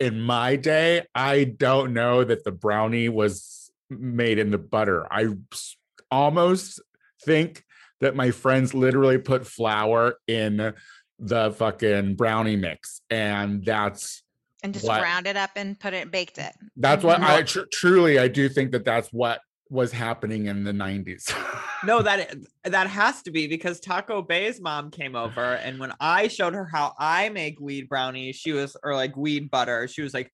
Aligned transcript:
in 0.00 0.20
my 0.20 0.56
day, 0.56 1.06
I 1.14 1.44
don't 1.44 1.92
know 1.92 2.24
that 2.24 2.44
the 2.44 2.52
brownie 2.52 3.08
was 3.08 3.70
made 3.90 4.38
in 4.38 4.50
the 4.50 4.58
butter. 4.58 5.06
I 5.12 5.28
almost 6.10 6.80
think 7.22 7.64
that 8.00 8.16
my 8.16 8.30
friends 8.30 8.74
literally 8.74 9.18
put 9.18 9.46
flour 9.46 10.16
in 10.26 10.74
the 11.18 11.52
fucking 11.52 12.16
brownie 12.16 12.56
mix, 12.56 13.00
and 13.08 13.64
that's 13.64 14.22
and 14.62 14.72
just 14.72 14.86
What? 14.86 15.00
ground 15.00 15.26
it 15.26 15.36
up 15.36 15.50
and 15.56 15.78
put 15.78 15.92
it 15.92 16.10
baked 16.10 16.38
it. 16.38 16.52
that's 16.76 17.04
what 17.04 17.20
Mhm. 17.20 17.24
I 17.24 17.42
tr- 17.42 17.66
truly 17.70 18.18
I 18.18 18.28
do 18.28 18.48
think 18.48 18.72
that 18.72 18.84
that's 18.84 19.08
what 19.10 19.40
was 19.70 19.92
happening 19.92 20.46
in 20.46 20.64
the 20.64 20.72
90s. 20.72 21.32
No, 21.84 22.02
that 22.02 22.36
that 22.64 22.86
has 22.86 23.22
to 23.22 23.30
be 23.30 23.46
because 23.46 23.80
Taco 23.80 24.22
Bay's 24.22 24.60
mom 24.60 24.90
came 24.90 25.16
over, 25.16 25.54
and 25.54 25.78
when 25.78 25.92
I 26.00 26.28
showed 26.28 26.54
her 26.54 26.64
how 26.64 26.94
I 26.98 27.28
make 27.30 27.60
weed 27.60 27.88
brownies, 27.88 28.36
she 28.36 28.52
was 28.52 28.76
or 28.82 28.94
like 28.94 29.16
weed 29.16 29.50
butter, 29.50 29.88
she 29.88 30.02
was 30.02 30.14
like 30.14 30.32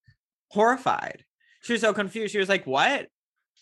horrified. 0.48 1.24
She 1.62 1.72
was 1.72 1.82
so 1.82 1.92
confused. 1.92 2.32
She 2.32 2.38
was 2.38 2.48
like, 2.48 2.66
"What?" 2.66 3.06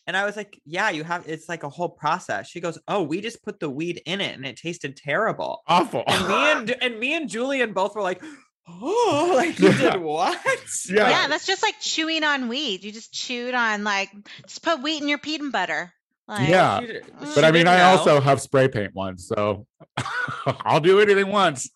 And 0.06 0.16
I 0.16 0.24
was 0.24 0.36
like, 0.36 0.60
"Yeah, 0.64 0.90
you 0.90 1.04
have. 1.04 1.28
It's 1.28 1.48
like 1.48 1.62
a 1.62 1.68
whole 1.68 1.90
process." 1.90 2.48
She 2.48 2.60
goes, 2.60 2.78
"Oh, 2.88 3.02
we 3.02 3.20
just 3.20 3.42
put 3.42 3.60
the 3.60 3.70
weed 3.70 4.02
in 4.06 4.20
it, 4.20 4.36
and 4.36 4.46
it 4.46 4.56
tasted 4.56 4.96
terrible." 4.96 5.62
Awful. 5.66 6.04
And 6.06 6.28
me 6.28 6.34
and 6.34 6.70
and 6.82 7.00
me 7.00 7.14
and 7.14 7.28
Julian 7.28 7.72
both 7.72 7.94
were 7.94 8.02
like, 8.02 8.22
"Oh, 8.68 9.32
like 9.36 9.58
you 9.58 9.72
did 9.72 9.96
what?" 10.00 10.38
Yeah. 10.88 11.10
Yeah, 11.10 11.28
that's 11.28 11.46
just 11.46 11.62
like 11.62 11.80
chewing 11.80 12.24
on 12.24 12.48
wheat. 12.48 12.84
You 12.84 12.92
just 12.92 13.12
chewed 13.12 13.54
on 13.54 13.84
like 13.84 14.10
just 14.46 14.62
put 14.62 14.82
wheat 14.82 15.02
in 15.02 15.08
your 15.08 15.18
peanut 15.18 15.52
butter. 15.52 15.92
Like, 16.26 16.48
Yeah. 16.48 16.80
She 16.80 16.86
did- 16.86 17.04
mm. 17.04 17.20
But 17.20 17.34
but 17.34 17.44
I 17.44 17.48
mean, 17.48 17.64
didn't 17.64 17.68
I 17.80 17.82
also 17.82 18.20
have 18.20 18.40
spray 18.40 18.68
paint 18.68 18.94
ones, 18.94 19.26
so 19.26 19.66
I'll 20.64 20.80
do 20.80 21.00
anything 21.00 21.28
once. 21.28 21.68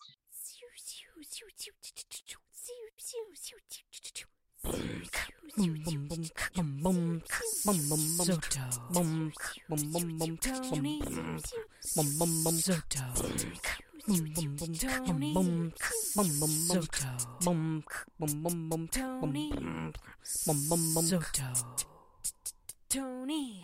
Tony. 22.89 23.63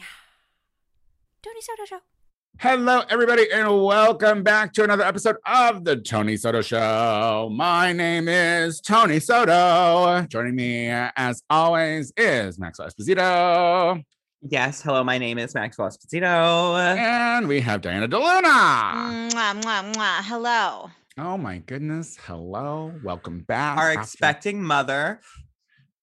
Tony 1.43 1.61
Soto 1.61 1.85
Show. 1.85 1.99
Hello, 2.57 3.03
everybody, 3.09 3.51
and 3.51 3.83
welcome 3.83 4.41
back 4.43 4.71
to 4.73 4.83
another 4.85 5.03
episode 5.03 5.35
of 5.45 5.83
the 5.83 5.97
Tony 5.97 6.37
Soto 6.37 6.61
Show. 6.61 7.49
My 7.53 7.91
name 7.91 8.29
is 8.29 8.79
Tony 8.79 9.19
Soto. 9.19 10.25
Joining 10.29 10.55
me, 10.55 10.87
as 10.87 11.43
always, 11.49 12.13
is 12.15 12.57
Maxwell 12.57 12.87
Esposito, 12.87 14.03
Yes, 14.41 14.81
hello, 14.81 15.03
my 15.03 15.17
name 15.17 15.37
is 15.37 15.53
Maxwell 15.53 15.89
Esposito. 15.89 16.77
and 16.97 17.47
we 17.47 17.59
have 17.59 17.81
Diana 17.81 18.07
DeLuna. 18.07 19.29
Mwah, 19.31 19.61
mwah, 19.61 19.93
mwah. 19.93 20.21
Hello. 20.23 20.89
Oh 21.17 21.37
my 21.37 21.57
goodness! 21.67 22.17
Hello, 22.25 22.93
welcome 23.03 23.41
back. 23.41 23.77
Our 23.77 23.89
after- 23.89 23.99
expecting 24.01 24.63
mother. 24.63 25.19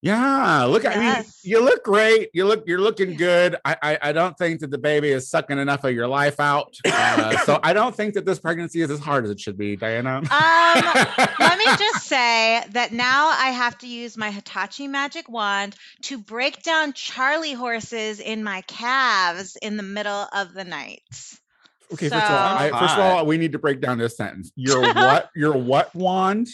Yeah, 0.02 0.64
look. 0.64 0.84
I 0.84 0.96
mean, 0.96 1.24
you 1.42 1.64
look 1.64 1.82
great. 1.82 2.28
You 2.32 2.44
look. 2.44 2.64
You're 2.66 2.80
looking 2.80 3.16
good. 3.16 3.56
I. 3.64 3.76
I, 3.82 3.98
I 4.02 4.12
don't 4.12 4.36
think 4.36 4.60
that 4.60 4.70
the 4.70 4.78
baby 4.78 5.10
is 5.10 5.28
sucking 5.28 5.58
enough 5.58 5.84
of 5.84 5.94
your 5.94 6.06
life 6.06 6.38
out. 6.38 6.76
Uh, 6.84 7.38
so 7.38 7.58
I 7.62 7.72
don't 7.72 7.94
think 7.94 8.14
that 8.14 8.24
this 8.24 8.38
pregnancy 8.38 8.82
is 8.82 8.90
as 8.90 9.00
hard 9.00 9.24
as 9.24 9.30
it 9.30 9.40
should 9.40 9.56
be, 9.56 9.74
Diana. 9.74 10.18
Um, 10.18 10.26
Let 11.38 11.58
me 11.58 11.64
just 11.64 12.06
say 12.06 12.62
that 12.70 12.90
now 12.92 13.28
I 13.28 13.50
have 13.50 13.78
to 13.78 13.88
use 13.88 14.16
my 14.16 14.30
Hitachi 14.30 14.86
magic 14.86 15.28
wand 15.28 15.74
to 16.02 16.18
break 16.18 16.62
down 16.62 16.92
Charlie 16.92 17.54
horses 17.54 18.20
in 18.20 18.44
my 18.44 18.60
calves 18.62 19.56
in 19.60 19.76
the 19.76 19.82
middle 19.82 20.26
of 20.32 20.52
the 20.52 20.64
night. 20.64 21.02
Okay, 21.92 22.08
first 22.08 22.24
of 22.24 22.32
all, 22.32 22.58
I, 22.58 22.70
first 22.70 22.94
of 22.94 23.00
all, 23.00 23.26
we 23.26 23.38
need 23.38 23.52
to 23.52 23.58
break 23.58 23.80
down 23.80 23.98
this 23.98 24.16
sentence. 24.16 24.50
Your 24.56 24.82
what? 24.94 25.30
Your 25.34 25.56
what 25.56 25.94
wand? 25.94 26.48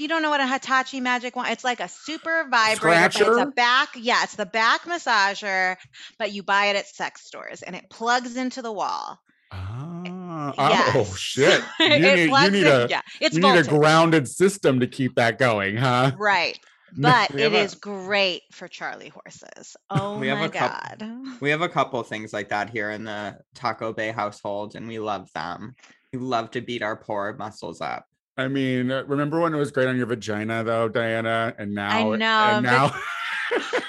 You 0.00 0.08
don't 0.08 0.22
know 0.22 0.30
what 0.30 0.40
a 0.40 0.46
Hitachi 0.46 1.00
magic 1.00 1.36
wand? 1.36 1.50
It's 1.50 1.64
like 1.64 1.80
a 1.80 1.88
super 1.88 2.46
vibrator. 2.50 2.80
but 3.24 3.28
It's 3.32 3.40
a 3.40 3.46
back, 3.54 3.88
yeah, 3.96 4.22
it's 4.24 4.34
the 4.36 4.46
back 4.46 4.82
massager, 4.82 5.76
but 6.18 6.32
you 6.32 6.42
buy 6.42 6.66
it 6.66 6.76
at 6.76 6.86
sex 6.86 7.26
stores 7.26 7.62
and 7.62 7.76
it 7.76 7.84
plugs 7.90 8.36
into 8.36 8.62
the 8.62 8.72
wall. 8.72 9.18
Ah, 9.52 10.54
Yes. 10.56 10.96
oh 10.96 11.14
shit! 11.14 11.62
You 11.80 11.88
need, 11.98 12.30
you 12.30 12.50
need 12.50 12.66
in, 12.66 12.72
a 12.72 12.86
yeah, 12.88 13.02
it's 13.20 13.34
you 13.36 13.42
need 13.42 13.56
a 13.58 13.64
grounded 13.64 14.26
system 14.28 14.80
to 14.80 14.86
keep 14.86 15.16
that 15.16 15.38
going, 15.38 15.76
huh? 15.76 16.12
Right. 16.18 16.58
But 16.96 17.32
we 17.32 17.42
it 17.44 17.52
a- 17.52 17.58
is 17.58 17.76
great 17.76 18.42
for 18.50 18.66
Charlie 18.66 19.10
horses. 19.10 19.76
Oh 19.90 20.18
We 20.18 20.26
have 20.26 20.38
my 20.38 20.46
a 20.46 20.48
coup- 20.48 20.58
god. 20.58 21.04
We 21.40 21.50
have 21.50 21.60
a 21.62 21.68
couple 21.68 22.02
things 22.02 22.32
like 22.32 22.48
that 22.48 22.68
here 22.70 22.90
in 22.90 23.04
the 23.04 23.36
Taco 23.54 23.92
Bay 23.92 24.10
household, 24.10 24.74
and 24.74 24.88
we 24.88 24.98
love 24.98 25.28
them. 25.32 25.74
We 26.12 26.18
love 26.18 26.50
to 26.52 26.60
beat 26.60 26.82
our 26.82 26.96
poor 26.96 27.36
muscles 27.38 27.80
up. 27.80 28.06
I 28.40 28.48
mean, 28.48 28.90
uh, 28.90 29.04
remember 29.06 29.40
when 29.40 29.54
it 29.54 29.58
was 29.58 29.70
great 29.70 29.88
on 29.88 29.96
your 29.96 30.06
vagina, 30.06 30.64
though, 30.64 30.88
Diana? 30.88 31.54
And 31.58 31.74
now, 31.74 31.90
I 31.90 32.02
know, 32.16 32.56
and 32.56 32.64
but- 32.66 32.70
now, 32.70 33.00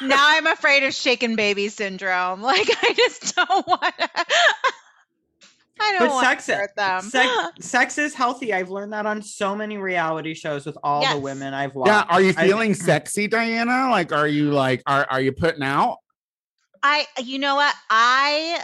now 0.08 0.18
I'm 0.20 0.48
afraid 0.48 0.84
of 0.84 0.94
shaken 0.94 1.36
baby 1.36 1.70
syndrome. 1.70 2.42
Like 2.52 2.68
I 2.84 2.94
just 2.96 3.36
don't 3.36 3.68
want 3.68 3.82
to. 3.98 4.10
I 5.84 5.94
don't 5.94 6.08
But 6.08 6.14
want 6.14 6.28
sex, 6.28 6.46
to 6.46 6.56
hurt 6.56 6.76
them. 6.76 7.02
sex, 7.02 7.32
sex 7.60 7.98
is 7.98 8.14
healthy. 8.14 8.54
I've 8.54 8.70
learned 8.70 8.94
that 8.94 9.08
on 9.08 9.22
so 9.24 9.56
many 9.56 9.78
reality 9.78 10.36
shows 10.36 10.64
with 10.66 10.78
all 10.84 11.02
Yes. 11.02 11.16
the 11.16 11.20
women 11.22 11.56
I've 11.56 11.74
watched. 11.74 11.88
yeah. 11.90 12.06
Are 12.08 12.22
you 12.22 12.34
I- 12.38 12.46
feeling 12.48 12.74
sexy, 12.76 13.28
Diana? 13.28 13.90
Like, 13.90 14.12
are 14.12 14.28
you 14.28 14.52
like, 14.52 14.84
are 14.86 15.08
are 15.10 15.20
you 15.22 15.32
putting 15.32 15.64
out? 15.64 15.98
I, 16.84 17.06
you 17.24 17.38
know 17.40 17.56
what? 17.56 17.74
I 17.90 18.62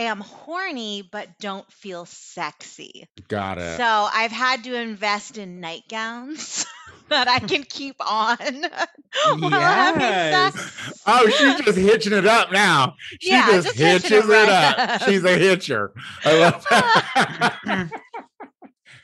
am 0.00 0.20
horny, 0.20 1.08
but 1.10 1.28
don't 1.38 1.70
feel 1.72 2.04
sexy. 2.06 3.06
Got 3.28 3.58
it. 3.58 3.76
So 3.76 3.84
I've 4.12 4.32
had 4.32 4.64
to 4.64 4.74
invest 4.74 5.38
in 5.38 5.60
nightgowns 5.60 6.66
that 7.08 7.28
I 7.28 7.38
can 7.40 7.64
keep 7.64 7.96
on 8.00 8.36
while 9.38 9.50
having 9.50 10.00
Yes. 10.00 10.54
sex. 10.54 11.02
Oh, 11.06 11.26
she's 11.28 11.64
just 11.64 11.78
hitching 11.78 12.12
it 12.12 12.26
up 12.26 12.52
now. 12.52 12.94
She 13.20 13.30
Yeah, 13.30 13.46
just, 13.50 13.66
just 13.66 13.78
hitching 13.78 14.18
it 14.18 14.24
hitches 14.24 14.30
it, 14.30 14.48
up. 14.48 14.78
up. 14.78 15.02
She's 15.08 15.24
a 15.24 15.36
hitcher. 15.38 15.92
I 16.24 16.38
love 16.38 16.66
that. 16.70 17.90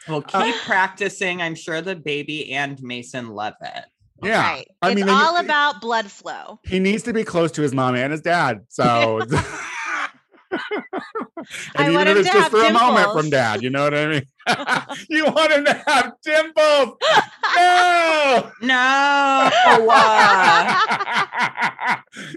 Well, 0.08 0.24
uh, 0.32 0.44
keep 0.44 0.54
practicing. 0.62 1.42
I'm 1.42 1.54
sure 1.56 1.80
the 1.80 1.96
baby 1.96 2.52
and 2.52 2.80
Mason 2.82 3.30
love 3.30 3.54
it. 3.60 3.84
yeah. 4.22 4.40
Right. 4.40 4.68
I 4.80 4.88
it's 4.90 4.96
mean, 4.96 5.06
then 5.06 5.16
you- 5.16 5.20
all 5.22 5.36
about 5.38 5.80
blood 5.80 6.10
flow. 6.10 6.60
he 6.64 6.78
needs 6.78 7.02
to 7.04 7.12
be 7.12 7.24
close 7.24 7.50
to 7.52 7.62
his 7.62 7.74
mom 7.74 7.96
and 7.96 8.12
his 8.12 8.20
dad. 8.20 8.60
So, 8.68 9.20
and 9.20 9.30
I 11.76 11.82
even 11.82 11.94
want 11.94 12.08
if 12.08 12.16
him 12.16 12.20
it's 12.22 12.30
to 12.30 12.38
just 12.38 12.50
for 12.50 12.62
a 12.62 12.72
moment 12.72 13.12
from 13.12 13.30
dad, 13.30 13.62
you 13.62 13.70
know 13.70 13.84
what 13.84 13.94
I 13.94 14.06
mean? 14.06 14.22
you 15.08 15.24
want 15.24 15.52
him 15.52 15.64
to 15.64 15.74
have 15.86 16.12
dimples? 16.22 16.96
No. 17.56 18.50
No. 18.62 19.50
oh, 19.66 19.86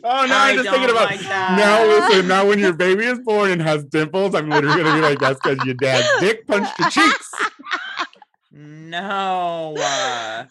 oh 0.04 0.26
no! 0.26 0.38
I'm 0.38 0.56
just 0.56 0.70
thinking 0.70 0.90
about 0.90 1.10
like 1.10 1.20
that. 1.22 1.58
now. 1.58 1.86
Listen, 1.86 2.28
now 2.28 2.48
when 2.48 2.60
your 2.60 2.74
baby 2.74 3.06
is 3.06 3.20
born 3.20 3.52
and 3.52 3.62
has 3.62 3.84
dimples, 3.86 4.36
I'm 4.36 4.50
literally 4.50 4.84
gonna 4.84 4.96
be 4.96 5.02
like, 5.02 5.20
"That's 5.20 5.40
because 5.40 5.64
your 5.66 5.76
dad's 5.76 6.08
dick 6.20 6.48
punched 6.48 6.78
your 6.80 6.90
cheeks." 6.90 7.32
no. 8.52 9.76
Uh, 9.78 10.46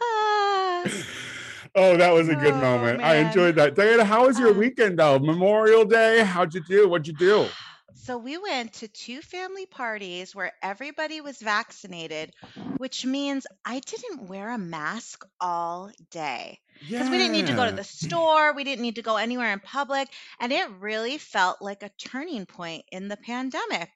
Oh, 1.78 1.96
that 1.96 2.12
was 2.12 2.28
a 2.28 2.34
good 2.34 2.54
Oh, 2.54 2.60
moment. 2.60 3.02
I 3.02 3.16
enjoyed 3.16 3.54
that. 3.54 3.74
Diana, 3.74 4.04
how 4.04 4.26
was 4.26 4.38
your 4.38 4.50
Uh, 4.50 4.58
weekend 4.58 4.98
though? 4.98 5.18
Memorial 5.18 5.84
Day. 5.84 6.24
How'd 6.24 6.54
you 6.54 6.62
do? 6.68 6.88
What'd 6.88 7.06
you 7.06 7.14
do? 7.14 7.46
So 7.94 8.16
we 8.16 8.38
went 8.38 8.72
to 8.74 8.88
two 8.88 9.20
family 9.20 9.66
parties 9.66 10.34
where 10.34 10.52
everybody 10.62 11.20
was 11.20 11.36
vaccinated, 11.42 12.32
which 12.78 13.04
means 13.04 13.46
I 13.66 13.80
didn't 13.80 14.28
wear 14.28 14.50
a 14.50 14.56
mask 14.56 15.26
all 15.38 15.90
day 16.10 16.58
because 16.80 17.10
we 17.10 17.18
didn't 17.18 17.32
need 17.32 17.48
to 17.48 17.54
go 17.54 17.68
to 17.68 17.76
the 17.76 17.84
store, 17.84 18.54
we 18.54 18.64
didn't 18.64 18.80
need 18.82 18.94
to 18.94 19.02
go 19.02 19.16
anywhere 19.16 19.52
in 19.52 19.60
public, 19.60 20.08
and 20.40 20.52
it 20.52 20.70
really 20.78 21.18
felt 21.18 21.60
like 21.60 21.82
a 21.82 21.90
turning 21.98 22.46
point 22.46 22.84
in 22.90 23.08
the 23.08 23.18
pandemic. 23.18 23.90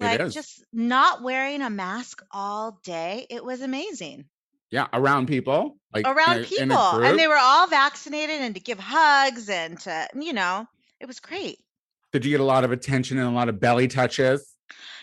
Like 0.00 0.30
just 0.30 0.64
not 0.72 1.22
wearing 1.22 1.62
a 1.62 1.70
mask 1.70 2.22
all 2.32 2.80
day, 2.82 3.26
it 3.30 3.44
was 3.44 3.60
amazing. 3.60 4.24
Yeah, 4.70 4.86
around 4.92 5.26
people, 5.26 5.76
like 5.94 6.06
Around 6.06 6.36
in 6.38 6.42
a- 6.42 6.46
people, 6.46 6.98
in 6.98 7.04
and 7.06 7.18
they 7.18 7.26
were 7.26 7.38
all 7.40 7.66
vaccinated 7.66 8.40
and 8.42 8.54
to 8.54 8.60
give 8.60 8.78
hugs 8.78 9.48
and 9.48 9.80
to, 9.80 10.08
you 10.14 10.32
know, 10.32 10.66
it 11.00 11.06
was 11.06 11.20
great. 11.20 11.58
Did 12.12 12.24
you 12.24 12.30
get 12.30 12.40
a 12.40 12.44
lot 12.44 12.64
of 12.64 12.72
attention 12.72 13.18
and 13.18 13.26
a 13.26 13.30
lot 13.30 13.48
of 13.48 13.60
belly 13.60 13.88
touches? 13.88 14.54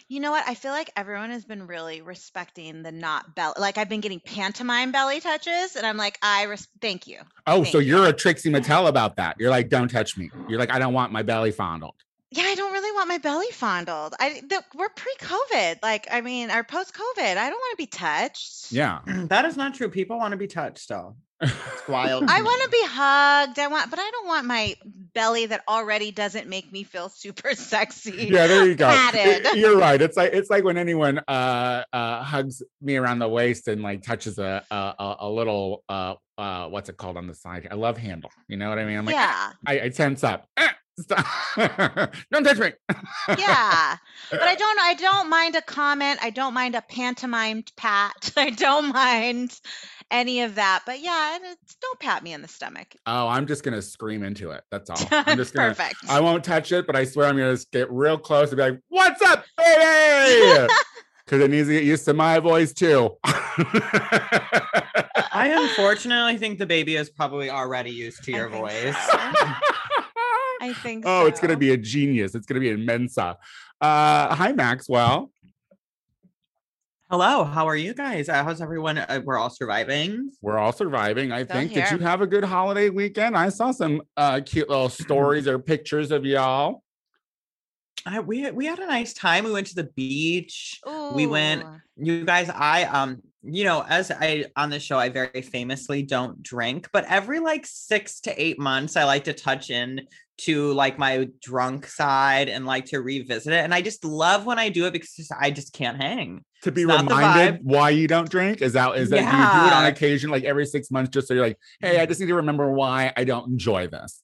You 0.07 0.19
know 0.19 0.29
what? 0.29 0.43
I 0.47 0.53
feel 0.53 0.71
like 0.71 0.91
everyone 0.95 1.31
has 1.31 1.45
been 1.45 1.65
really 1.65 2.01
respecting 2.01 2.83
the 2.83 2.91
not 2.91 3.33
belly. 3.35 3.55
Like 3.57 3.79
I've 3.79 3.89
been 3.89 4.01
getting 4.01 4.19
pantomime 4.19 4.91
belly 4.91 5.19
touches, 5.19 5.75
and 5.75 5.83
I'm 5.83 5.97
like, 5.97 6.19
I 6.21 6.43
res- 6.43 6.67
thank 6.79 7.07
you. 7.07 7.19
Oh, 7.47 7.63
Thank 7.63 7.67
so 7.71 7.79
you. 7.79 7.95
you're 7.97 8.05
a 8.07 8.13
Trixie 8.13 8.51
Mattel 8.51 8.87
about 8.87 9.15
that. 9.15 9.35
You're 9.39 9.49
like, 9.49 9.69
don't 9.69 9.87
touch 9.89 10.15
me. 10.15 10.29
You're 10.47 10.59
like, 10.59 10.71
I 10.71 10.77
don't 10.77 10.93
want 10.93 11.11
my 11.11 11.23
belly 11.23 11.51
fondled. 11.51 11.95
Yeah, 12.35 12.43
I 12.45 12.55
don't 12.55 12.73
really 12.73 12.91
want 12.91 13.07
my 13.07 13.17
belly 13.17 13.47
fondled. 13.53 14.13
I 14.19 14.41
the, 14.47 14.61
we're 14.75 14.89
pre-COVID. 14.89 15.77
Like, 15.81 16.07
I 16.11 16.19
mean, 16.21 16.51
or 16.51 16.63
post-COVID. 16.63 17.37
I 17.37 17.49
don't 17.49 17.59
want 17.59 17.71
to 17.71 17.77
be 17.77 17.87
touched. 17.87 18.71
Yeah. 18.71 18.99
that 19.07 19.45
is 19.45 19.55
not 19.55 19.73
true. 19.73 19.89
People 19.89 20.17
want 20.17 20.31
to 20.33 20.37
be 20.37 20.47
touched 20.47 20.79
still. 20.79 21.15
It's 21.41 21.87
wild. 21.87 22.23
I 22.29 22.41
want 22.41 22.61
to 22.63 22.69
be 22.69 22.81
hugged. 22.83 23.59
I 23.59 23.67
want, 23.67 23.89
but 23.89 23.99
I 23.99 24.09
don't 24.09 24.25
want 24.27 24.45
my 24.47 24.75
belly 25.13 25.45
that 25.47 25.63
already 25.67 26.11
doesn't 26.11 26.47
make 26.47 26.71
me 26.71 26.83
feel 26.83 27.09
super 27.09 27.53
sexy. 27.55 28.29
yeah, 28.31 28.47
there 28.47 28.65
you 28.65 28.75
go. 28.75 28.89
It- 29.13 29.55
You're 29.57 29.77
right. 29.77 30.01
It's 30.01 30.15
like 30.17 30.31
it's 30.33 30.49
like 30.49 30.63
when 30.63 30.77
anyone 30.77 31.19
uh 31.27 31.83
uh 31.93 32.23
hugs 32.23 32.63
me 32.81 32.95
around 32.95 33.19
the 33.19 33.27
waist 33.29 33.67
and 33.67 33.81
like 33.83 34.01
touches 34.01 34.39
a 34.39 34.63
a, 34.71 34.75
a- 34.97 35.15
a 35.21 35.29
little 35.29 35.83
uh 35.89 36.15
uh 36.37 36.67
what's 36.67 36.87
it 36.89 36.97
called 36.97 37.17
on 37.17 37.27
the 37.27 37.35
side? 37.35 37.67
I 37.69 37.75
love 37.75 37.97
handle. 37.97 38.31
You 38.47 38.55
know 38.57 38.69
what 38.69 38.79
I 38.79 38.85
mean? 38.85 38.97
I'm 38.97 39.05
like, 39.05 39.15
yeah, 39.15 39.51
I, 39.67 39.81
I 39.81 39.89
tense 39.89 40.23
up. 40.23 40.47
Stop. 40.99 41.25
Don't 42.31 42.43
touch 42.43 42.57
me. 42.57 42.71
yeah. 43.37 43.97
But 44.31 44.41
I 44.41 44.55
don't. 44.55 44.79
I 44.79 44.95
don't 44.95 45.29
mind 45.29 45.55
a 45.55 45.61
comment. 45.61 46.17
I 46.19 46.31
don't 46.31 46.55
mind 46.55 46.73
a 46.73 46.81
pantomimed 46.81 47.71
pat. 47.77 48.31
I 48.37 48.49
don't 48.49 48.91
mind 48.91 49.53
any 50.09 50.41
of 50.41 50.55
that. 50.55 50.81
But 50.85 50.99
yeah, 50.99 51.37
it's, 51.43 51.75
don't 51.75 51.99
pat 51.99 52.23
me 52.23 52.33
in 52.33 52.41
the 52.41 52.47
stomach. 52.47 52.95
Oh, 53.05 53.27
I'm 53.27 53.45
just 53.45 53.63
gonna 53.63 53.83
scream 53.83 54.23
into 54.23 54.49
it. 54.49 54.63
That's 54.71 54.89
all. 54.89 54.97
I'm 55.11 55.37
just 55.37 55.53
gonna. 55.53 55.75
Perfect. 55.75 55.97
I 56.09 56.19
won't 56.21 56.43
touch 56.43 56.71
it, 56.71 56.87
but 56.87 56.95
I 56.95 57.05
swear 57.05 57.27
I'm 57.27 57.37
gonna 57.37 57.53
just 57.53 57.71
get 57.71 57.91
real 57.91 58.17
close 58.17 58.49
and 58.49 58.57
be 58.57 58.63
like, 58.63 58.79
"What's 58.89 59.21
up, 59.21 59.45
baby?" 59.57 60.67
Because 61.23 61.41
it 61.41 61.51
needs 61.51 61.67
to 61.67 61.73
get 61.75 61.83
used 61.83 62.05
to 62.05 62.15
my 62.15 62.39
voice 62.39 62.73
too. 62.73 63.15
I 63.23 64.15
unfortunately 65.55 66.37
think 66.37 66.59
the 66.59 66.65
baby 66.65 66.95
is 66.95 67.09
probably 67.09 67.49
already 67.49 67.91
used 67.91 68.23
to 68.23 68.31
your 68.31 68.49
think 68.49 68.61
voice. 68.63 68.95
so. 69.11 69.19
I 70.65 70.73
think. 70.73 71.03
oh, 71.07 71.27
it's 71.27 71.39
gonna 71.39 71.57
be 71.57 71.71
a 71.71 71.77
genius. 71.77 72.33
It's 72.33 72.45
gonna 72.47 72.59
be 72.59 72.69
in 72.69 72.85
Mensa. 72.85 73.37
Uh, 73.79 74.35
hi, 74.35 74.51
Maxwell. 74.51 75.31
Hello, 77.11 77.43
how 77.43 77.67
are 77.67 77.75
you 77.75 77.93
guys? 77.93 78.29
Uh, 78.29 78.43
how's 78.43 78.61
everyone? 78.61 78.97
Uh, 78.97 79.21
we're 79.23 79.37
all 79.37 79.51
surviving. 79.51 80.31
We're 80.41 80.57
all 80.57 80.71
surviving. 80.71 81.31
I 81.31 81.43
Still 81.43 81.57
think. 81.57 81.73
Did 81.73 81.91
you 81.91 81.99
have 81.99 82.21
a 82.21 82.27
good 82.27 82.43
holiday 82.43 82.89
weekend? 82.89 83.37
I 83.37 83.49
saw 83.49 83.69
some 83.69 84.01
uh, 84.17 84.41
cute 84.43 84.69
little 84.69 84.89
stories 85.05 85.47
or 85.47 85.59
pictures 85.59 86.09
of 86.11 86.25
y'all. 86.25 86.81
I, 88.07 88.19
we 88.21 88.49
we 88.51 88.65
had 88.65 88.79
a 88.79 88.87
nice 88.87 89.13
time. 89.13 89.43
We 89.43 89.51
went 89.51 89.67
to 89.67 89.75
the 89.75 89.89
beach. 89.95 90.79
We 91.13 91.27
went- 91.27 91.63
You 91.95 92.25
guys, 92.25 92.49
I 92.49 92.83
um, 92.85 93.21
you 93.43 93.63
know, 93.63 93.85
as 93.87 94.09
I 94.09 94.45
on 94.55 94.71
the 94.71 94.79
show, 94.79 94.97
I 94.97 95.09
very 95.09 95.43
famously 95.43 96.01
don't 96.01 96.41
drink, 96.41 96.89
but 96.91 97.05
every 97.05 97.39
like 97.39 97.67
six 97.67 98.19
to 98.21 98.41
eight 98.41 98.57
months, 98.57 98.97
I 98.97 99.03
like 99.03 99.25
to 99.25 99.33
touch 99.33 99.69
in 99.69 100.01
to 100.37 100.73
like 100.73 100.99
my 100.99 101.29
drunk 101.41 101.87
side 101.87 102.49
and 102.49 102.65
like 102.65 102.85
to 102.85 103.01
revisit 103.01 103.53
it. 103.53 103.63
And 103.63 103.73
I 103.73 103.81
just 103.81 104.03
love 104.03 104.45
when 104.45 104.59
I 104.59 104.69
do 104.69 104.85
it 104.85 104.91
because 104.91 105.31
I 105.39 105.51
just 105.51 105.73
can't 105.73 105.97
hang. 105.97 106.43
To 106.63 106.71
be 106.71 106.83
It's 106.83 106.91
reminded 106.91 107.59
why 107.63 107.91
you 107.91 108.07
don't 108.07 108.29
drink 108.29 108.61
is 108.61 108.73
that 108.73 108.97
is 108.97 109.09
that 109.11 109.17
do 109.17 109.21
you 109.23 109.61
do 109.61 109.67
it 109.67 109.73
on 109.73 109.85
occasion, 109.85 110.29
like 110.29 110.43
every 110.43 110.65
six 110.65 110.89
months, 110.91 111.11
just 111.11 111.27
so 111.27 111.33
you're 111.33 111.45
like, 111.45 111.57
hey, 111.79 111.99
I 111.99 112.05
just 112.05 112.19
need 112.19 112.27
to 112.27 112.35
remember 112.35 112.71
why 112.71 113.13
I 113.15 113.23
don't 113.23 113.49
enjoy 113.49 113.87
this. 113.87 114.21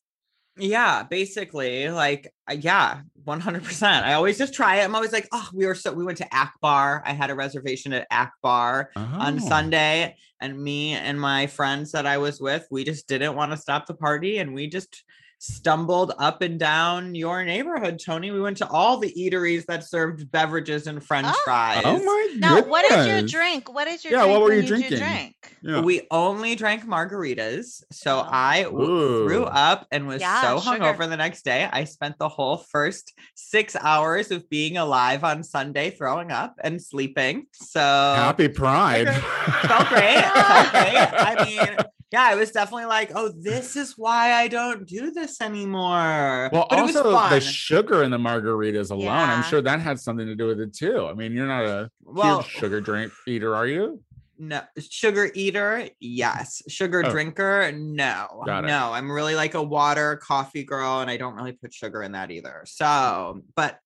Yeah, 0.57 1.03
basically, 1.03 1.89
like, 1.89 2.31
uh, 2.49 2.53
yeah, 2.53 3.01
100%. 3.25 4.03
I 4.03 4.13
always 4.13 4.37
just 4.37 4.53
try 4.53 4.81
it. 4.81 4.83
I'm 4.83 4.93
always 4.95 5.13
like, 5.13 5.27
oh, 5.31 5.47
we 5.53 5.65
were 5.65 5.73
so, 5.73 5.93
we 5.93 6.03
went 6.03 6.17
to 6.17 6.27
Akbar. 6.35 7.01
I 7.05 7.13
had 7.13 7.29
a 7.29 7.35
reservation 7.35 7.93
at 7.93 8.05
Akbar 8.11 8.91
on 8.95 9.37
Oh. 9.39 9.47
Sunday, 9.47 10.17
and 10.41 10.61
me 10.61 10.91
and 10.93 11.19
my 11.19 11.47
friends 11.47 11.93
that 11.93 12.05
I 12.05 12.17
was 12.17 12.41
with, 12.41 12.67
we 12.69 12.83
just 12.83 13.07
didn't 13.07 13.35
want 13.35 13.51
to 13.51 13.57
stop 13.57 13.85
the 13.85 13.93
party, 13.93 14.39
and 14.39 14.53
we 14.53 14.67
just 14.67 15.03
stumbled 15.43 16.13
up 16.19 16.43
and 16.43 16.59
down 16.59 17.15
your 17.15 17.43
neighborhood, 17.43 17.99
Tony. 18.03 18.29
We 18.29 18.39
went 18.39 18.57
to 18.57 18.69
all 18.69 18.97
the 18.97 19.11
eateries 19.17 19.65
that 19.65 19.83
served 19.83 20.31
beverages 20.31 20.85
and 20.85 21.03
French 21.03 21.25
Oh. 21.29 21.41
fries. 21.43 21.81
Oh 21.83 21.97
my 21.97 22.27
god! 22.39 22.39
Now, 22.39 22.61
what 22.69 22.85
is 22.85 22.91
your 23.07 23.15
goodness. 23.15 23.31
drink? 23.31 23.73
What 23.73 23.87
is 23.87 24.03
your 24.05 24.11
drink? 24.11 24.21
Yeah, 24.21 24.25
drink? 24.27 24.39
what 24.39 24.41
were 24.43 24.53
you 24.53 24.61
do 24.61 24.67
drinking? 24.67 24.97
drink? 24.99 25.35
Yeah. 25.63 25.81
We 25.81 26.07
only 26.11 26.53
drank 26.55 26.85
margaritas. 26.85 27.83
So 27.91 28.19
Oh. 28.19 28.29
I 28.31 28.63
w- 28.63 29.25
threw 29.27 29.43
up 29.45 29.87
and 29.91 30.07
was 30.07 30.21
Yeah, 30.21 30.41
so 30.43 30.59
sugar. 30.59 30.77
hungover 30.83 31.09
the 31.09 31.17
next 31.17 31.43
day. 31.43 31.67
I 31.71 31.85
spent 31.85 32.19
the 32.19 32.29
whole 32.29 32.57
first 32.57 33.11
six 33.33 33.75
hours 33.75 34.29
of 34.29 34.47
being 34.49 34.77
alive 34.77 35.23
on 35.23 35.43
Sunday 35.43 35.89
throwing 35.89 36.31
up 36.31 36.53
and 36.63 36.79
sleeping. 36.79 37.47
So 37.53 37.79
Happy 37.79 38.47
Pride. 38.47 39.07
felt 39.07 39.87
great. 39.89 40.23
Felt 40.23 40.69
great. 40.71 40.97
I 41.13 41.45
mean, 41.67 41.77
yeah, 42.11 42.33
it 42.33 42.37
was 42.37 42.51
definitely 42.51 42.85
like, 42.85 43.11
oh, 43.15 43.29
this 43.29 43.75
is 43.75 43.97
why 43.97 44.33
I 44.33 44.47
don't 44.49 44.85
do 44.85 45.11
this 45.11 45.39
anymore. 45.39 46.49
Well, 46.51 46.67
but 46.69 46.79
also 46.79 47.03
the 47.29 47.39
sugar 47.39 48.03
in 48.03 48.11
the 48.11 48.17
margaritas 48.17 48.91
alone, 48.91 49.07
I'm 49.09 49.43
sure 49.43 49.61
that 49.61 49.79
had 49.79 49.99
something 49.99 50.27
to 50.27 50.35
do 50.35 50.47
with 50.47 50.59
it 50.59 50.73
too. 50.73 51.07
I 51.07 51.13
mean, 51.13 51.31
you're 51.31 51.47
not 51.47 51.65
a 51.65 51.89
well, 52.03 52.43
sugar 52.43 52.81
drink 52.81 53.13
eater, 53.27 53.55
are 53.55 53.65
you? 53.67 54.01
No, 54.37 54.61
sugar 54.79 55.31
eater, 55.35 55.87
yes. 55.99 56.63
Sugar 56.67 57.03
Oh. 57.05 57.11
drinker, 57.11 57.71
no. 57.73 58.43
No, 58.45 58.91
I'm 58.91 59.09
really 59.11 59.35
like 59.35 59.53
a 59.53 59.61
water 59.61 60.17
coffee 60.17 60.63
girl, 60.63 60.99
and 61.01 61.09
I 61.11 61.15
don't 61.17 61.35
really 61.35 61.51
put 61.53 61.73
sugar 61.73 62.01
in 62.03 62.11
that 62.13 62.29
either. 62.31 62.63
So, 62.65 63.41
but 63.55 63.79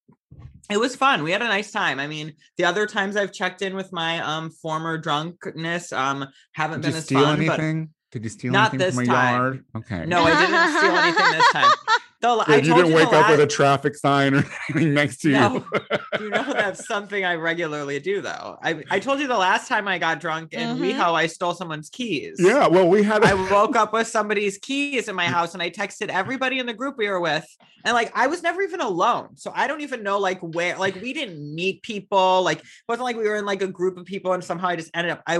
it 0.71 0.78
was 0.78 0.95
fun. 0.95 1.24
We 1.24 1.31
had 1.31 1.42
a 1.44 1.48
nice 1.48 1.71
time. 1.71 2.00
I 2.00 2.07
mean, 2.07 2.33
the 2.57 2.63
other 2.66 2.88
times 2.88 3.18
I've 3.18 3.33
checked 3.33 3.62
in 3.62 3.75
with 3.75 3.92
my 3.92 4.19
um 4.21 4.50
former 4.50 4.98
drunkenness, 4.98 5.92
um, 5.94 6.25
haven't 6.54 6.81
Did 6.81 6.88
been 6.92 6.98
as 6.98 7.10
fun. 7.10 7.39
anything? 7.42 7.89
Did 8.16 8.24
you 8.24 8.30
steal 8.30 8.54
Not 8.54 8.74
anything 8.74 8.92
from 8.94 8.98
this 9.04 9.10
a 9.10 9.12
time. 9.12 9.36
yard? 9.42 9.66
Okay. 9.76 10.06
No, 10.06 10.24
I 10.24 10.30
didn't 10.40 10.78
steal 10.78 10.92
anything 10.96 11.32
this 11.38 11.52
time. 11.52 11.72
Though 12.22 12.38
Yeah, 12.38 12.44
I 12.48 12.56
you 12.56 12.62
told 12.70 12.78
didn't 12.78 12.92
you 12.92 12.96
wake 12.96 13.10
the 13.10 13.18
up 13.18 13.30
with 13.30 13.42
a 13.42 13.46
traffic 13.46 13.94
sign 13.94 14.36
or 14.36 14.46
anything 14.74 14.94
next 14.94 15.18
to 15.18 15.30
No. 15.32 15.66
you. 15.74 16.24
you 16.24 16.30
know 16.30 16.54
that's 16.54 16.88
something 16.88 17.26
I 17.26 17.36
regularly 17.36 18.00
do 18.00 18.22
though. 18.22 18.58
I 18.64 18.82
I 18.90 19.00
told 19.00 19.20
you 19.20 19.28
the 19.28 19.38
last 19.38 19.68
time 19.68 19.86
I 19.90 19.98
got 20.00 20.22
drunk 20.22 20.54
in 20.54 20.78
Mhm. 20.78 20.94
WeHo, 20.96 21.14
I 21.14 21.28
stole 21.28 21.54
someone's 21.54 21.90
keys. 21.90 22.38
yeah, 22.40 22.68
well, 22.68 22.88
we 22.88 23.04
had 23.04 23.22
a 23.22 23.28
I 23.28 23.52
woke 23.52 23.76
up 23.76 23.92
with 23.92 24.08
somebody's 24.08 24.58
keys 24.60 25.10
in 25.10 25.16
my 25.16 25.26
house 25.26 25.54
and 25.54 25.62
I 25.62 25.70
texted 25.70 26.08
everybody 26.08 26.58
in 26.58 26.66
the 26.68 26.74
group 26.74 26.96
we 26.98 27.10
were 27.10 27.20
with. 27.20 27.46
And 27.84 27.94
like 27.94 28.14
I 28.18 28.28
was 28.28 28.42
never 28.42 28.62
even 28.62 28.80
alone. 28.80 29.36
So 29.36 29.52
I 29.54 29.68
don't 29.68 29.82
even 29.82 30.02
know 30.02 30.18
like 30.18 30.40
where 30.40 30.78
like 30.78 30.96
we 30.96 31.12
didn't 31.12 31.54
meet 31.54 31.84
people. 31.84 32.44
Like 32.44 32.60
it 32.60 32.66
wasn't 32.88 33.04
like 33.04 33.18
we 33.18 33.28
were 33.28 33.36
in 33.36 33.46
like 33.46 33.62
a 33.62 33.68
group 33.68 33.98
of 33.98 34.06
people 34.06 34.32
and 34.32 34.42
somehow 34.42 34.70
I 34.70 34.78
just 34.78 34.90
ended 34.96 35.12
up 35.12 35.22
I 35.28 35.40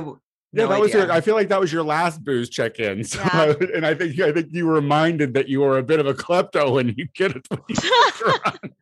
w- 0.56 0.62
yeah, 0.62 0.64
no 0.64 0.70
that 0.70 0.80
was 0.80 0.94
your. 0.94 1.12
I 1.12 1.22
feel 1.22 1.36
like 1.36 1.50
that 1.50 1.60
was 1.60 1.72
your 1.74 1.84
last 1.84 2.24
booze 2.24 2.50
check-in. 2.50 3.04
So 3.04 3.20
Yeah. 3.22 3.54
and 3.76 3.86
I 3.86 3.94
think 3.94 4.20
I 4.20 4.32
think 4.32 4.48
you 4.52 4.66
were 4.68 4.74
reminded 4.74 5.34
that 5.36 5.48
you 5.50 5.62
were 5.62 5.78
a 5.78 5.84
bit 5.84 6.00
of 6.00 6.08
a 6.08 6.14
klepto 6.14 6.72
when 6.74 6.94
you 6.98 7.08
get 7.14 7.36
it 7.36 7.46
when 7.50 7.60
you 7.70 7.76
were 8.24 8.32
drunk. 8.32 8.74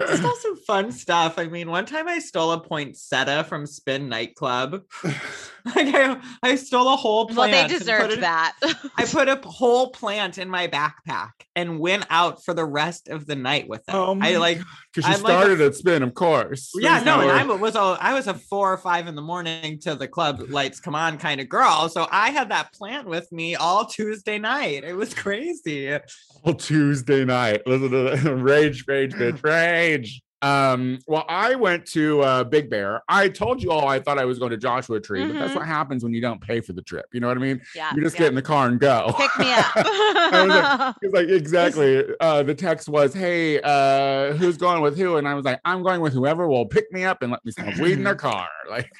I 0.00 0.16
stole 0.16 0.34
some 0.36 0.56
fun 0.56 0.90
stuff. 0.92 1.38
I 1.38 1.46
mean, 1.48 1.70
one 1.70 1.84
time 1.84 2.08
I 2.08 2.18
stole 2.18 2.52
a 2.52 2.60
poinsettia 2.60 3.44
from 3.44 3.66
Spin 3.66 4.08
nightclub. 4.08 4.82
like 5.04 5.94
I, 5.94 6.18
I 6.42 6.54
stole 6.56 6.92
a 6.92 6.96
whole 6.96 7.26
plant. 7.26 7.36
Well, 7.36 7.48
plant. 7.48 7.52
they 7.52 7.60
and 7.60 7.70
put 7.72 7.78
deserved 7.78 8.12
it- 8.14 8.20
that. 8.20 8.56
I 8.96 9.04
put 9.04 9.28
a 9.28 9.36
whole 9.44 9.90
plant 9.90 10.38
in 10.38 10.48
my 10.48 10.66
backpack 10.68 11.30
and 11.54 11.78
went 11.78 12.06
out 12.08 12.42
for 12.42 12.54
the 12.54 12.64
rest 12.64 13.08
of 13.08 13.26
the 13.26 13.36
night 13.36 13.68
with 13.68 13.80
it. 13.88 13.94
Oh 13.94 14.14
my 14.14 14.32
I 14.32 14.36
like 14.38 14.60
Because 14.94 15.08
you 15.10 15.14
I'm 15.16 15.22
like 15.22 15.32
a- 15.34 15.36
started 15.42 15.60
at 15.60 15.74
spin, 15.74 16.02
of 16.02 16.14
course. 16.14 16.72
yeah, 16.74 16.94
There's 16.94 17.04
no, 17.04 17.20
and 17.20 17.48
no- 17.48 17.54
I 17.54 17.58
was 17.58 17.74
a 17.76 17.80
I 18.00 18.14
was 18.14 18.26
a 18.28 18.34
four 18.34 18.72
or 18.72 18.78
five 18.78 19.06
in 19.08 19.14
the 19.14 19.22
morning 19.22 19.78
to 19.80 19.94
the 19.94 20.08
club 20.08 20.40
lights 20.48 20.80
come 20.80 20.94
on 20.94 21.18
kind 21.18 21.40
of 21.40 21.48
girl. 21.50 21.88
So 21.90 22.08
I 22.10 22.30
had 22.30 22.50
that 22.50 22.72
plant 22.72 23.06
with 23.06 23.30
me 23.30 23.56
all 23.56 23.84
Tuesday 23.84 24.38
night. 24.38 24.84
It 24.84 24.94
was 24.94 25.12
crazy. 25.12 25.98
Well, 26.44 26.54
Tuesday 26.54 27.24
night. 27.24 27.62
Listen 27.66 27.90
to 27.90 28.16
the 28.16 28.34
rage, 28.34 28.84
rage, 28.88 29.12
bitch, 29.12 29.42
rage. 29.44 29.81
Um, 30.42 30.98
well, 31.06 31.24
I 31.28 31.54
went 31.54 31.86
to 31.92 32.20
uh, 32.22 32.42
Big 32.42 32.68
Bear. 32.68 33.00
I 33.08 33.28
told 33.28 33.62
you 33.62 33.70
all 33.70 33.86
I 33.86 34.00
thought 34.00 34.18
I 34.18 34.24
was 34.24 34.40
going 34.40 34.50
to 34.50 34.56
Joshua 34.56 34.98
Tree, 34.98 35.24
but 35.24 35.34
that's 35.38 35.52
Mhm. 35.52 35.56
what 35.58 35.66
happens 35.68 36.02
when 36.02 36.12
you 36.12 36.20
don't 36.20 36.40
pay 36.40 36.60
for 36.60 36.72
the 36.72 36.82
trip. 36.82 37.04
You 37.12 37.20
know 37.20 37.28
what 37.28 37.36
I 37.36 37.40
mean? 37.40 37.60
yeah. 37.76 37.94
You 37.94 38.02
just 38.02 38.16
yeah. 38.16 38.22
get 38.22 38.28
in 38.30 38.34
the 38.34 38.42
car 38.42 38.66
and 38.66 38.80
go. 38.80 39.14
Pick 39.16 39.30
me 39.38 39.52
up. 39.52 40.96
It's 41.02 41.14
like 41.14 41.28
exactly. 41.28 42.04
Uh, 42.18 42.42
the 42.42 42.54
text 42.56 42.88
was, 42.88 43.14
"Hey, 43.14 43.60
uh, 43.62 44.32
who's 44.34 44.56
going 44.56 44.82
with 44.82 44.96
who?" 44.98 45.16
And 45.16 45.28
I 45.28 45.34
was 45.34 45.44
like, 45.44 45.60
"I'm 45.64 45.82
going 45.84 46.00
with 46.00 46.12
whoever 46.12 46.48
will 46.48 46.66
pick 46.66 46.90
me 46.92 47.04
up 47.04 47.22
and 47.22 47.30
let 47.30 47.44
me 47.44 47.52
smoke 47.52 47.76
weed 47.76 47.92
in 47.92 48.02
their 48.04 48.14
car." 48.28 48.48
Like, 48.68 48.90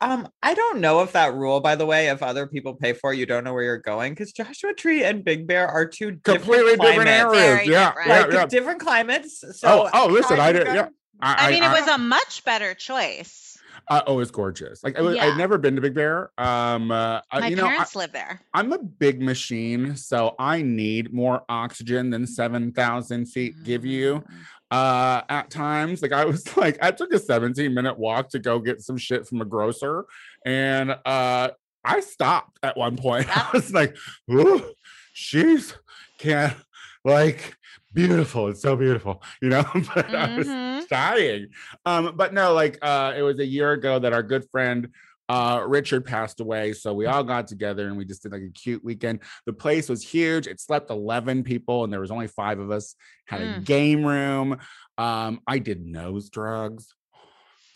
Um, 0.00 0.28
I 0.42 0.54
don't 0.54 0.80
know 0.80 1.02
if 1.02 1.12
that 1.12 1.34
rule, 1.34 1.60
by 1.60 1.74
the 1.74 1.84
way, 1.84 2.08
if 2.08 2.22
other 2.22 2.46
people 2.46 2.74
pay 2.74 2.92
for 2.92 3.12
it, 3.12 3.16
you 3.18 3.26
don't 3.26 3.42
know 3.42 3.52
where 3.52 3.64
you're 3.64 3.78
going 3.78 4.12
because 4.12 4.30
Joshua 4.32 4.72
Tree 4.72 5.02
and 5.02 5.24
Big 5.24 5.46
Bear 5.48 5.66
are 5.66 5.86
two 5.86 6.18
completely 6.22 6.76
different, 6.76 6.82
different 6.82 7.08
areas. 7.08 7.42
Very 7.42 7.66
Yeah, 7.68 7.88
different. 7.88 8.08
yeah, 8.08 8.18
Like 8.22 8.32
yeah. 8.32 8.46
different 8.46 8.80
climates. 8.80 9.40
So 9.58 9.68
oh, 9.86 9.90
oh, 9.92 10.06
listen, 10.06 10.38
I 10.38 10.52
did. 10.52 10.66
go- 10.66 10.72
Yeah, 10.74 10.88
I 11.20 11.50
mean, 11.50 11.64
it 11.64 11.68
was 11.70 11.88
a 11.88 11.98
much 11.98 12.44
better 12.44 12.74
choice. 12.74 13.47
Uh, 13.86 14.02
oh, 14.06 14.18
it's 14.20 14.30
gorgeous. 14.30 14.82
Like 14.82 14.98
I 14.98 15.02
was, 15.02 15.16
Yeah. 15.16 15.26
I'd 15.26 15.36
never 15.38 15.56
been 15.58 15.74
to 15.76 15.80
Big 15.80 15.94
Bear. 15.94 16.30
Um, 16.38 16.90
uh, 16.90 17.20
I- 17.30 17.40
My 17.40 17.46
you 17.48 17.56
know, 17.56 17.64
I, 17.66 17.68
parents 17.70 17.94
live 17.96 18.12
there. 18.12 18.40
I'm 18.52 18.72
a 18.72 18.78
big 18.78 19.20
machine, 19.22 19.94
so 19.96 20.34
I 20.38 20.62
need 20.62 21.12
more 21.12 21.42
oxygen 21.48 22.10
than 22.10 22.26
seven 22.26 22.72
thousand 22.72 23.26
feet 23.26 23.54
give 23.64 23.84
you. 23.84 24.22
Mm. 24.30 24.34
Uh, 24.70 25.22
at 25.30 25.48
times, 25.50 26.02
like 26.02 26.12
I 26.12 26.24
was 26.26 26.54
like, 26.56 26.76
I 26.82 26.90
took 26.90 27.12
a 27.14 27.18
17 27.18 27.72
minute 27.72 27.98
walk 27.98 28.28
to 28.30 28.38
go 28.38 28.58
get 28.58 28.82
some 28.82 28.98
shit 28.98 29.26
from 29.26 29.40
a 29.40 29.46
grocer, 29.46 30.04
and 30.44 30.90
uh, 31.06 31.48
I 31.84 32.00
stopped 32.00 32.58
at 32.62 32.76
one 32.76 32.96
point. 32.96 33.28
I 33.36 33.48
was 33.54 33.72
like, 33.72 33.96
"Ooh, 34.30 34.62
she's 35.14 35.74
can't 36.18 36.54
like 37.04 37.56
beautiful. 37.94 38.48
It's 38.48 38.60
so 38.60 38.76
beautiful, 38.76 39.22
you 39.40 39.48
know. 39.48 39.64
but 39.94 40.14
I 40.14 40.36
was 40.36 40.46
Mhm. 40.46 40.67
Dying. 40.88 41.48
Um, 41.84 42.14
but 42.16 42.32
no, 42.34 42.52
like 42.54 42.78
uh, 42.82 43.14
it 43.16 43.22
was 43.22 43.38
a 43.38 43.46
year 43.46 43.72
ago 43.72 43.98
that 43.98 44.12
our 44.12 44.22
good 44.22 44.44
friend 44.50 44.88
uh 45.30 45.62
Richard 45.66 46.06
passed 46.06 46.40
away. 46.40 46.72
So 46.72 46.94
we 46.94 47.04
all 47.04 47.22
got 47.22 47.46
together 47.48 47.86
and 47.88 47.98
we 47.98 48.06
just 48.06 48.22
did 48.22 48.32
like 48.32 48.40
a 48.40 48.48
cute 48.50 48.82
weekend. 48.82 49.20
The 49.44 49.52
place 49.52 49.90
was 49.90 50.02
huge. 50.02 50.46
It 50.46 50.58
slept 50.58 50.90
11 50.90 51.42
people 51.44 51.84
and 51.84 51.92
there 51.92 52.00
was 52.00 52.10
only 52.10 52.28
five 52.28 52.58
of 52.58 52.70
us. 52.70 52.94
Had 53.26 53.42
a 53.42 53.44
Mm. 53.46 53.64
game 53.64 54.06
room. 54.06 54.56
Um, 54.96 55.40
I 55.46 55.58
did 55.58 55.84
nose 55.84 56.30
drugs. 56.30 56.94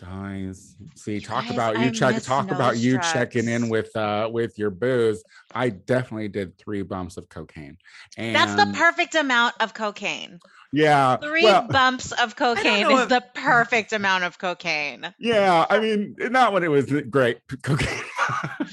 Guys, 0.02 0.74
see, 0.96 1.20
talk 1.20 1.44
Guys, 1.44 1.52
about 1.52 1.78
you 1.78 1.86
I 1.86 1.90
check 1.90 2.22
talk 2.24 2.50
about 2.50 2.74
nose 2.74 2.84
you 2.84 2.98
checking 3.12 3.46
in 3.46 3.68
with 3.68 3.94
uh 3.96 4.28
with 4.32 4.58
your 4.58 4.70
booze. 4.70 5.22
I 5.54 5.68
definitely 5.68 6.26
did 6.26 6.58
three 6.58 6.82
bumps 6.82 7.16
of 7.16 7.28
cocaine. 7.28 7.78
And 8.16 8.34
That's 8.34 8.56
the 8.56 8.72
perfect 8.76 9.14
amount 9.14 9.54
of 9.60 9.74
cocaine. 9.74 10.40
yeah. 10.72 11.18
Three 11.18 11.44
well, 11.44 11.68
bumps 11.68 12.10
of 12.10 12.34
cocaine 12.44 12.90
is 12.90 13.00
if- 13.02 13.08
the 13.10 13.22
perfect 13.34 13.92
amount 13.92 14.24
of 14.24 14.38
cocaine. 14.38 15.14
yeah, 15.20 15.66
I 15.70 15.78
mean, 15.78 16.16
not 16.18 16.52
when 16.52 16.64
it 16.64 16.70
was 16.70 16.86
great 17.08 17.38
cocaine. 17.62 18.02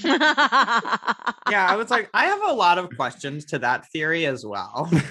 Yeah, 1.50 1.66
I 1.68 1.76
was 1.76 1.90
like, 1.90 2.10
I 2.14 2.26
have 2.26 2.42
a 2.48 2.54
lot 2.54 2.78
of 2.78 2.96
questions 2.96 3.46
to 3.46 3.60
that 3.60 3.88
theory 3.92 4.26
as 4.26 4.46
well. 4.46 4.88
but 4.92 5.04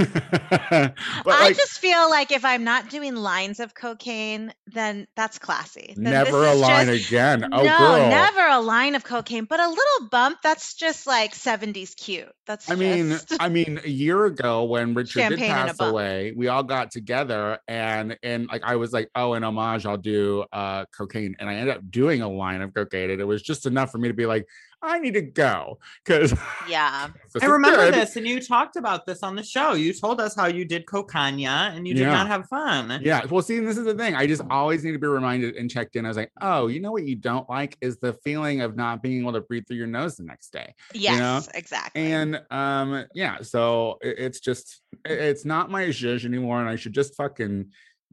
I 0.71 1.23
like 1.25 1.57
just 1.57 1.79
feel 1.79 2.09
like 2.11 2.33
if 2.33 2.45
I'm 2.45 2.65
not 2.65 2.91
doing 2.91 3.17
lines 3.17 3.61
of 3.61 3.75
cocaine, 3.75 4.53
then 4.67 5.07
that's 5.17 5.39
classy. 5.39 5.95
Then 5.97 6.05
this 6.05 6.13
never 6.13 6.47
a 6.47 6.55
line 6.55 6.87
just- 6.87 7.09
again. 7.09 7.45
Oh 7.53 7.63
no, 7.63 7.79
girl. 7.79 8.09
never 8.09 8.47
a 8.47 8.61
line 8.61 8.95
of 8.95 9.05
cocaine, 9.05 9.45
but 9.45 9.61
a 9.61 9.69
little 9.69 10.09
bump. 10.11 10.39
That's 10.43 10.75
just 10.75 11.07
like 11.07 11.35
70s 11.35 11.97
cute. 11.97 12.33
That's 12.47 12.71
I 12.71 12.75
mean, 12.75 13.17
I 13.41 13.49
mean, 13.49 13.81
a 13.85 13.89
year 13.89 14.25
ago 14.25 14.65
when 14.65 14.95
Richard 14.95 15.29
did 15.29 15.39
Champagne 15.39 15.51
and 15.51 15.71
a 15.71 15.75
pass 15.75 15.81
away, 15.81 16.33
we 16.37 16.49
all 16.49 16.63
got 16.63 16.91
together 16.91 17.59
and 17.67 18.17
and 18.23 18.47
like 18.49 18.63
I 18.65 18.77
was 18.77 18.93
like, 18.93 19.11
oh, 19.15 19.35
in 19.35 19.45
homage, 19.45 19.87
I'll 19.87 19.97
do 19.97 20.45
uh 20.53 20.85
cocaine, 20.97 21.37
and 21.39 21.49
I 21.49 21.55
ended 21.55 21.77
up 21.77 21.91
doing 21.91 22.23
a 22.23 22.29
line 22.29 22.63
of 22.63 22.73
cocaine, 22.75 23.11
and 23.11 23.21
it 23.21 23.25
was 23.25 23.43
just 23.43 23.67
enough 23.67 23.91
for 23.91 23.99
me 23.99 24.09
to 24.09 24.15
be 24.15 24.27
like, 24.29 24.47
I 24.81 25.01
need 25.01 25.15
to 25.15 25.23
go 25.23 25.81
because 26.05 26.33
yeah. 26.69 27.09
I 27.43 27.47
remember 27.47 27.91
this, 27.91 28.15
and 28.15 28.25
you 28.25 28.41
talked 28.41 28.77
about 28.77 29.07
this 29.07 29.25
on 29.25 29.35
the 29.35 29.43
show. 29.43 29.73
You 29.73 29.93
told 29.93 30.21
us 30.21 30.37
how 30.37 30.47
you 30.47 30.65
did 30.65 30.87
cocaina 30.87 31.75
and 31.77 31.89
you 31.89 31.95
did 31.95 32.03
Yeah. 32.03 32.13
not 32.13 32.29
have 32.29 32.47
fun. 32.47 33.01
Yeah, 33.03 33.25
well, 33.27 33.43
see, 33.43 33.57
and 33.59 33.67
this 33.67 33.77
is 33.77 33.87
the 33.87 33.95
thing. 33.95 34.15
I 34.15 34.29
just 34.29 34.43
always 34.51 34.85
need 34.85 34.93
to 34.93 34.99
be 35.01 35.09
reminded 35.09 35.57
and 35.57 35.69
checked 35.69 35.97
in. 35.97 36.05
I 36.05 36.09
was 36.09 36.17
like, 36.17 36.31
oh, 36.41 36.69
you 36.69 36.79
know 36.79 36.93
what 36.93 37.05
you 37.05 37.17
don't 37.17 37.51
like 37.51 37.77
is 37.81 37.99
the 37.99 38.13
feeling 38.25 38.61
of 38.61 38.77
not 38.77 39.03
being 39.03 39.21
able 39.23 39.33
to 39.33 39.41
breathe 39.41 39.67
through 39.67 39.79
your 39.79 39.89
nose 39.89 40.17
the 40.17 40.23
next 40.23 40.53
day. 40.53 40.73
Yes, 40.95 41.19
know, 41.19 41.53
exactly. 41.59 42.13
And 42.13 42.41
um, 42.53 43.05
yeah, 43.15 43.43
so 43.43 43.99
it- 44.01 44.19
it's 44.19 44.39
just 44.39 44.81
it- 45.05 45.19
it's 45.19 45.45
not 45.45 45.73
my 45.73 45.87
zhuzh 45.87 46.25
anymore, 46.25 46.61
and 46.61 46.69
I 46.69 46.77
should 46.77 46.93
just 46.93 47.17
fucking 47.17 47.73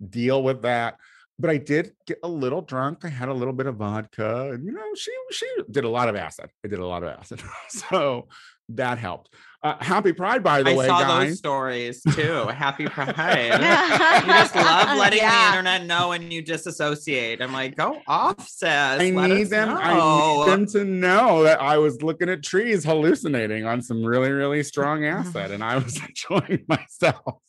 deal 0.09 0.41
with 0.41 0.63
that. 0.63 0.97
But 1.37 1.49
I 1.49 1.57
did 1.57 1.91
get 2.07 2.19
a 2.23 2.27
little 2.27 2.61
drunk. 2.61 2.99
I 3.03 3.09
had 3.09 3.27
a 3.27 3.33
little 3.33 3.53
bit 3.53 3.65
of 3.65 3.75
vodka, 3.75 4.51
and 4.51 4.65
you 4.65 4.71
know, 4.71 4.95
she 4.95 5.11
she 5.31 5.47
did 5.69 5.83
a 5.83 5.89
lot 5.89 6.07
of 6.07 6.15
acid. 6.15 6.49
I 6.63 6.67
did 6.69 6.79
a 6.79 6.85
lot 6.85 7.03
of 7.03 7.09
acid, 7.09 7.41
so 7.69 8.27
that 8.69 8.97
helped. 8.97 9.33
Uh, 9.65 9.75
happy 9.83 10.13
Pride, 10.13 10.43
by 10.43 10.61
the 10.61 10.69
I 10.69 10.75
way, 10.75 10.85
saw 10.85 10.99
guys. 11.01 11.29
those 11.29 11.37
stories 11.39 12.01
too. 12.03 12.45
Happy 12.49 12.85
Pride. 12.89 13.15
you 14.21 14.27
just 14.33 14.55
love 14.55 14.95
letting 14.95 15.17
the 15.23 15.47
internet 15.47 15.85
know 15.87 16.09
when 16.09 16.29
you 16.29 16.43
disassociate. 16.43 17.41
I'm 17.41 17.51
like, 17.51 17.75
go 17.75 17.99
off, 18.07 18.47
sis. 18.47 18.69
I 18.69 19.09
Let 19.09 19.29
need 19.31 19.41
us 19.45 19.49
them. 19.49 19.69
I 19.75 19.95
need 19.95 20.51
them 20.51 20.65
to 20.67 20.85
know 20.85 21.41
that 21.41 21.59
I 21.59 21.79
was 21.79 22.03
looking 22.03 22.29
at 22.29 22.43
trees, 22.43 22.83
hallucinating 22.83 23.65
on 23.65 23.81
some 23.81 24.03
really, 24.05 24.29
really 24.29 24.61
strong 24.61 25.03
acid, 25.17 25.49
and 25.49 25.63
I 25.63 25.77
was 25.79 25.99
enjoying 25.99 26.63
myself. 26.67 27.41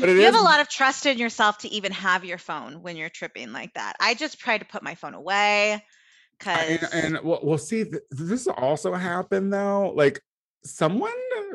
But 0.00 0.08
it 0.08 0.16
you 0.16 0.22
is 0.22 0.24
have 0.34 0.34
a 0.34 0.44
lot 0.44 0.58
of 0.58 0.68
trust 0.68 1.06
in 1.06 1.16
yourself 1.18 1.58
to 1.58 1.68
even 1.68 1.92
have 1.92 2.24
your 2.24 2.38
phone 2.38 2.82
when 2.82 2.96
you're 2.96 3.08
tripping 3.08 3.52
like 3.52 3.72
that. 3.74 3.94
I 4.00 4.14
just 4.14 4.40
try 4.40 4.58
to 4.58 4.64
put 4.64 4.82
my 4.82 4.96
phone 4.96 5.14
away 5.14 5.84
because 6.40 6.82
and, 6.92 7.14
and 7.14 7.24
we'll, 7.24 7.38
we'll 7.40 7.56
see. 7.58 7.84
th- 7.84 8.02
This 8.10 8.48
also 8.48 8.94
happened 8.94 9.52
though. 9.52 9.92
Like 9.94 10.20
someone 10.64 11.12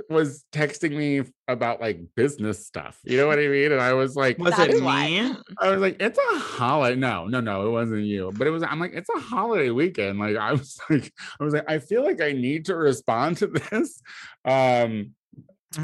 was 0.10 0.46
texting 0.52 0.96
me 0.96 1.24
about 1.48 1.80
like 1.82 2.00
business 2.16 2.66
stuff. 2.66 3.00
You 3.04 3.18
know 3.18 3.28
what 3.28 3.40
I 3.40 3.48
mean? 3.48 3.72
And 3.72 3.82
I 3.82 3.94
was 3.94 4.16
like, 4.16 4.38
Was 4.38 4.58
it 4.60 4.82
me? 4.82 5.36
I 5.60 5.70
was 5.70 5.82
like, 5.82 6.02
it's 6.02 6.18
a 6.20 6.40
holiday. 6.40 6.96
No, 6.96 7.26
no, 7.26 7.40
no, 7.40 7.68
it 7.68 7.72
wasn't 7.72 8.04
you. 8.04 8.32
But 8.38 8.48
it 8.48 8.52
was. 8.52 8.64
I'm 8.64 8.80
like, 8.80 8.94
it's 8.94 9.10
a 9.16 9.20
holiday 9.20 9.70
weekend. 9.70 10.20
Like 10.20 10.36
I 10.38 10.52
was 10.54 10.80
like, 10.90 11.12
I 11.40 11.44
was 11.44 11.54
like, 11.54 11.70
I 11.70 11.80
feel 11.80 12.04
like 12.04 12.22
I 12.22 12.32
need 12.34 12.66
to 12.66 12.76
respond 12.76 13.38
to 13.38 13.48
this. 13.48 14.02
Um, 14.46 15.14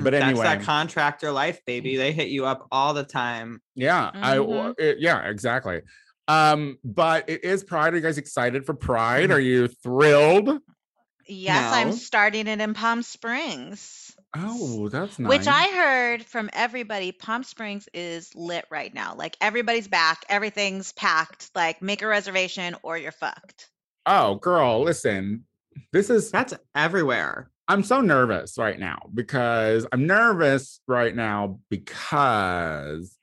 But 0.01 0.11
That's 0.11 0.23
anyway. 0.25 0.43
that 0.45 0.61
contractor 0.63 1.31
life, 1.31 1.59
baby. 1.65 1.97
They 1.97 2.11
hit 2.13 2.29
you 2.29 2.45
up 2.45 2.67
all 2.71 2.93
the 2.93 3.03
time. 3.03 3.61
yeah, 3.75 4.09
I. 4.13 4.39
it- 4.77 4.99
yeah, 4.99 5.27
exactly. 5.27 5.81
Um, 6.29 6.77
but 6.85 7.29
it 7.29 7.43
is 7.43 7.65
Pride. 7.65 7.93
Are 7.93 7.97
you 7.97 8.01
guys 8.01 8.17
excited 8.17 8.65
for 8.65 8.73
Pride? 8.73 9.29
Are 9.31 9.39
you 9.51 9.67
thrilled? 9.67 10.59
Yes, 11.25 11.73
I'm 11.73 11.89
No. 11.89 11.95
starting 11.95 12.47
it 12.47 12.59
in 12.61 12.73
Palm 12.73 13.01
Springs. 13.03 14.15
Oh, 14.35 14.89
that's 14.89 15.19
nice. 15.19 15.29
Which 15.29 15.47
I 15.47 15.67
heard 15.67 16.25
from 16.25 16.49
everybody, 16.53 17.11
Palm 17.11 17.43
Springs 17.43 17.87
is 17.93 18.33
lit 18.35 18.65
right 18.71 18.93
now. 18.93 19.15
Like 19.15 19.37
everybody's 19.41 19.87
back, 19.87 20.25
everything's 20.27 20.91
packed. 20.93 21.51
Like 21.53 21.81
make 21.81 22.01
a 22.01 22.07
reservation 22.07 22.75
or 22.81 22.97
you're 22.97 23.11
fucked. 23.11 23.69
Oh, 24.05 24.35
girl, 24.35 24.81
listen. 24.83 25.45
This 25.91 26.09
is 26.09 26.31
That's 26.31 26.53
everywhere. 26.75 27.49
I'm 27.67 27.83
so 27.83 28.01
nervous 28.01 28.57
right 28.57 28.77
now 28.77 29.09
because 29.13 29.87
I'm 29.91 30.05
nervous 30.05 30.81
right 30.87 31.15
now 31.15 31.59
because 31.69 33.17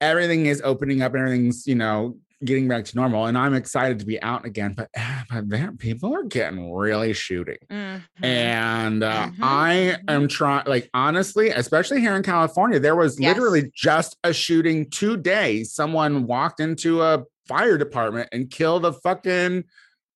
everything 0.00 0.46
is 0.46 0.62
opening 0.64 1.02
up 1.02 1.12
and 1.14 1.22
everything's, 1.22 1.66
you 1.66 1.74
know, 1.74 2.16
getting 2.44 2.68
back 2.68 2.84
to 2.84 2.96
normal. 2.96 3.26
And 3.26 3.38
I'm 3.38 3.54
excited 3.54 3.98
to 4.00 4.04
be 4.06 4.20
out 4.22 4.44
again. 4.44 4.74
But, 4.76 4.90
but 5.30 5.48
there, 5.48 5.72
people 5.72 6.14
are 6.14 6.22
getting 6.24 6.72
really 6.72 7.12
shooting. 7.14 7.56
Mhm. 7.70 8.02
And 8.22 9.02
uh, 9.02 9.28
Mhm, 9.28 9.34
I 9.42 9.96
am 10.08 10.28
trying, 10.28 10.64
like, 10.66 10.90
honestly, 10.92 11.48
especially 11.50 12.00
here 12.00 12.14
in 12.14 12.22
California, 12.22 12.78
there 12.78 12.94
was 12.96 13.18
Yes. 13.18 13.34
literally 13.36 13.70
just 13.74 14.16
a 14.22 14.32
shooting 14.34 14.90
today. 14.90 15.64
Someone 15.64 16.26
walked 16.26 16.60
into 16.60 17.02
a 17.02 17.24
fire 17.48 17.78
department 17.78 18.28
and 18.32 18.50
killed 18.50 18.84
a 18.84 18.92
fucking 18.92 19.64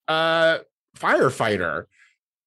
uh, 0.09 0.59
firefighter. 0.99 1.85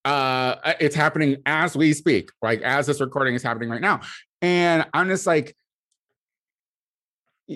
Uh, 0.05 0.55
it's 0.81 0.95
happening 0.95 1.37
as 1.45 1.75
we 1.77 1.93
speak, 1.93 2.29
like, 2.41 2.61
as 2.61 2.85
this 2.87 2.99
recording 2.99 3.33
is 3.35 3.41
happening 3.41 3.69
right 3.69 3.81
now. 3.81 4.01
And 4.41 4.85
I'm 4.93 5.07
just 5.07 5.25
like, 5.25 5.55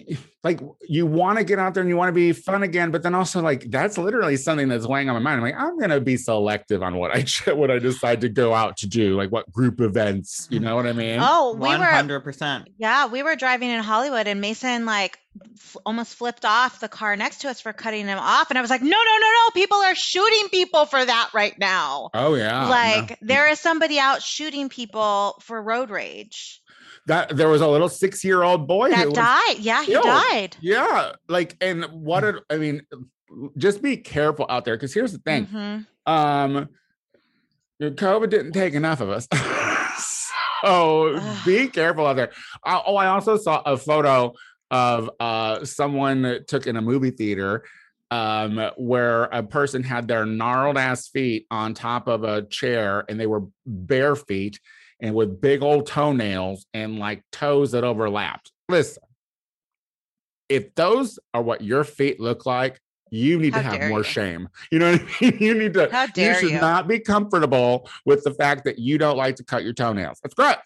like 0.44 0.62
you 0.88 1.06
want 1.06 1.38
to 1.38 1.44
get 1.44 1.60
out 1.60 1.74
there 1.74 1.82
and 1.82 1.90
you 1.90 1.98
want 1.98 2.10
to 2.10 2.14
be 2.14 2.32
fun 2.32 2.64
again, 2.64 2.92
but 2.92 3.04
then 3.04 3.14
also 3.16 3.42
like 3.42 3.70
that's 3.70 3.98
literally 3.98 4.38
something 4.38 4.68
that's 4.70 4.88
weighing 4.88 5.10
on 5.10 5.16
my 5.16 5.20
mind. 5.20 5.38
I'm 5.38 5.44
like, 5.44 5.56
I'm 5.56 5.80
gonna 5.80 6.00
be 6.00 6.18
selective 6.18 6.82
on 6.84 6.96
what 6.98 7.12
I 7.16 7.26
what 7.54 7.72
I 7.72 7.80
decide 7.80 8.22
to 8.22 8.30
go 8.30 8.54
out 8.54 8.78
to 8.78 8.88
do, 8.88 9.16
like 9.16 9.32
what 9.32 9.52
group 9.52 9.82
events, 9.82 10.48
you 10.50 10.60
know 10.60 10.76
what 10.76 10.86
I 10.88 10.94
mean? 10.94 11.20
Oh, 11.22 11.54
we 11.54 11.60
One 11.62 11.80
were 11.80 11.86
hundred 11.86 12.22
percent. 12.22 12.70
yeah, 12.78 13.08
we 13.08 13.24
were 13.24 13.36
driving 13.36 13.70
in 13.70 13.82
Hollywood 13.84 14.28
and 14.28 14.40
Mason 14.42 14.86
like 14.86 15.18
f- 15.56 15.78
almost 15.86 16.16
flipped 16.16 16.46
off 16.46 16.80
the 16.80 16.88
car 16.90 17.16
next 17.16 17.42
to 17.42 17.50
us 17.50 17.60
for 17.62 17.74
cutting 17.74 18.08
him 18.08 18.18
off 18.20 18.50
and 18.50 18.58
I 18.58 18.62
was 18.62 18.70
like, 18.70 18.82
"No, 18.82 18.88
no, 18.90 18.96
no, 18.98 19.28
no. 19.32 19.50
People 19.54 19.78
are 19.78 19.96
shooting 19.96 20.50
people 20.50 20.86
for 20.86 21.04
that 21.04 21.30
right 21.34 21.58
now." 21.60 22.10
Oh 22.14 22.36
yeah, 22.36 22.64
no. 22.64 22.70
like 22.70 23.18
there 23.22 23.50
is 23.50 23.60
somebody 23.60 24.00
out 24.00 24.22
shooting 24.22 24.70
people 24.70 25.38
for 25.42 25.62
road 25.62 25.90
rage. 25.90 26.62
That 27.08 27.36
there 27.36 27.50
was 27.50 27.62
a 27.62 27.68
little 27.68 27.90
six 27.90 28.24
year 28.24 28.44
old 28.44 28.68
boy 28.68 28.90
That 28.90 29.00
who 29.00 29.06
was- 29.08 29.14
died. 29.16 29.56
Yeah, 29.60 29.84
he 29.84 29.94
died. 29.94 30.56
Yeah, 30.62 31.14
like 31.28 31.56
and 31.60 31.84
what 31.86 32.24
it, 32.24 32.36
I 32.50 32.58
mean, 32.58 32.82
just 33.58 33.82
be 33.82 33.98
careful 33.98 34.46
out 34.50 34.64
there 34.66 34.76
because 34.76 34.94
here's 34.94 35.12
the 35.12 35.20
thing. 35.20 35.48
Mhm. 35.48 35.86
um 36.06 36.70
covid 37.82 38.30
didn't 38.30 38.54
take 38.54 38.74
enough 38.74 39.02
of 39.02 39.10
us 39.10 39.28
so 40.64 41.20
be 41.46 41.68
careful 41.68 42.06
out 42.08 42.16
there 42.16 42.32
Uh, 42.66 42.82
oh 42.88 42.96
i 42.96 43.08
also 43.08 43.38
saw 43.38 43.62
a 43.66 43.78
photo 43.78 44.34
of 44.72 45.10
uh 45.20 45.64
someone 45.64 46.24
that 46.24 46.48
took 46.48 46.66
in 46.68 46.76
a 46.76 46.82
movie 46.82 47.12
theater 47.12 47.64
um 48.10 48.72
where 48.78 49.26
a 49.26 49.44
person 49.44 49.84
had 49.84 50.08
their 50.08 50.26
gnarled 50.26 50.78
ass 50.78 51.08
feet 51.10 51.46
on 51.52 51.74
top 51.74 52.08
of 52.08 52.24
a 52.24 52.44
chair 52.44 53.04
and 53.10 53.20
they 53.20 53.28
were 53.28 53.44
bare 53.66 54.16
feet 54.16 54.60
and 55.00 55.14
with 55.16 55.40
big 55.42 55.62
old 55.62 55.86
toenails 55.88 56.66
and 56.74 56.98
like 57.00 57.24
toes 57.32 57.72
that 57.72 57.84
overlapped 57.84 58.52
listen 58.70 59.04
if 60.50 60.74
those 60.76 61.20
are 61.34 61.42
what 61.42 61.62
your 61.62 61.84
feet 61.84 62.20
look 62.20 62.46
like 62.46 62.80
you 63.10 63.40
need 63.40 63.54
How 63.54 63.62
to 63.62 63.78
have 63.80 63.90
more 63.90 64.00
you. 64.00 64.04
shame 64.04 64.50
you 64.72 64.80
know 64.80 64.92
what 64.94 65.02
i 65.02 65.06
mean 65.22 65.38
you 65.40 65.54
need 65.54 65.74
to 65.76 65.90
How 65.92 66.08
you 66.16 66.34
should 66.36 66.52
you? 66.52 66.60
not 66.62 66.88
be 66.88 67.00
comfortable 67.00 67.90
with 68.06 68.24
the 68.24 68.34
fact 68.34 68.64
that 68.66 68.80
you 68.80 68.98
don't 68.98 69.18
like 69.18 69.36
to 69.38 69.44
cut 69.44 69.64
your 69.64 69.74
toenails. 69.74 70.20
That's 70.22 70.34
great. 70.36 70.58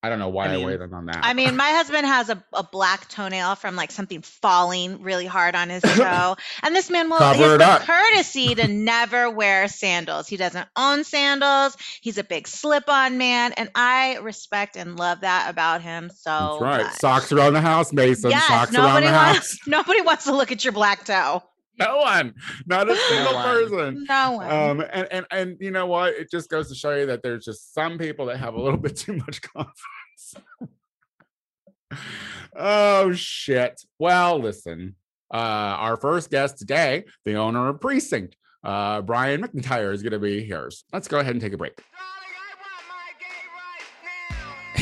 I 0.00 0.10
don't 0.10 0.20
know 0.20 0.28
why 0.28 0.44
I 0.46 0.50
I, 0.50 0.56
mean- 0.56 0.66
weighed 0.66 0.80
in 0.80 0.94
on 0.94 1.06
that. 1.06 1.20
I 1.24 1.34
mean, 1.34 1.56
my 1.56 1.70
husband 1.70 2.06
has 2.06 2.28
a, 2.30 2.40
a 2.52 2.62
black 2.62 3.08
toenail 3.08 3.56
from 3.56 3.74
like 3.74 3.90
something 3.90 4.22
falling 4.22 5.02
really 5.02 5.26
hard 5.26 5.56
on 5.56 5.70
his 5.70 5.82
toe. 5.86 6.36
and 6.62 6.76
this 6.76 6.88
man 6.88 7.10
will 7.10 7.18
Cover 7.18 7.34
he 7.34 7.42
has 7.42 7.52
it 7.54 7.58
the 7.58 7.66
up. 7.66 7.82
courtesy 7.82 8.54
to 8.54 8.68
never 8.72 9.28
wear 9.28 9.66
sandals. 9.66 10.28
He 10.28 10.36
doesn't 10.36 10.68
own 10.76 11.02
sandals. 11.02 11.76
He's 12.00 12.16
a 12.16 12.22
big 12.22 12.46
slip-on 12.46 13.18
man. 13.18 13.52
And 13.54 13.70
I 13.74 14.18
respect 14.18 14.76
and 14.76 14.96
love 14.96 15.22
that 15.22 15.50
about 15.50 15.82
him 15.82 16.10
so 16.14 16.30
That's 16.30 16.62
right. 16.62 16.82
much. 16.84 16.94
Socks 17.00 17.32
around 17.32 17.54
the 17.54 17.60
house, 17.60 17.92
Mason. 17.92 18.30
Yes, 18.30 18.46
Socks 18.46 18.72
around 18.72 18.84
nobody 18.86 19.06
the 19.06 19.12
wants 19.12 19.38
house. 19.38 19.58
nobody 19.66 20.00
wants 20.02 20.24
to 20.26 20.32
look 20.36 20.52
at 20.52 20.62
your 20.64 20.72
black 20.72 21.04
toe. 21.06 21.42
No 21.86 21.98
one. 21.98 22.34
Not 22.66 22.90
a 22.90 22.96
single 22.96 23.34
one. 23.34 23.44
person. 23.44 24.04
No 24.08 24.32
one. 24.32 24.50
Um, 24.50 24.80
and, 24.92 25.08
and 25.12 25.26
and 25.30 25.56
you 25.60 25.70
know 25.70 25.86
what? 25.86 26.14
It 26.14 26.30
just 26.30 26.50
goes 26.50 26.68
to 26.68 26.74
show 26.74 26.94
you 26.94 27.06
that 27.06 27.22
there's 27.22 27.44
just 27.44 27.72
some 27.72 27.98
people 27.98 28.26
that 28.26 28.38
have 28.38 28.54
a 28.54 28.60
little 28.60 28.78
bit 28.86 28.96
too 28.96 29.14
much 29.16 29.40
confidence. 29.42 30.34
oh 32.56 33.12
shit. 33.12 33.80
Well, 33.98 34.40
listen. 34.40 34.96
Uh, 35.32 35.36
our 35.78 35.96
first 35.96 36.30
guest 36.30 36.58
today, 36.58 37.04
the 37.24 37.34
owner 37.34 37.68
of 37.68 37.80
Precinct, 37.80 38.34
uh, 38.64 39.02
Brian 39.02 39.42
McIntyre, 39.42 39.92
is 39.92 40.02
going 40.02 40.12
to 40.12 40.18
be 40.18 40.42
here. 40.42 40.70
So 40.70 40.84
Let's 40.92 41.06
go 41.06 41.18
ahead 41.18 41.34
and 41.34 41.40
take 41.40 41.52
a 41.52 41.58
break. 41.58 41.78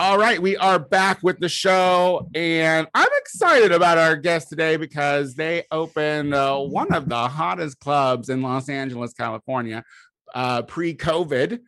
All 0.00 0.16
right, 0.16 0.40
we 0.40 0.56
are 0.56 0.78
back 0.78 1.22
with 1.22 1.40
the 1.40 1.48
show, 1.50 2.26
and 2.34 2.88
I'm 2.94 3.10
excited 3.18 3.70
about 3.70 3.98
our 3.98 4.16
guest 4.16 4.48
today 4.48 4.78
because 4.78 5.34
they 5.34 5.64
opened 5.70 6.32
uh, 6.32 6.56
one 6.56 6.90
of 6.94 7.06
the 7.06 7.28
hottest 7.28 7.78
clubs 7.80 8.30
in 8.30 8.40
Los 8.40 8.70
Angeles, 8.70 9.12
California, 9.12 9.84
uh, 10.34 10.62
pre-COVID, 10.62 11.58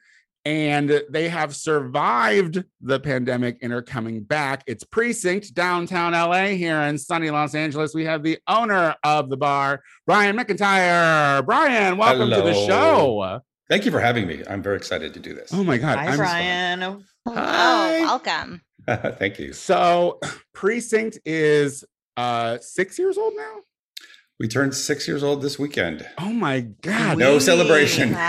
and 0.47 1.03
they 1.11 1.29
have 1.29 1.55
survived 1.55 2.65
the 2.81 2.99
pandemic 2.99 3.59
and 3.61 3.71
are 3.71 3.83
coming 3.83 4.23
back. 4.23 4.65
It's 4.67 4.83
Precinct, 4.83 5.53
downtown 5.53 6.13
LA, 6.13 6.47
here 6.55 6.81
in 6.81 6.97
sunny 6.97 7.29
Los 7.29 7.55
Angeles. 7.55 7.95
We 7.95 8.07
have 8.07 8.23
the 8.23 8.39
owner 8.49 8.97
of 9.05 9.29
the 9.29 9.37
bar, 9.37 9.83
Brian 10.07 10.39
McIntyre. 10.39 11.45
Brian, 11.45 11.99
welcome 11.99 12.31
to 12.31 12.41
the 12.41 12.55
show. 12.55 13.43
Thank 13.69 13.85
you 13.85 13.91
for 13.91 14.01
having 14.01 14.27
me. 14.27 14.43
I'm 14.49 14.63
very 14.63 14.77
excited 14.77 15.13
to 15.13 15.21
do 15.21 15.35
this. 15.35 15.53
Oh 15.53 15.63
my 15.63 15.77
God, 15.77 15.99
Hi, 15.99 16.07
I'm 16.07 16.17
Brian. 16.17 17.05
Hello, 17.25 17.37
Hi. 17.41 18.01
welcome. 18.01 18.63
Thank 18.89 19.39
you. 19.39 19.53
So 19.53 20.19
Precinct 20.55 21.19
is 21.25 21.85
uh 22.17 22.59
six 22.61 22.99
years 22.99 23.17
old 23.17 23.35
now. 23.37 23.57
We 24.41 24.49
turned 24.49 24.75
six 24.75 25.07
years 25.07 25.23
old 25.23 25.41
this 25.41 25.57
weekend. 25.59 26.05
Oh 26.19 26.33
my 26.33 26.61
god. 26.61 27.17
No 27.19 27.35
Wee. 27.35 27.41
celebration 27.41 28.09
because 28.09 28.25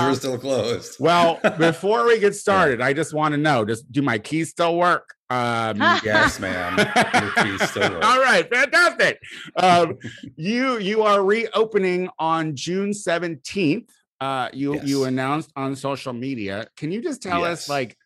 Wow. 0.00 0.06
we're 0.08 0.14
still 0.14 0.38
closed. 0.38 0.96
Well, 1.00 1.40
before 1.58 2.06
we 2.06 2.20
get 2.20 2.36
started, 2.36 2.80
I 2.80 2.92
just 2.92 3.12
want 3.12 3.32
to 3.32 3.38
know: 3.38 3.64
Does 3.64 3.82
do 3.82 4.00
my 4.02 4.18
keys 4.18 4.50
still 4.50 4.76
work? 4.76 5.14
Um, 5.30 5.78
Yes, 6.04 6.38
ma'am. 6.38 6.78
Your 6.78 7.32
keys 7.44 7.68
still 7.70 7.90
work. 7.90 8.04
All 8.04 8.20
right, 8.20 8.48
fantastic. 8.48 9.18
Um, 9.56 9.98
you 10.36 10.78
you 10.78 11.02
are 11.02 11.24
reopening 11.24 12.08
on 12.20 12.54
June 12.54 12.94
seventeenth. 12.94 13.90
Uh, 14.20 14.48
you 14.52 14.80
you 14.82 15.04
announced 15.04 15.50
on 15.56 15.74
social 15.74 16.12
media. 16.12 16.68
Can 16.76 16.92
you 16.92 17.02
just 17.02 17.20
tell 17.22 17.44
us, 17.44 17.68
like, 17.68 17.96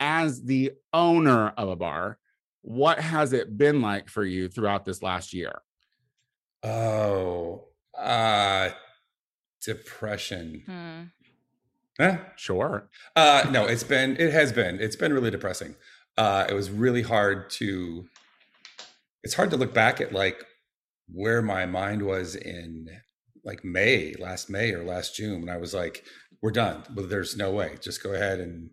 as 0.00 0.42
the 0.44 0.72
owner 0.92 1.52
of 1.56 1.68
a 1.68 1.76
bar, 1.76 2.18
what 2.62 2.98
has 2.98 3.32
it 3.32 3.58
been 3.58 3.82
like 3.82 4.08
for 4.08 4.24
you 4.24 4.48
throughout 4.48 4.84
this 4.84 5.02
last 5.02 5.34
year? 5.34 5.60
Oh, 6.62 7.66
uh, 7.96 8.70
depression. 9.62 10.62
Hmm. 10.66 11.02
Huh? 12.02 12.18
Sure. 12.36 12.88
Uh, 13.14 13.46
no, 13.50 13.66
it's 13.66 13.84
been, 13.84 14.16
it 14.18 14.32
has 14.32 14.52
been, 14.52 14.80
it's 14.80 14.96
been 14.96 15.12
really 15.12 15.30
depressing. 15.30 15.76
Uh, 16.16 16.46
it 16.48 16.54
was 16.54 16.70
really 16.70 17.02
hard 17.02 17.50
to, 17.50 18.06
it's 19.22 19.34
hard 19.34 19.50
to 19.50 19.56
look 19.56 19.74
back 19.74 20.00
at 20.00 20.12
like 20.12 20.44
where 21.12 21.42
my 21.42 21.66
mind 21.66 22.02
was 22.02 22.34
in 22.34 22.88
like 23.44 23.64
May, 23.64 24.14
last 24.18 24.48
May 24.48 24.72
or 24.72 24.84
last 24.84 25.16
June, 25.16 25.40
when 25.40 25.50
I 25.50 25.58
was 25.58 25.74
like, 25.74 26.04
we're 26.40 26.50
done. 26.50 26.82
Well, 26.94 27.06
there's 27.06 27.36
no 27.36 27.50
way. 27.50 27.76
Just 27.80 28.02
go 28.02 28.12
ahead 28.14 28.40
and, 28.40 28.70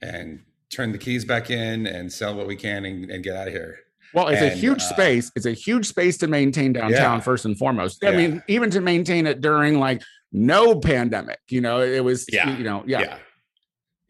and 0.00 0.44
turn 0.70 0.92
the 0.92 0.98
keys 0.98 1.24
back 1.24 1.50
in 1.50 1.86
and 1.86 2.12
sell 2.12 2.34
what 2.34 2.46
we 2.46 2.56
can 2.56 2.84
and, 2.84 3.10
and 3.10 3.24
get 3.24 3.36
out 3.36 3.48
of 3.48 3.54
here. 3.54 3.78
Well, 4.14 4.28
it's 4.28 4.40
a 4.42 4.50
huge 4.50 4.80
uh, 4.80 4.88
space. 4.94 5.30
It's 5.36 5.44
a 5.46 5.52
huge 5.52 5.86
space 5.86 6.16
to 6.18 6.26
maintain 6.28 6.72
downtown 6.72 7.18
Yeah. 7.18 7.20
first 7.20 7.44
and 7.44 7.56
foremost. 7.58 8.02
I 8.04 8.10
Yeah. 8.10 8.16
mean, 8.16 8.42
even 8.48 8.70
to 8.70 8.80
maintain 8.80 9.26
it 9.26 9.40
during 9.40 9.78
like 9.78 10.02
no 10.32 10.78
pandemic, 10.80 11.40
you 11.48 11.60
know, 11.60 11.80
it 11.82 12.02
was, 12.04 12.26
Yeah. 12.32 12.56
you 12.56 12.64
know, 12.64 12.84
yeah. 12.86 13.00
yeah 13.00 13.18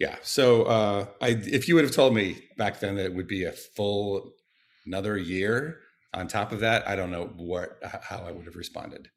yeah 0.01 0.15
so 0.23 0.63
uh 0.63 1.07
i 1.21 1.31
if 1.31 1.67
you 1.67 1.75
would 1.75 1.83
have 1.83 1.93
told 1.93 2.15
me 2.15 2.41
back 2.57 2.79
then 2.79 2.95
that 2.95 3.05
it 3.07 3.13
would 3.15 3.27
be 3.27 3.43
a 3.43 3.51
full 3.51 4.31
another 4.87 5.17
year 5.19 5.81
on 6.15 6.29
top 6.29 6.53
of 6.53 6.61
that 6.61 6.87
i 6.87 6.95
don't 6.95 7.11
know 7.11 7.33
what 7.37 7.81
how 7.83 8.19
i 8.19 8.31
would 8.31 8.45
have 8.47 8.55
responded 8.55 9.09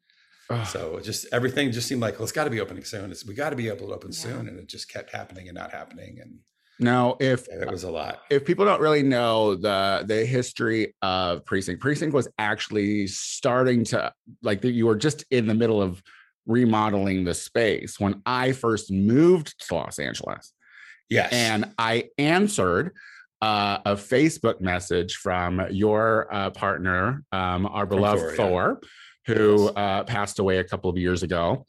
Ugh. 0.49 0.65
so 0.65 0.99
just 0.99 1.27
everything 1.32 1.71
just 1.71 1.88
seemed 1.88 2.01
like 2.01 2.15
well 2.15 2.23
it's 2.23 2.32
got 2.32 2.45
to 2.45 2.49
be 2.49 2.60
opening 2.60 2.84
soon 2.84 3.12
it's, 3.12 3.23
we 3.23 3.36
got 3.36 3.51
to 3.51 3.56
be 3.56 3.67
able 3.67 3.89
to 3.89 3.93
open 3.93 4.10
Yeah. 4.12 4.17
soon 4.23 4.47
and 4.47 4.58
it 4.58 4.67
just 4.67 4.89
kept 4.91 5.12
happening 5.12 5.47
and 5.47 5.56
not 5.56 5.69
happening 5.71 6.17
and 6.19 6.39
Now, 6.82 7.15
if 7.20 7.48
it 7.48 7.70
was 7.70 7.84
a 7.84 7.91
lot 7.91 8.22
if 8.32 8.44
people 8.44 8.65
don't 8.65 8.82
really 8.82 9.04
know 9.04 9.56
the 9.56 10.04
the 10.06 10.26
history 10.26 10.96
of 11.02 11.46
precinct, 11.46 11.80
precinct 11.80 12.13
was 12.13 12.28
actually 12.39 13.06
starting 13.08 13.84
to 13.86 14.12
like 14.41 14.63
you 14.63 14.88
were 14.88 14.96
just 14.96 15.24
in 15.30 15.46
the 15.48 15.54
middle 15.54 15.82
of 15.82 16.02
remodeling 16.48 17.24
the 17.24 17.36
space 17.36 18.00
when 18.00 18.22
I 18.26 18.52
first 18.52 18.91
moved 18.91 19.60
to 19.67 19.76
Los 19.76 20.00
Angeles. 20.00 20.54
yes 21.10 21.32
and 21.32 21.72
I 21.78 22.10
answered 22.17 22.94
uh, 23.44 23.78
a 23.86 23.94
Facebook 23.96 24.60
message 24.62 25.15
from 25.15 25.62
your 25.72 26.28
uh, 26.34 26.50
partner, 26.52 27.24
um, 27.32 27.65
our 27.65 27.86
beloved 27.88 28.36
Thor, 28.36 28.36
Thor, 28.36 28.80
yeah. 29.28 29.36
who 29.36 29.63
Yes. 29.65 29.74
uh, 29.76 30.04
passed 30.04 30.39
away 30.39 30.58
a 30.58 30.63
couple 30.63 30.89
of 30.89 30.98
years 30.98 31.24
ago, 31.24 31.65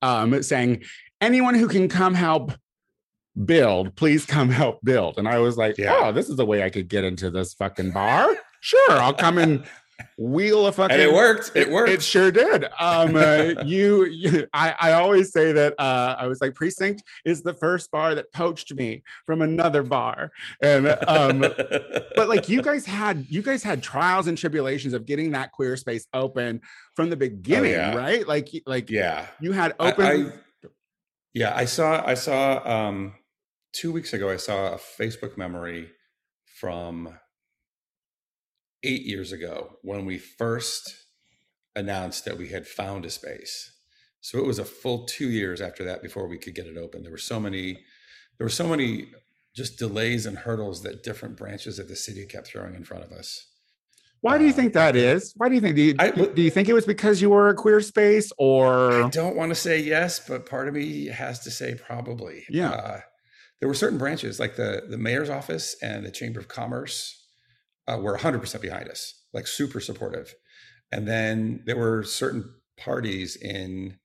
um, 0.00 0.42
saying, 0.42 0.82
"Anyone 1.20 1.54
who 1.54 1.68
can 1.68 1.88
come 1.88 2.14
help." 2.14 2.52
Build, 3.44 3.96
please 3.96 4.26
come 4.26 4.50
help 4.50 4.80
build. 4.84 5.18
And 5.18 5.28
I 5.28 5.38
was 5.38 5.56
like, 5.56 5.78
Yeah. 5.78 5.94
Oh, 5.94 6.12
this 6.12 6.28
is 6.28 6.38
a 6.38 6.44
way 6.44 6.62
I 6.62 6.70
could 6.70 6.88
get 6.88 7.04
into 7.04 7.30
this 7.30 7.54
fucking 7.54 7.92
bar. 7.92 8.36
Sure, 8.60 8.92
I'll 8.92 9.14
come 9.14 9.38
and 9.38 9.64
wheel 10.18 10.66
a 10.66 10.72
fucking 10.72 10.94
and 10.94 11.02
it 11.02 11.12
worked 11.12 11.52
it, 11.54 11.70
worked 11.70 11.90
it 11.90 12.02
sure 12.02 12.30
did. 12.30 12.64
Um, 12.78 13.16
uh, 13.16 13.54
you, 13.64 14.04
you 14.06 14.46
I, 14.52 14.74
I 14.78 14.92
always 14.92 15.32
say 15.32 15.52
that 15.52 15.74
uh, 15.78 16.16
I 16.18 16.26
was 16.26 16.40
like, 16.40 16.54
Precinct 16.54 17.02
is 17.24 17.42
the 17.42 17.54
first 17.54 17.90
bar 17.90 18.14
that 18.14 18.32
poached 18.32 18.74
me 18.74 19.02
from 19.26 19.42
another 19.42 19.82
bar, 19.82 20.30
and 20.62 20.88
um, 21.06 21.40
but 21.40 22.28
like 22.28 22.48
you 22.48 22.62
guys 22.62 22.84
had, 22.84 23.26
you 23.28 23.42
guys 23.42 23.62
had 23.62 23.82
trials 23.82 24.26
and 24.26 24.36
tribulations 24.36 24.94
of 24.94 25.06
getting 25.06 25.32
that 25.32 25.52
queer 25.52 25.76
space 25.76 26.06
open 26.14 26.60
from 26.94 27.10
the 27.10 27.16
beginning, 27.16 27.72
yeah. 27.72 27.94
right? 27.94 28.26
Like, 28.26 28.50
like 28.66 28.90
yeah 28.90 29.26
you 29.40 29.52
had 29.52 29.74
I- 29.78 29.90
open. 29.90 30.04
I, 30.06 30.32
yeah, 31.34 31.56
I 31.56 31.64
saw 31.64 32.04
I 32.06 32.12
saw 32.12 32.60
um 32.90 33.14
two 33.72 33.92
weeks 33.92 34.12
ago 34.12 34.30
I 34.30 34.36
saw 34.36 34.72
a 34.74 34.76
Facebook 34.78 35.36
memory 35.36 35.90
from 36.44 37.18
eight 38.82 39.02
years 39.02 39.32
ago 39.32 39.76
when 39.82 40.04
we 40.04 40.18
first 40.18 40.94
announced 41.76 42.24
that 42.24 42.36
we 42.38 42.48
had 42.48 42.66
found 42.66 43.04
a 43.04 43.10
space. 43.10 43.70
So 44.20 44.38
it 44.38 44.46
was 44.46 44.58
a 44.58 44.64
full 44.64 45.04
two 45.06 45.30
years 45.30 45.60
after 45.60 45.84
that 45.84 46.02
before 46.02 46.28
we 46.28 46.38
could 46.38 46.54
get 46.54 46.66
it 46.66 46.76
open. 46.76 47.02
There 47.02 47.10
were 47.12 47.18
so 47.18 47.40
many 47.40 47.80
there 48.38 48.44
were 48.44 48.48
so 48.50 48.68
many 48.68 49.08
just 49.54 49.78
delays 49.78 50.26
and 50.26 50.38
hurdles 50.38 50.82
that 50.82 51.02
different 51.02 51.36
branches 51.36 51.78
of 51.78 51.88
the 51.88 51.96
city 51.96 52.24
kept 52.26 52.48
throwing 52.48 52.74
in 52.74 52.84
front 52.84 53.04
of 53.04 53.12
us. 53.12 53.46
why 54.22 54.38
do 54.38 54.44
you 54.46 54.52
think 54.52 54.72
that 54.72 54.96
is? 54.96 55.32
Why 55.36 55.48
do 55.48 55.54
you 55.54 55.60
think? 55.60 55.76
Do 55.76 55.82
you, 55.82 55.94
I- 55.98 56.10
do 56.10 56.40
you 56.42 56.50
think 56.50 56.68
it 56.68 56.72
was 56.72 56.86
because 56.86 57.20
you 57.20 57.28
were 57.30 57.48
a 57.50 57.54
queer 57.54 57.80
space, 57.80 58.32
or 58.38 59.04
I 59.04 59.08
don't 59.10 59.36
want 59.36 59.50
to 59.50 59.54
say 59.54 59.78
yes, 59.80 60.20
but 60.26 60.46
part 60.46 60.68
of 60.68 60.74
me 60.74 61.06
has 61.06 61.40
to 61.40 61.50
say 61.50 61.74
probably. 61.74 62.44
Yeah. 62.48 62.70
Uh, 62.70 63.00
there 63.62 63.68
were 63.68 63.74
certain 63.74 63.96
branches 63.96 64.40
like 64.40 64.56
the 64.56 64.82
the 64.88 64.98
mayor's 64.98 65.30
office 65.30 65.76
and 65.80 66.04
the 66.04 66.10
chamber 66.10 66.40
of 66.40 66.48
commerce 66.48 67.24
uh, 67.86 67.96
were 67.96 68.18
100% 68.18 68.60
behind 68.60 68.88
us, 68.88 69.22
like 69.32 69.46
super 69.46 69.78
supportive. 69.78 70.34
And 70.90 71.06
then 71.06 71.62
there 71.64 71.76
were 71.76 72.02
certain 72.02 72.52
parties 72.76 73.36
in 73.36 73.98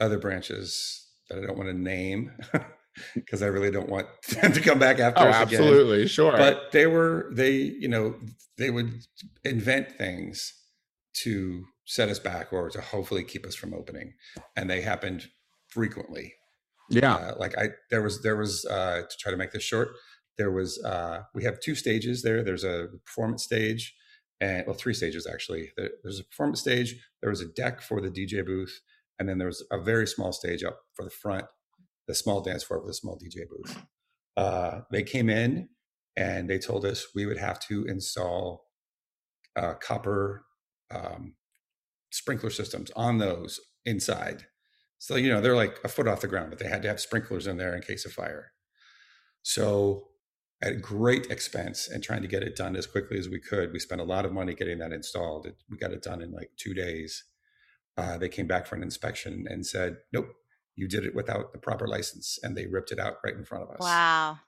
other 0.00 0.18
branches 0.18 1.08
that 1.30 1.38
I 1.38 1.46
don't 1.46 1.56
want 1.56 1.68
to 1.70 1.78
name 1.78 2.32
because 3.14 3.40
I 3.40 3.46
really 3.46 3.70
don't 3.70 3.88
want 3.88 4.08
them 4.40 4.52
to 4.52 4.60
come 4.60 4.80
back 4.80 4.98
after 4.98 5.22
Oh, 5.22 5.28
us 5.28 5.46
again. 5.46 5.60
absolutely, 5.62 6.08
sure. 6.08 6.36
But 6.36 6.72
they 6.72 6.88
were 6.88 7.30
they 7.32 7.52
you 7.52 7.86
know 7.86 8.16
they 8.58 8.70
would 8.70 9.04
invent 9.44 9.92
things 9.92 10.52
to 11.22 11.66
set 11.84 12.08
us 12.08 12.18
back 12.18 12.52
or 12.52 12.68
to 12.70 12.80
hopefully 12.80 13.22
keep 13.22 13.46
us 13.46 13.54
from 13.54 13.74
opening, 13.74 14.14
and 14.56 14.68
they 14.68 14.80
happened 14.80 15.28
frequently. 15.68 16.34
Yeah, 16.94 17.14
Uh, 17.16 17.34
like 17.38 17.56
I 17.58 17.70
there 17.90 18.02
was 18.02 18.22
there 18.22 18.36
was 18.36 18.64
uh, 18.66 19.02
to 19.02 19.16
try 19.18 19.30
to 19.32 19.38
make 19.38 19.52
this 19.52 19.62
short. 19.62 19.90
There 20.38 20.50
was 20.50 20.82
uh, 20.84 21.22
we 21.34 21.44
have 21.44 21.60
two 21.60 21.74
stages 21.74 22.22
there. 22.22 22.42
There's 22.42 22.64
a 22.64 22.88
performance 23.04 23.44
stage 23.44 23.94
and 24.40 24.66
well 24.66 24.76
three 24.76 24.94
stages 24.94 25.26
actually. 25.26 25.72
There, 25.76 25.90
there's 26.02 26.20
a 26.20 26.24
performance 26.24 26.60
stage. 26.60 26.96
There 27.22 27.30
was 27.30 27.40
a 27.40 27.48
deck 27.48 27.80
for 27.80 28.00
the 28.00 28.10
DJ 28.10 28.44
booth, 28.44 28.80
and 29.18 29.28
then 29.28 29.38
there 29.38 29.48
was 29.48 29.64
a 29.72 29.80
very 29.80 30.06
small 30.06 30.32
stage 30.32 30.64
up 30.64 30.80
for 30.94 31.04
the 31.04 31.10
front, 31.10 31.46
the 32.08 32.14
small 32.14 32.40
dance 32.42 32.64
floor 32.64 32.80
with 32.80 32.90
a 32.90 32.94
small 32.94 33.18
DJ 33.18 33.48
booth. 33.48 33.84
Uh, 34.36 34.80
they 34.90 35.02
came 35.02 35.30
in 35.30 35.68
and 36.16 36.50
they 36.50 36.58
told 36.58 36.84
us 36.84 37.06
we 37.14 37.26
would 37.26 37.38
have 37.38 37.60
to 37.60 37.84
install 37.86 38.66
uh, 39.56 39.74
copper 39.74 40.44
um, 40.90 41.34
sprinkler 42.10 42.50
systems 42.50 42.90
on 42.96 43.18
those 43.18 43.60
inside. 43.84 44.46
So 45.04 45.16
you 45.16 45.28
know 45.28 45.42
they're 45.42 45.54
like 45.54 45.80
a 45.84 45.88
foot 45.88 46.08
off 46.08 46.22
the 46.22 46.28
ground, 46.28 46.48
but 46.48 46.58
they 46.58 46.66
had 46.66 46.80
to 46.80 46.88
have 46.88 46.98
sprinklers 46.98 47.46
in 47.46 47.58
there 47.58 47.76
in 47.76 47.82
case 47.82 48.06
of 48.06 48.12
fire. 48.12 48.52
So 49.42 50.08
at 50.62 50.80
great 50.80 51.26
expense 51.26 51.86
and 51.86 52.02
trying 52.02 52.22
to 52.22 52.26
get 52.26 52.42
it 52.42 52.56
done 52.56 52.74
as 52.74 52.86
quickly 52.86 53.18
as 53.18 53.28
we 53.28 53.38
could, 53.38 53.70
we 53.70 53.78
spent 53.78 54.00
a 54.00 54.04
lot 54.04 54.24
of 54.24 54.32
money 54.32 54.54
getting 54.54 54.78
that 54.78 54.94
installed. 54.94 55.44
It, 55.44 55.56
we 55.68 55.76
got 55.76 55.92
it 55.92 56.02
done 56.02 56.22
in 56.22 56.32
like 56.32 56.52
two 56.56 56.72
days. 56.72 57.22
Uh, 57.98 58.16
they 58.16 58.30
came 58.30 58.46
back 58.46 58.66
for 58.66 58.76
an 58.76 58.82
inspection 58.82 59.44
and 59.46 59.66
said, 59.66 59.98
"Nope, 60.10 60.28
you 60.74 60.88
did 60.88 61.04
it 61.04 61.14
without 61.14 61.52
the 61.52 61.58
proper 61.58 61.86
license," 61.86 62.38
and 62.42 62.56
they 62.56 62.66
ripped 62.66 62.90
it 62.90 62.98
out 62.98 63.16
right 63.22 63.34
in 63.34 63.44
front 63.44 63.64
of 63.64 63.72
us. 63.72 63.80
Wow. 63.80 64.38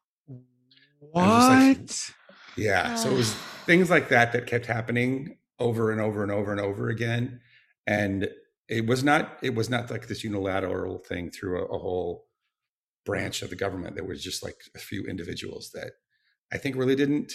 what? 1.00 1.86
just 1.86 2.14
Yeah. 2.56 2.94
So 2.94 3.10
it 3.10 3.14
was 3.14 3.34
things 3.66 3.90
like 3.90 4.08
that 4.08 4.32
that 4.32 4.46
kept 4.46 4.64
happening 4.64 5.36
over 5.58 5.92
and 5.92 6.00
over 6.00 6.22
and 6.22 6.32
over 6.32 6.50
and 6.50 6.62
over 6.62 6.88
again. 6.88 7.40
And 7.86 8.30
it 8.68 8.86
was 8.86 9.04
not 9.04 9.38
it 9.42 9.54
was 9.54 9.70
not 9.70 9.90
like 9.90 10.08
this 10.08 10.24
unilateral 10.24 10.98
thing 10.98 11.30
through 11.30 11.60
a, 11.60 11.64
a 11.66 11.78
whole 11.78 12.26
branch 13.04 13.42
of 13.42 13.50
the 13.50 13.56
government. 13.56 13.94
There 13.94 14.04
was 14.04 14.22
just 14.22 14.42
like 14.42 14.56
a 14.74 14.78
few 14.78 15.04
individuals 15.04 15.70
that 15.74 15.92
I 16.52 16.58
think 16.58 16.76
really 16.76 16.96
didn't 16.96 17.32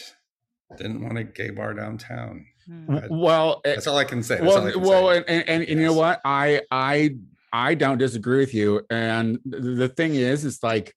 didn't 0.78 1.04
want 1.04 1.18
a 1.18 1.24
gay 1.24 1.50
bar 1.50 1.74
downtown. 1.74 2.46
Hmm. 2.66 2.98
Well, 3.10 3.62
That's 3.64 3.88
all 3.88 3.98
I 3.98 4.06
can 4.06 4.24
say. 4.24 4.38
That's 4.40 4.48
all 4.48 4.58
I 4.58 4.64
well, 4.64 4.74
can 4.74 4.82
well, 4.82 5.12
say. 5.12 5.24
and, 5.28 5.50
and, 5.50 5.64
and 5.64 5.80
you 5.80 5.86
know 5.86 5.94
what? 5.94 6.22
I 6.24 6.62
I 6.72 7.16
I 7.54 7.76
don't 7.76 7.98
disagree 7.98 8.40
with 8.40 8.54
you. 8.54 8.86
And 8.90 9.40
the 9.46 9.90
thing 9.90 10.16
is, 10.16 10.46
it's 10.46 10.64
like 10.64 10.96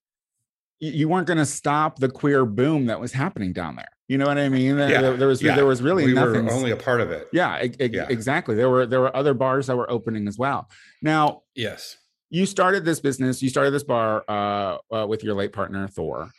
you 0.79 1.09
weren't 1.09 1.27
going 1.27 1.37
to 1.37 1.45
stop 1.45 1.99
the 1.99 2.09
queer 2.09 2.45
boom 2.45 2.85
that 2.87 2.99
was 2.99 3.13
happening 3.13 3.53
down 3.53 3.75
there. 3.77 3.85
You 4.07 4.17
know 4.19 4.25
what 4.27 4.37
I 4.37 4.49
mean? 4.49 4.77
There, 4.77 4.89
Yeah, 4.89 5.01
there- 5.01 5.17
there 5.17 5.27
was 5.27 5.41
yeah. 5.41 5.55
there 5.55 5.65
was 5.65 5.81
really 5.81 6.05
we 6.05 6.13
nothing. 6.13 6.45
were 6.45 6.51
only 6.53 6.71
a 6.71 6.75
part 6.77 7.01
of 7.01 7.09
it. 7.11 7.27
yeah, 7.33 7.63
e- 7.63 7.73
Yeah. 7.91 8.05
exactly. 8.09 8.53
There 8.55 8.69
were 8.69 8.85
there 8.85 9.01
were 9.01 9.15
other 9.15 9.33
bars 9.33 9.67
that 9.67 9.75
were 9.75 9.89
opening 9.89 10.27
as 10.27 10.37
well. 10.37 10.69
Now 11.01 11.41
Yes. 11.55 11.97
you 12.29 12.45
started 12.45 12.85
this 12.85 12.99
business. 12.99 13.41
You 13.41 13.49
started 13.49 13.71
this 13.71 13.83
bar 13.83 14.23
uh, 14.27 14.77
uh, 14.91 15.07
with 15.07 15.23
your 15.23 15.33
late 15.33 15.53
partner 15.53 15.87
Thor, 15.87 16.29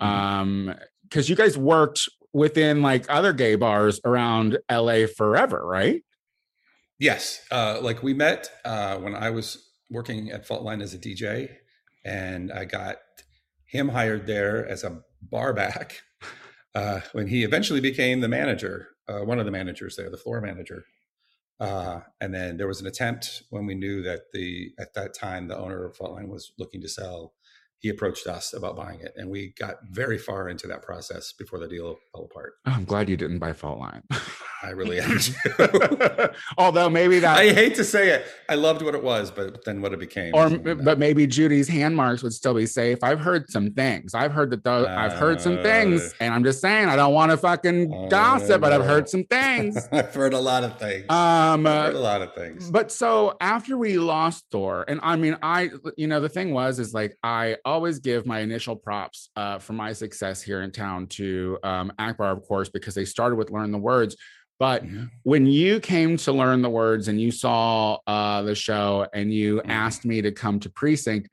Mhm. 0.00 0.06
um, 0.06 0.74
because 1.02 1.28
you 1.28 1.36
guys 1.36 1.58
worked 1.58 2.08
within 2.32 2.80
like 2.80 3.04
other 3.10 3.32
gay 3.34 3.54
bars 3.56 4.00
around 4.04 4.56
LA 4.70 5.06
forever, 5.06 5.60
right? 5.66 6.02
Yes. 6.98 7.40
Uh, 7.50 7.78
like 7.82 8.02
we 8.02 8.14
met 8.14 8.50
uh, 8.64 8.96
when 8.98 9.14
I 9.14 9.30
was 9.30 9.68
working 9.90 10.30
at 10.30 10.46
Faultline 10.46 10.82
as 10.82 10.94
a 10.94 10.98
DJ, 10.98 11.50
and 12.04 12.52
I 12.52 12.64
got 12.64 12.96
him 13.66 13.88
hired 13.90 14.26
there 14.26 14.66
as 14.66 14.84
a 14.84 15.02
bar 15.22 15.52
back 15.52 16.00
uh, 16.74 17.00
when 17.12 17.26
he 17.26 17.44
eventually 17.44 17.80
became 17.80 18.20
the 18.20 18.28
manager, 18.28 18.88
uh, 19.08 19.20
one 19.20 19.38
of 19.38 19.46
the 19.46 19.52
managers 19.52 19.96
there, 19.96 20.10
the 20.10 20.16
floor 20.16 20.40
manager. 20.40 20.84
Uh, 21.58 22.00
and 22.20 22.32
then 22.32 22.56
there 22.56 22.66
was 22.66 22.80
an 22.80 22.86
attempt 22.86 23.42
when 23.50 23.66
we 23.66 23.74
knew 23.74 24.02
that 24.02 24.32
the 24.32 24.72
at 24.78 24.94
that 24.94 25.12
time 25.12 25.46
the 25.46 25.58
owner 25.58 25.84
of 25.84 25.96
Faultline 25.96 26.28
was 26.28 26.52
looking 26.58 26.80
to 26.80 26.88
sell. 26.88 27.34
He 27.80 27.88
approached 27.88 28.26
us 28.26 28.52
about 28.52 28.76
buying 28.76 29.00
it, 29.00 29.12
and 29.16 29.30
we 29.30 29.54
got 29.58 29.76
very 29.90 30.18
far 30.18 30.48
into 30.50 30.66
that 30.66 30.82
process 30.82 31.32
before 31.32 31.58
the 31.58 31.66
deal 31.66 31.96
fell 32.12 32.24
apart. 32.30 32.52
Oh, 32.66 32.72
I'm 32.72 32.84
glad 32.84 33.08
you 33.08 33.16
didn't 33.16 33.38
buy 33.38 33.52
Faultline. 33.52 34.02
I 34.62 34.70
really 34.70 35.00
am. 35.00 35.18
Although 36.58 36.90
maybe 36.90 37.18
that, 37.20 37.38
I 37.38 37.52
hate 37.52 37.74
to 37.76 37.84
say 37.84 38.10
it. 38.10 38.26
I 38.48 38.54
loved 38.56 38.82
what 38.82 38.94
it 38.94 39.02
was, 39.02 39.30
but 39.30 39.64
then 39.64 39.80
what 39.80 39.92
it 39.94 39.98
became. 39.98 40.34
or 40.34 40.50
but 40.50 40.98
maybe 40.98 41.26
Judy's 41.26 41.68
hand 41.68 41.96
marks 41.96 42.22
would 42.22 42.34
still 42.34 42.52
be 42.54 42.66
safe. 42.66 42.98
I've 43.02 43.20
heard 43.20 43.48
some 43.50 43.70
things. 43.72 44.14
I've 44.14 44.32
heard 44.32 44.50
that 44.50 44.62
those. 44.64 44.86
I've 44.86 45.14
heard 45.14 45.40
some 45.40 45.62
things, 45.62 46.02
Uh, 46.02 46.24
and 46.24 46.34
I'm 46.34 46.44
just 46.44 46.60
saying 46.60 46.88
I 46.88 46.96
don't 46.96 47.14
want 47.14 47.30
to 47.30 47.36
fucking 47.38 48.08
gossip, 48.10 48.60
but 48.60 48.72
I've 48.72 48.84
heard 48.84 49.08
some 49.08 49.24
things. 49.24 49.88
I've 49.92 50.14
heard 50.14 50.34
a 50.34 50.38
lot 50.40 50.64
of 50.64 50.78
things. 50.78 51.06
Um, 51.08 51.66
I've 51.66 51.84
heard 51.86 51.94
a 51.94 51.98
uh, 51.98 52.02
lot 52.02 52.22
of 52.22 52.34
things. 52.34 52.70
but 52.70 52.92
so 52.92 53.36
after 53.40 53.78
we 53.78 53.98
lost 53.98 54.44
Thor, 54.50 54.84
and 54.86 55.00
I 55.02 55.16
mean, 55.16 55.38
I, 55.42 55.70
you 55.96 56.06
know, 56.06 56.20
the 56.20 56.28
thing 56.28 56.52
was, 56.52 56.78
is 56.78 56.92
like 56.92 57.16
I 57.22 57.56
always 57.70 57.98
give 57.98 58.26
my 58.26 58.40
initial 58.40 58.76
props 58.76 59.30
uh, 59.36 59.58
for 59.58 59.72
my 59.72 59.92
success 59.92 60.42
here 60.42 60.62
in 60.62 60.70
town 60.72 61.06
to 61.18 61.58
um, 61.62 61.92
Akbar, 61.98 62.30
of 62.32 62.42
course, 62.42 62.68
because 62.68 62.94
they 62.94 63.04
started 63.04 63.36
with 63.36 63.50
Learn 63.50 63.70
the 63.72 63.78
Words. 63.78 64.16
But 64.58 64.84
Yeah. 64.84 65.06
when 65.22 65.46
you 65.46 65.80
came 65.80 66.16
to 66.18 66.32
learn 66.32 66.60
the 66.62 66.68
words 66.68 67.08
and 67.08 67.18
you 67.20 67.30
saw 67.30 67.98
uh, 68.06 68.42
the 68.42 68.54
show 68.54 69.06
and 69.14 69.32
you 69.32 69.62
Mhm. 69.64 69.70
asked 69.70 70.04
me 70.04 70.20
to 70.22 70.32
come 70.32 70.60
to 70.60 70.70
precinct 70.70 71.28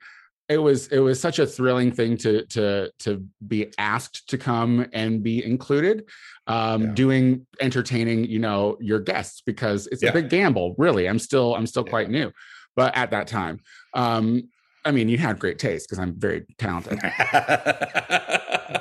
it 0.48 0.56
was 0.56 0.88
it 0.88 1.00
was 1.00 1.20
such 1.20 1.38
a 1.38 1.46
thrilling 1.46 1.92
thing 1.92 2.16
to 2.16 2.42
to 2.46 2.90
to 2.98 3.22
be 3.46 3.70
asked 3.76 4.26
to 4.30 4.38
come 4.38 4.86
and 4.94 5.22
be 5.22 5.44
included 5.44 5.96
um 6.46 6.80
Yeah. 6.84 6.92
doing 7.02 7.46
entertaining 7.60 8.24
you 8.24 8.38
know 8.38 8.78
your 8.80 8.98
guests 8.98 9.42
because 9.44 9.80
it's 9.92 10.02
Yeah. 10.02 10.08
a 10.08 10.12
big 10.14 10.30
gamble 10.30 10.74
really 10.78 11.04
i'm 11.06 11.18
still 11.18 11.54
i'm 11.54 11.66
still 11.66 11.84
Yeah. 11.84 11.90
quite 11.90 12.08
new 12.18 12.32
but 12.76 12.96
at 12.96 13.10
that 13.10 13.26
time 13.26 13.60
um 13.92 14.48
i 14.88 14.90
mean 14.90 15.08
you 15.08 15.18
had 15.18 15.38
great 15.38 15.58
taste 15.58 15.86
because 15.88 15.98
i'm 15.98 16.14
very 16.18 16.44
talented. 16.58 16.98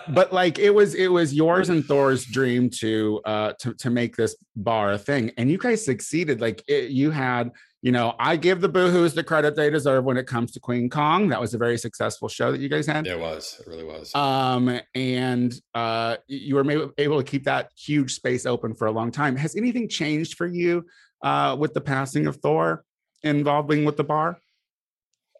But 0.09 0.33
like 0.33 0.57
it 0.59 0.71
was 0.71 0.95
it 0.95 1.07
was 1.07 1.33
yours 1.33 1.69
and 1.69 1.83
thor's 1.85 2.25
dream 2.25 2.69
to 2.81 3.21
uh 3.25 3.53
to, 3.59 3.73
to 3.75 3.89
make 3.89 4.15
this 4.15 4.35
bar 4.55 4.93
a 4.93 4.97
thing 4.97 5.31
and 5.37 5.49
you 5.51 5.57
guys 5.57 5.83
succeeded. 5.83 6.41
Like 6.41 6.63
it, 6.67 6.91
you 6.91 7.11
had 7.11 7.51
you 7.81 7.91
know 7.91 8.15
i 8.19 8.35
give 8.35 8.59
the 8.59 8.69
boohoos 8.69 9.13
the 9.13 9.23
credit 9.23 9.55
they 9.55 9.69
deserve 9.69 10.03
when 10.03 10.17
it 10.17 10.25
comes 10.25 10.51
to 10.53 10.59
queen 10.59 10.89
kong. 10.89 11.29
That 11.29 11.39
was 11.41 11.53
a 11.53 11.57
very 11.57 11.77
successful 11.77 12.27
show 12.27 12.51
that 12.51 12.59
you 12.59 12.69
guys 12.69 12.87
had. 12.87 13.05
It 13.07 13.19
was. 13.19 13.57
It 13.59 13.67
really 13.67 13.83
was. 13.83 14.13
um 14.15 14.79
and 14.95 15.53
uh 15.73 16.17
you 16.27 16.55
were 16.55 16.91
able 16.97 17.17
to 17.21 17.29
keep 17.29 17.43
that 17.45 17.71
huge 17.77 18.13
space 18.13 18.45
open 18.45 18.73
for 18.73 18.87
a 18.87 18.91
long 18.91 19.11
time. 19.11 19.35
Has 19.35 19.55
anything 19.55 19.87
changed 19.89 20.35
for 20.35 20.47
you 20.47 20.85
uh 21.21 21.55
with 21.59 21.73
the 21.73 21.81
passing 21.81 22.27
of 22.27 22.37
thor 22.37 22.83
involving 23.23 23.83
with 23.85 23.97
the 23.97 24.03
bar 24.03 24.39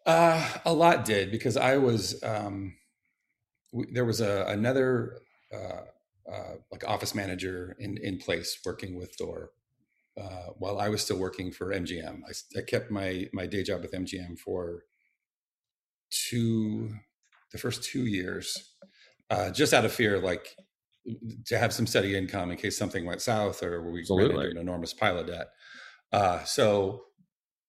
Uh, 0.08 0.42
a 0.64 0.72
lot 0.72 1.04
did 1.04 1.30
because 1.30 1.58
I 1.58 1.76
was 1.76 2.22
um, 2.22 2.74
w- 3.74 3.92
there 3.92 4.06
was 4.06 4.22
a 4.22 4.46
another 4.46 5.18
uh, 5.52 5.82
uh, 6.32 6.54
like 6.72 6.82
office 6.88 7.14
manager 7.14 7.76
in 7.78 7.98
in 7.98 8.16
place 8.16 8.58
working 8.64 8.96
with 8.96 9.14
Thor 9.16 9.50
uh, 10.18 10.46
while 10.56 10.78
I 10.80 10.88
was 10.88 11.02
still 11.02 11.18
working 11.18 11.52
for 11.52 11.74
MGM. 11.74 12.22
I 12.56 12.62
kept 12.62 12.90
my 12.90 13.28
my 13.34 13.46
day 13.46 13.62
job 13.62 13.82
with 13.82 13.92
MGM 13.92 14.38
for 14.38 14.84
two 16.10 16.94
the 17.52 17.58
first 17.58 17.84
two 17.84 18.06
years, 18.06 18.74
uh, 19.28 19.50
just 19.50 19.74
out 19.74 19.84
of 19.84 19.92
fear, 19.92 20.18
like 20.18 20.56
to 21.48 21.58
have 21.58 21.74
some 21.74 21.86
steady 21.86 22.16
income 22.16 22.50
in 22.50 22.56
case 22.56 22.78
something 22.78 23.04
went 23.04 23.20
south 23.20 23.62
or 23.62 23.82
we 23.82 23.90
ran 23.90 24.00
Absolutely. 24.00 24.44
into 24.46 24.50
an 24.52 24.56
enormous 24.56 24.94
pile 24.94 25.18
of 25.18 25.26
debt. 25.26 25.48
Uh, 26.12 26.42
so. 26.44 27.04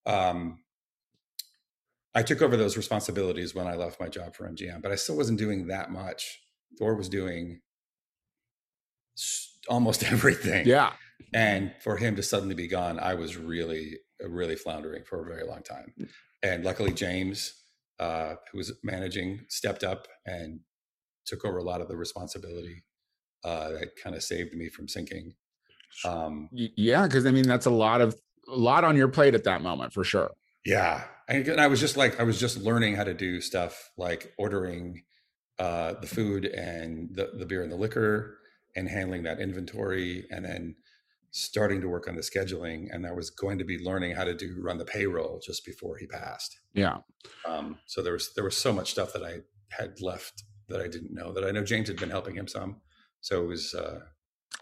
Um, 0.05 0.59
I 2.15 2.23
took 2.23 2.41
over 2.41 2.57
those 2.57 2.75
responsibilities 2.77 3.53
when 3.53 3.67
I 3.67 3.75
left 3.75 3.99
my 3.99 4.07
job 4.09 4.35
for 4.35 4.49
MGM, 4.49 4.81
but 4.81 4.91
I 4.91 4.95
still 4.95 5.17
wasn't 5.17 5.39
doing 5.39 5.67
that 5.67 5.91
much. 5.91 6.39
Thor 6.77 6.95
was 6.95 7.09
doing 7.09 7.61
almost 9.67 10.03
everything. 10.11 10.65
yeah 10.67 10.93
And 11.33 11.73
for 11.81 11.97
him 11.97 12.15
to 12.15 12.23
suddenly 12.23 12.55
be 12.55 12.67
gone, 12.67 12.99
I 12.99 13.13
was 13.13 13.37
really, 13.37 13.99
really 14.21 14.55
floundering 14.55 15.03
for 15.03 15.21
a 15.21 15.25
very 15.25 15.45
long 15.45 15.61
time. 15.61 15.93
And 16.41 16.63
luckily, 16.63 16.93
James, 16.93 17.53
uh, 17.99 18.35
who 18.51 18.57
was 18.57 18.71
managing, 18.83 19.41
stepped 19.49 19.83
up 19.83 20.07
and 20.25 20.61
took 21.25 21.45
over 21.45 21.57
a 21.57 21.63
lot 21.63 21.81
of 21.81 21.87
the 21.89 21.97
responsibility. 21.97 22.83
Uh, 23.43 23.69
that 23.71 23.89
kind 24.03 24.15
of 24.15 24.23
saved 24.23 24.53
me 24.53 24.67
from 24.69 24.87
sinking. 24.87 25.33
Um, 26.05 26.49
yeah 26.51 27.07
because 27.07 27.25
i 27.25 27.31
mean 27.31 27.47
that's 27.47 27.65
a 27.65 27.71
lot 27.71 27.99
of 27.99 28.15
a 28.47 28.55
lot 28.55 28.83
on 28.83 28.95
your 28.95 29.07
plate 29.07 29.33
at 29.33 29.43
that 29.45 29.61
moment 29.61 29.91
for 29.91 30.03
sure 30.03 30.31
Yeah. 30.65 31.03
And 31.29 31.47
and 31.47 31.61
I 31.61 31.67
was 31.67 31.79
just 31.79 31.95
like, 31.95 32.19
I 32.19 32.23
was 32.23 32.39
just 32.39 32.57
learning 32.57 32.95
how 32.95 33.05
to 33.05 33.13
do 33.13 33.39
stuff 33.39 33.91
like 33.97 34.33
ordering 34.37 35.03
uh, 35.59 35.93
the 36.01 36.07
food 36.07 36.45
and 36.45 37.09
the, 37.15 37.31
the 37.37 37.45
beer 37.45 37.61
and 37.63 37.71
the 37.71 37.75
liquor 37.77 38.37
and 38.75 38.89
handling 38.89 39.23
that 39.23 39.39
inventory 39.39 40.25
and 40.31 40.43
then 40.43 40.75
starting 41.31 41.81
to 41.81 41.87
work 41.87 42.07
on 42.07 42.15
the 42.15 42.21
scheduling. 42.21 42.87
And 42.91 43.05
I 43.05 43.11
was 43.11 43.29
going 43.29 43.59
to 43.59 43.63
be 43.65 43.77
learning 43.77 44.15
how 44.15 44.23
to 44.23 44.33
do 44.33 44.55
run 44.59 44.77
the 44.79 44.85
payroll 44.85 45.39
just 45.45 45.65
before 45.65 45.97
he 45.97 46.07
passed. 46.07 46.59
yeah 46.73 46.97
Um, 47.45 47.77
so 47.85 48.01
there 48.01 48.13
was 48.13 48.33
there 48.35 48.43
was 48.43 48.57
so 48.57 48.73
much 48.73 48.91
stuff 48.91 49.13
that 49.13 49.23
I 49.23 49.41
had 49.69 50.01
left 50.01 50.43
that 50.69 50.81
I 50.81 50.87
didn't 50.87 51.13
know. 51.13 51.31
That 51.33 51.43
I 51.43 51.51
know 51.51 51.63
James 51.63 51.87
had 51.87 51.97
been 51.99 52.09
helping 52.09 52.35
him 52.35 52.47
some, 52.47 52.81
so 53.21 53.43
it 53.43 53.47
was. 53.47 53.73
uh 53.73 53.99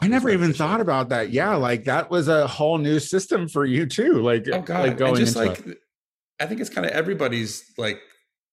I 0.01 0.07
never 0.07 0.29
even 0.29 0.53
thought 0.53 0.79
about 0.81 1.09
that. 1.09 1.31
Yeah, 1.31 1.55
like 1.55 1.85
that 1.85 2.11
was 2.11 2.27
a 2.27 2.45
whole 2.45 2.77
new 2.77 2.99
system 2.99 3.47
for 3.47 3.65
you 3.65 3.85
too. 3.87 4.21
Like, 4.21 4.45
Oh 4.51 4.61
God! 4.61 4.81
like 4.81 4.89
and 4.91 4.97
going 4.99 5.15
just 5.15 5.35
into 5.35 5.49
like, 5.49 5.67
it. 5.67 5.77
I 6.39 6.45
think 6.45 6.61
it's 6.61 6.69
kind 6.69 6.85
of 6.85 6.91
everybody's 6.93 7.71
like 7.77 7.99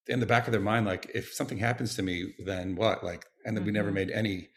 in 0.06 0.20
the 0.20 0.26
back 0.26 0.46
of 0.46 0.52
their 0.52 0.60
mind. 0.60 0.86
Like, 0.86 1.10
if 1.14 1.32
something 1.32 1.58
happens 1.58 1.96
to 1.96 2.02
me, 2.02 2.34
then 2.44 2.76
what? 2.76 3.04
Like, 3.04 3.24
and 3.44 3.56
then 3.56 3.64
we 3.64 3.70
never 3.72 3.90
Mhm. 3.90 3.94
made 3.94 4.10
any 4.10 4.48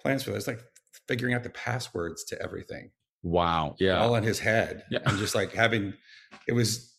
plans 0.00 0.22
for 0.22 0.30
this. 0.30 0.46
Like 0.46 0.60
figuring 1.08 1.34
out 1.34 1.42
the 1.42 1.50
passwords 1.50 2.24
to 2.24 2.40
everything, 2.42 2.90
Wow. 3.22 3.76
Yeah. 3.78 3.98
all 4.00 4.14
in 4.16 4.22
his 4.24 4.38
head, 4.40 4.84
Yeah. 4.90 5.00
and 5.04 5.18
just 5.18 5.34
like 5.34 5.52
having. 5.52 5.94
It 6.46 6.52
was, 6.52 6.94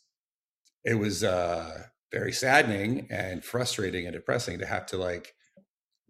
it 0.84 0.96
was 0.96 1.24
uh 1.24 1.84
very 2.12 2.34
saddening 2.34 3.08
and 3.10 3.44
frustrating 3.46 4.06
and 4.06 4.14
depressing 4.14 4.60
to 4.60 4.66
have 4.66 4.86
to 4.88 4.98
like 4.98 5.34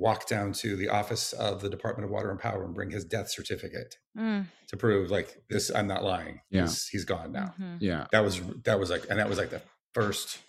walk 0.02 0.28
down 0.28 0.52
to 0.52 0.76
the 0.76 0.90
office 0.90 1.32
of 1.34 1.62
the 1.62 1.70
Department 1.70 2.06
of 2.06 2.12
Water 2.12 2.32
and 2.32 2.40
Power 2.40 2.64
and 2.66 2.74
bring 2.74 2.90
his 2.92 3.06
death 3.06 3.30
certificate 3.30 3.96
Mm, 4.18 4.48
to 4.68 4.76
prove 4.76 5.10
like 5.12 5.30
this. 5.50 5.70
I'm 5.74 5.88
not 5.88 6.04
lying. 6.04 6.42
Yeah. 6.50 6.64
he's, 6.64 6.88
he's 6.88 7.06
gone 7.06 7.32
now 7.32 7.54
mhm. 7.60 7.78
yeah. 7.80 8.08
that 8.12 8.24
was 8.24 8.42
that 8.66 8.78
was 8.80 8.90
like 8.90 9.06
and 9.10 9.18
that 9.20 9.30
was 9.30 9.38
like 9.38 9.52
the 9.52 9.62
first 9.94 10.40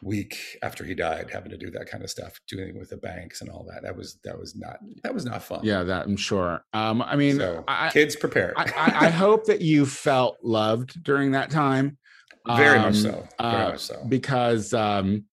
week 0.00 0.36
after 0.62 0.84
he 0.84 0.94
died 0.94 1.28
having 1.32 1.50
to 1.50 1.56
do 1.56 1.70
that 1.70 1.86
kind 1.88 2.02
of 2.02 2.10
stuff 2.10 2.40
dealing 2.48 2.76
with 2.78 2.90
the 2.90 2.96
banks 2.96 3.40
and 3.40 3.48
all 3.50 3.64
that 3.70 3.82
that 3.82 3.94
was 3.96 4.18
that 4.24 4.36
was 4.38 4.56
not 4.56 4.78
that 5.02 5.14
was 5.14 5.24
not 5.24 5.42
fun 5.42 5.60
Yeah. 5.62 5.82
That 5.84 6.06
I'm 6.06 6.16
sure. 6.16 6.64
Um, 6.72 7.02
I 7.02 7.14
mean, 7.16 7.36
so 7.36 7.62
I, 7.68 7.90
kids 7.90 8.16
prepare 8.16 8.52
I, 8.56 8.64
I, 8.64 9.06
I 9.06 9.10
hope 9.24 9.44
that 9.46 9.60
you 9.60 9.86
felt 9.86 10.38
loved 10.42 11.02
during 11.02 11.32
that 11.32 11.50
time. 11.50 11.98
very 12.46 12.78
much 12.78 12.86
Um, 12.86 12.94
so 12.94 13.10
very 13.10 13.26
uh, 13.38 13.68
much 13.70 13.80
so 13.80 14.04
because 14.08 14.72
um, 14.74 15.24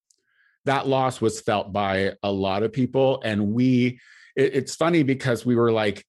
that 0.69 0.88
loss 0.88 1.19
was 1.19 1.41
felt 1.41 1.73
by 1.73 2.13
a 2.23 2.32
lot 2.32 2.63
of 2.63 2.71
people, 2.71 3.21
and 3.25 3.53
we. 3.53 3.99
It, 4.36 4.53
it's 4.55 4.75
funny 4.75 5.03
because 5.03 5.45
we 5.45 5.55
were 5.55 5.71
like, 5.71 6.05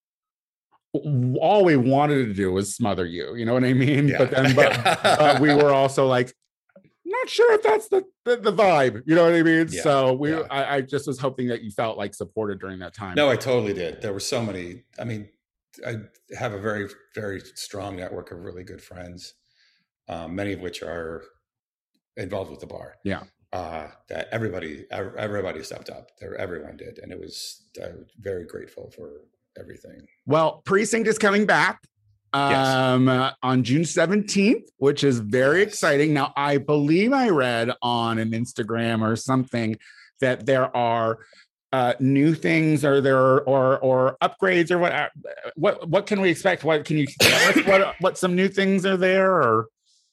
all 0.92 1.64
we 1.64 1.76
wanted 1.76 2.26
to 2.26 2.34
do 2.34 2.52
was 2.52 2.74
smother 2.74 3.06
you. 3.06 3.34
You 3.34 3.44
know 3.46 3.54
what 3.54 3.64
I 3.64 3.72
mean? 3.72 4.08
Yeah. 4.08 4.18
But 4.18 4.30
then, 4.30 4.54
but, 4.60 5.00
but 5.02 5.40
we 5.40 5.54
were 5.54 5.72
also 5.72 6.06
like, 6.06 6.34
not 7.04 7.28
sure 7.28 7.52
if 7.54 7.62
that's 7.62 7.88
the 7.88 8.04
the, 8.24 8.36
the 8.36 8.52
vibe. 8.52 9.02
You 9.06 9.14
know 9.14 9.24
what 9.24 9.34
I 9.34 9.42
mean? 9.42 9.68
Yeah, 9.70 9.82
So 9.82 10.12
we, 10.12 10.30
yeah. 10.32 10.42
I, 10.50 10.76
I 10.76 10.80
just 10.82 11.06
was 11.06 11.18
hoping 11.18 11.48
that 11.48 11.62
you 11.62 11.70
felt 11.70 11.96
like 11.98 12.14
supported 12.14 12.60
during 12.60 12.78
that 12.80 12.94
time. 12.94 13.14
no 13.16 13.28
i 13.30 13.36
totally 13.36 13.72
did 13.72 14.00
there 14.02 14.12
were 14.12 14.20
so 14.20 14.42
many 14.42 14.82
i 14.98 15.04
mean 15.04 15.28
i 15.86 15.96
have 16.38 16.52
a 16.52 16.58
very 16.60 16.88
very 17.14 17.40
strong 17.54 17.96
network 17.96 18.30
of 18.32 18.38
really 18.40 18.62
good 18.64 18.82
friends 18.82 19.34
um, 20.08 20.34
many 20.34 20.52
of 20.52 20.60
which 20.60 20.82
are 20.82 21.22
involved 22.16 22.50
with 22.50 22.60
the 22.60 22.66
bar 22.66 22.96
Yeah. 23.04 23.22
Uh, 23.52 23.88
that 24.08 24.28
everybody 24.30 24.84
everybody 24.90 25.62
stepped 25.62 25.90
up 25.90 26.10
there 26.20 26.36
everyone 26.36 26.76
did 26.76 26.98
and 27.02 27.10
it 27.12 27.18
was 27.18 27.62
i 27.82 27.86
was 27.88 28.06
very 28.20 28.44
grateful 28.44 28.90
for 28.96 29.22
everything 29.58 30.00
Well, 30.26 30.62
Precinct 30.64 31.08
is 31.08 31.18
coming 31.18 31.46
back 31.46 31.80
Yes. 32.32 32.68
um 32.68 33.08
uh, 33.08 33.32
on 33.42 33.64
June 33.64 33.82
17th, 33.82 34.62
which 34.76 35.02
is 35.02 35.18
very 35.18 35.60
Yes. 35.60 35.68
exciting. 35.70 36.14
Now, 36.14 36.32
I 36.36 36.58
believe 36.58 37.12
I 37.12 37.28
read 37.30 37.72
on 37.82 38.20
an 38.20 38.30
Instagram 38.30 39.02
or 39.02 39.16
something 39.16 39.76
that 40.20 40.46
there 40.46 40.74
are 40.76 41.18
uh 41.72 41.94
new 41.98 42.36
things 42.36 42.84
or 42.84 43.00
there 43.00 43.40
or 43.42 43.80
or 43.80 44.16
upgrades 44.22 44.70
or 44.70 44.78
what 44.78 44.92
uh, 44.92 45.08
what 45.56 45.88
what 45.88 46.06
can 46.06 46.20
we 46.20 46.30
expect 46.30 46.62
what 46.62 46.84
can 46.84 46.98
you 46.98 47.06
what 47.20 47.66
what, 47.66 47.94
what 48.00 48.18
some 48.18 48.36
new 48.36 48.48
things 48.48 48.86
are 48.86 48.96
there 48.96 49.32
or 49.32 49.66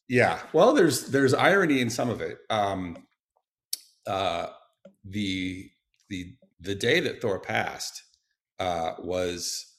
Yeah. 0.10 0.40
Well, 0.54 0.74
there's 0.74 1.10
there's 1.12 1.36
irony 1.36 1.82
in 1.82 1.90
some 1.92 2.10
of 2.10 2.20
it. 2.22 2.40
Um, 2.50 2.98
uh, 4.08 4.48
the 5.04 5.70
the 6.10 6.36
the 6.60 6.76
day 6.76 7.00
that 7.00 7.22
Thor 7.22 7.40
passed 7.40 8.04
uh, 8.60 8.94
was 9.00 9.74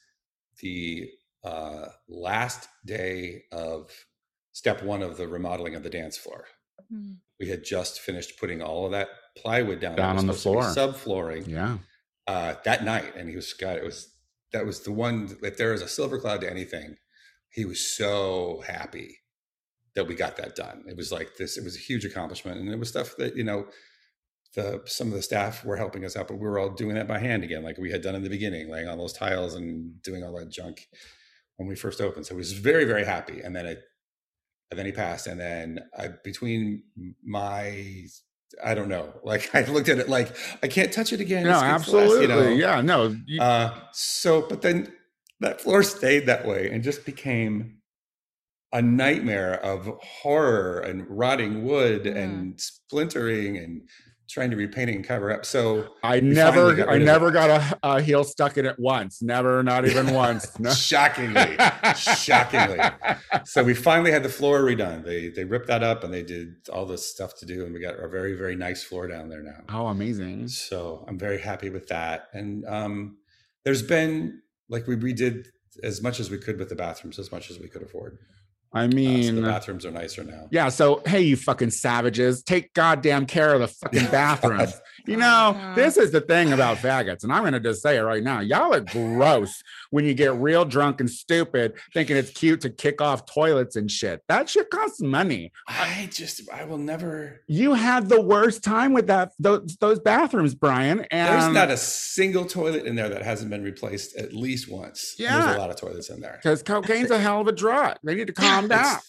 the 0.60 1.10
uh, 1.44 1.86
last 2.08 2.68
day 2.84 3.42
of 3.52 3.90
step 4.52 4.82
one 4.82 5.02
of 5.02 5.16
the 5.16 5.26
remodeling 5.26 5.74
of 5.74 5.82
the 5.82 5.90
dance 5.90 6.16
floor. 6.16 6.44
Mm. 6.92 7.16
We 7.40 7.48
had 7.48 7.64
just 7.64 8.00
finished 8.00 8.38
putting 8.38 8.62
all 8.62 8.86
of 8.86 8.92
that 8.92 9.08
plywood 9.36 9.80
down, 9.80 9.96
Down 9.96 10.18
on 10.18 10.26
the 10.26 10.34
supposed 10.34 10.74
to 10.74 10.88
be 10.88 10.92
floor. 10.92 11.22
subflooring 11.22 11.48
yeah 11.48 11.78
uh, 12.28 12.54
that 12.64 12.84
night, 12.84 13.16
and 13.16 13.28
he 13.28 13.34
was 13.36 13.52
God. 13.54 13.76
It 13.76 13.84
was 13.84 14.12
that 14.52 14.66
was 14.66 14.80
the 14.80 14.92
one. 14.92 15.36
If 15.42 15.56
there 15.56 15.72
was 15.72 15.82
a 15.82 15.88
silver 15.88 16.18
cloud 16.20 16.42
to 16.42 16.50
anything, 16.50 16.96
he 17.50 17.64
was 17.64 17.80
so 17.80 18.62
happy 18.66 19.18
that 19.94 20.06
we 20.06 20.14
got 20.14 20.36
that 20.36 20.54
done. 20.54 20.84
It 20.86 20.96
was 20.96 21.10
like 21.10 21.36
this. 21.36 21.56
It 21.56 21.64
was 21.64 21.74
a 21.76 21.80
huge 21.80 22.04
accomplishment, 22.04 22.60
and 22.60 22.68
it 22.68 22.78
was 22.78 22.90
stuff 22.90 23.16
that 23.16 23.36
you 23.36 23.44
know. 23.44 23.66
The 24.54 24.82
some 24.87 25.08
of 25.08 25.14
the 25.14 25.22
staff 25.22 25.64
were 25.64 25.76
helping 25.76 26.04
us 26.04 26.16
out, 26.16 26.28
but 26.28 26.38
we 26.38 26.46
were 26.48 26.58
all 26.58 26.70
doing 26.70 26.94
that 26.94 27.06
by 27.06 27.18
hand 27.18 27.44
again, 27.44 27.62
like 27.62 27.76
we 27.78 27.90
had 27.90 28.02
done 28.02 28.14
in 28.14 28.22
the 28.22 28.30
beginning, 28.30 28.70
laying 28.70 28.88
on 28.88 28.98
those 28.98 29.12
tiles 29.12 29.54
and 29.54 30.02
doing 30.02 30.24
all 30.24 30.37
that 30.38 30.48
junk 30.50 30.88
when 31.56 31.68
we 31.68 31.76
first 31.76 32.00
opened. 32.00 32.24
So 32.26 32.34
I 32.34 32.38
was 32.38 32.52
very, 32.52 32.84
very 32.84 33.04
happy. 33.04 33.40
And 33.42 33.54
then 33.54 33.66
it, 33.66 33.82
and 34.70 34.78
then 34.78 34.87
he 34.87 34.92
passed. 34.92 35.26
And 35.26 35.38
then 35.38 35.80
I, 35.96 36.08
between 36.24 36.84
my, 37.22 38.06
I 38.64 38.74
don't 38.74 38.88
know, 38.88 39.12
like 39.22 39.50
I 39.54 39.62
looked 39.64 39.90
at 39.90 39.98
it 39.98 40.08
like 40.08 40.34
I 40.62 40.66
can't 40.68 40.92
touch 40.92 41.12
it 41.12 41.20
again. 41.20 41.44
no 41.44 41.50
It's- 41.50 41.82
it's 41.82 41.92
last, 41.92 42.04
absolutely 42.04 42.22
you 42.22 42.28
know. 42.28 42.48
yeah 42.48 42.80
no 42.80 43.16
you- 43.26 43.40
Uh, 43.42 43.78
so, 43.92 44.42
but 44.48 44.62
then 44.62 44.90
that 45.40 45.61
floor 45.61 45.82
stayed 45.82 46.24
that 46.26 46.46
way 46.46 46.70
and 46.70 46.82
just 46.82 47.04
became 47.04 47.76
a 48.72 48.80
nightmare 48.82 49.54
of 49.62 49.87
horror 50.02 50.80
and 50.80 51.06
rotting 51.08 51.64
wood 51.64 52.04
Mhm. 52.04 52.16
and 52.16 52.61
splintering 52.61 53.56
and 53.56 53.88
trying 54.28 54.50
to 54.50 54.56
repaint 54.56 54.90
it 54.90 54.94
and 54.96 55.04
cover 55.04 55.32
up. 55.32 55.44
So 55.46 55.94
I 56.02 56.20
never 56.20 56.88
I 56.88 56.98
never 56.98 57.28
it. 57.28 57.32
got 57.32 57.50
a, 57.50 57.78
a 57.82 58.02
heel 58.02 58.24
stuck 58.24 58.58
in 58.58 58.66
it 58.66 58.78
once 58.78 59.22
never 59.22 59.62
not 59.62 59.86
even 59.86 60.12
once 60.14 60.58
no. 60.58 60.70
shockingly, 60.70 61.56
shockingly. 61.96 62.78
So 63.44 63.62
we 63.62 63.74
finally 63.74 64.10
had 64.10 64.22
the 64.22 64.28
floor 64.28 64.60
redone. 64.62 65.04
They 65.04 65.28
they 65.28 65.44
ripped 65.44 65.68
that 65.68 65.82
up 65.82 66.04
and 66.04 66.12
they 66.12 66.22
did 66.22 66.56
all 66.72 66.86
this 66.86 67.06
stuff 67.06 67.36
to 67.38 67.46
do, 67.46 67.64
and 67.64 67.72
we 67.72 67.80
got 67.80 67.98
a 67.98 68.08
very 68.08 68.34
very 68.34 68.56
nice 68.56 68.82
floor 68.82 69.06
down 69.06 69.28
there 69.28 69.42
now. 69.42 69.62
oh 69.68 69.86
amazing 69.86 70.48
So 70.48 71.04
I'm 71.08 71.18
very 71.18 71.40
happy 71.40 71.70
with 71.70 71.88
that. 71.88 72.28
And 72.32 72.64
um, 72.66 73.18
there's 73.64 73.82
been 73.82 74.42
like 74.68 74.86
we 74.86 74.96
redid 74.96 75.46
as 75.82 76.02
much 76.02 76.20
as 76.20 76.30
we 76.30 76.38
could 76.38 76.58
with 76.58 76.68
the 76.68 76.76
bathrooms, 76.76 77.18
as 77.18 77.30
much 77.30 77.50
as 77.50 77.58
we 77.58 77.68
could 77.68 77.82
afford. 77.82 78.18
I 78.72 78.85
Uh, 78.85 78.90
so 78.90 78.96
mean 78.96 79.37
the 79.37 79.42
bathrooms 79.42 79.87
are 79.87 79.90
nicer 79.90 80.22
now. 80.24 80.46
Yeah. 80.50 80.68
So, 80.68 81.00
hey, 81.07 81.22
you 81.22 81.37
fucking 81.37 81.70
savages, 81.70 82.42
take 82.42 82.74
goddamn 82.74 83.24
care 83.26 83.54
of 83.54 83.61
the 83.61 83.68
fucking 83.68 84.07
bathrooms. 84.11 84.74
you 85.07 85.16
know, 85.16 85.26
Uh-huh. 85.57 85.74
this 85.74 85.96
is 85.96 86.11
the 86.12 86.20
thing 86.20 86.52
about 86.52 86.76
faggots, 86.78 87.22
and 87.24 87.33
I'm 87.33 87.42
going 87.42 87.54
to 87.54 87.61
just 87.61 87.81
say 87.83 87.96
it 87.96 88.02
right 88.02 88.22
now. 88.22 88.40
Y'all 88.40 88.74
are 88.74 88.81
gross 88.81 89.62
when 89.90 90.05
you 90.05 90.14
get 90.14 90.35
real 90.35 90.64
drunk 90.64 91.01
and 91.01 91.11
stupid, 91.11 91.72
thinking 91.94 92.16
it's 92.16 92.31
cute 92.31 92.61
to 92.62 92.70
kick 92.70 93.01
off 93.01 93.24
toilets 93.27 93.77
and 93.77 93.90
shit. 93.90 94.22
That 94.29 94.48
shit 94.48 94.70
costs 94.70 95.01
money. 95.01 95.53
I 95.66 96.09
just 96.12 96.42
I 96.53 96.64
will 96.64 96.79
never. 96.79 97.40
You 97.46 97.74
had 97.74 98.09
the 98.09 98.20
worst 98.20 98.62
time 98.62 98.92
with 98.92 99.07
that 99.07 99.33
those 99.38 99.77
those 99.81 99.98
bathrooms, 100.01 100.55
Brian. 100.55 101.07
And 101.11 101.33
There's 101.42 101.53
not 101.55 101.70
a 101.70 101.77
single 101.77 102.44
toilet 102.44 102.85
in 102.87 102.96
there 102.96 103.09
that 103.09 103.22
hasn't 103.22 103.51
been 103.51 103.62
replaced 103.62 104.16
at 104.16 104.33
least 104.33 104.70
once. 104.70 105.14
Yeah. 105.18 105.40
There's 105.40 105.57
a 105.57 105.59
lot 105.59 105.70
of 105.70 105.77
toilets 105.77 106.11
in 106.11 106.20
there. 106.20 106.38
because 106.42 106.62
cocaine's 106.62 107.11
a 107.11 107.18
hell 107.27 107.40
of 107.40 107.48
a 107.48 107.53
drug. 107.53 107.96
They 108.05 108.14
need 108.14 108.27
to 108.29 108.33
calm 108.33 108.68
down. 108.68 108.81
It's- 108.81 109.05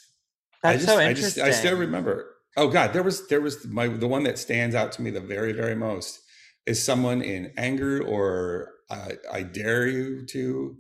That's 0.63 0.73
I 0.73 0.73
just, 0.77 0.85
so 0.87 0.97
I 0.99 1.09
interesting. 1.09 1.45
just, 1.45 1.57
I 1.57 1.59
still 1.59 1.77
remember. 1.77 2.35
Oh 2.57 2.67
God, 2.67 2.91
there 2.93 3.03
was, 3.03 3.27
there 3.27 3.39
was 3.39 3.65
my 3.67 3.87
the 3.87 4.07
one 4.07 4.23
that 4.23 4.37
stands 4.37 4.75
out 4.75 4.91
to 4.93 5.01
me 5.01 5.09
the 5.11 5.21
very, 5.21 5.53
very 5.53 5.75
most 5.75 6.19
is 6.65 6.83
someone 6.83 7.21
in 7.21 7.53
anger 7.57 8.03
or 8.03 8.71
uh, 8.89 9.09
I 9.31 9.43
dare 9.43 9.87
you 9.87 10.25
to 10.27 10.77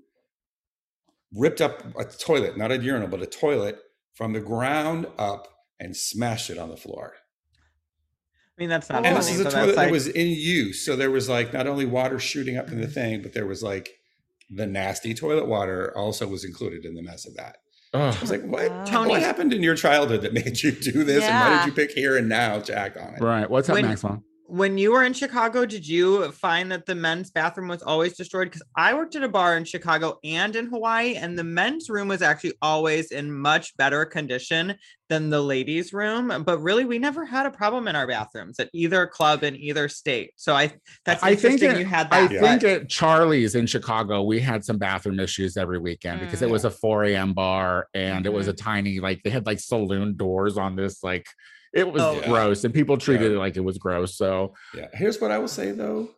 ripped 1.33 1.61
up 1.61 1.83
a 1.97 2.05
toilet, 2.05 2.57
not 2.57 2.71
a 2.71 2.77
urinal, 2.77 3.07
but 3.07 3.21
a 3.21 3.25
toilet 3.27 3.77
from 4.15 4.33
the 4.33 4.39
ground 4.39 5.05
up 5.17 5.47
and 5.79 5.95
smashed 5.95 6.49
it 6.49 6.57
on 6.57 6.69
the 6.69 6.77
floor. 6.77 7.13
I 8.57 8.61
mean, 8.61 8.69
that's 8.69 8.89
not 8.89 9.05
And 9.05 9.15
funny. 9.15 9.17
this 9.17 9.29
is 9.35 9.39
a 9.41 9.43
but 9.45 9.49
toilet 9.51 9.65
that's 9.67 9.77
that 9.77 9.91
was 9.91 10.07
in 10.07 10.27
use, 10.27 10.83
so 10.85 10.95
there 10.95 11.11
was 11.11 11.29
like 11.29 11.53
not 11.53 11.67
only 11.67 11.85
water 11.85 12.19
shooting 12.19 12.57
up 12.57 12.69
in 12.69 12.81
the 12.81 12.87
thing, 12.87 13.21
but 13.21 13.33
there 13.33 13.45
was 13.45 13.63
like 13.63 13.89
the 14.49 14.65
nasty 14.65 15.13
toilet 15.13 15.47
water 15.47 15.95
also 15.95 16.27
was 16.27 16.43
included 16.43 16.83
in 16.83 16.95
the 16.95 17.01
mess 17.03 17.25
of 17.27 17.35
that. 17.35 17.57
I 17.93 18.15
was 18.21 18.29
like, 18.29 18.43
what? 18.43 18.69
Wow. 18.69 18.85
Tony- 18.85 19.09
What 19.11 19.21
happened 19.21 19.53
in 19.53 19.63
your 19.63 19.75
childhood 19.75 20.21
that 20.21 20.33
made 20.33 20.61
you 20.61 20.71
do 20.71 21.03
this? 21.03 21.23
And 21.23 21.33
why 21.39 21.57
did 21.57 21.65
you 21.67 21.73
pick 21.73 21.91
here 21.91 22.17
and 22.17 22.27
now 22.29 22.59
to 22.59 22.75
act 22.77 22.97
on 22.97 23.13
it? 23.15 23.21
Right. 23.21 23.49
What's 23.49 23.69
up, 23.69 23.73
When- 23.75 23.85
Maxwell? 23.85 24.23
When 24.49 24.79
you 24.79 24.91
were 24.91 25.03
in 25.03 25.13
Chicago, 25.13 25.63
did 25.63 25.87
you 25.87 26.31
find 26.31 26.71
that 26.71 26.87
the 26.87 26.95
men's 26.95 27.29
bathroom 27.29 27.67
was 27.67 27.83
always 27.83 28.17
destroyed? 28.17 28.45
Because 28.47 28.63
I 28.75 28.95
worked 28.95 29.15
at 29.15 29.23
a 29.23 29.27
bar 29.29 29.55
in 29.57 29.63
Chicago 29.63 30.17
and 30.23 30.55
in 30.55 30.65
Hawaii, 30.65 31.15
and 31.15 31.37
the 31.37 31.43
men's 31.43 31.87
room 31.87 32.07
was 32.07 32.23
actually 32.23 32.53
always 32.59 33.11
in 33.11 33.31
much 33.31 33.77
better 33.77 34.05
condition 34.05 34.75
than 35.07 35.29
the 35.29 35.39
ladies' 35.41 35.93
room. 35.93 36.43
But 36.43 36.59
really, 36.63 36.83
we 36.85 36.97
never 36.97 37.25
had 37.25 37.45
a 37.45 37.51
problem 37.51 37.87
in 37.87 37.95
our 37.95 38.07
bathrooms 38.07 38.59
at 38.59 38.69
either 38.73 39.05
club 39.05 39.43
in 39.43 39.55
either 39.55 39.87
state. 39.87 40.31
So 40.35 40.55
I 40.55 40.73
that's 41.05 41.21
I 41.21 41.35
think 41.35 41.61
it- 41.61 41.77
you 41.77 41.85
had 41.85 42.07
I 42.11 42.21
that. 42.27 42.31
Yeah. 42.31 42.41
think 42.41 42.63
at 42.63 42.89
Charlie's 42.89 43.53
in 43.53 43.67
Chicago, 43.67 44.23
we 44.23 44.39
had 44.39 44.65
some 44.65 44.79
bathroom 44.79 45.19
issues 45.19 45.57
every 45.57 45.77
weekend 45.77 46.21
because 46.21 46.41
it 46.41 46.49
Mm. 46.49 46.53
was 46.53 46.65
a 46.65 46.71
4 46.71 47.03
a.m. 47.05 47.33
bar 47.33 47.87
and 47.93 48.25
it 48.25 48.33
was 48.33 48.47
Mm-hmm. 48.47 48.51
a 48.51 48.55
tiny, 48.55 48.99
like 48.99 49.21
they 49.23 49.29
had 49.29 49.45
like 49.45 49.59
saloon 49.59 50.17
doors 50.17 50.57
on 50.57 50.75
this 50.75 51.03
like 51.03 51.27
it 51.73 51.91
was 51.91 52.01
Oh, 52.01 52.13
yeah. 52.19 52.27
gross, 52.27 52.63
and 52.63 52.73
people 52.73 52.97
treated 52.97 53.31
Yeah. 53.31 53.37
it 53.37 53.39
like 53.39 53.57
it 53.57 53.61
was 53.61 53.77
gross. 53.77 54.15
So 54.17 54.53
Yeah. 54.75 54.87
Here's 54.93 55.19
what 55.21 55.31
I 55.31 55.37
will 55.37 55.47
say 55.47 55.71
though. 55.71 56.09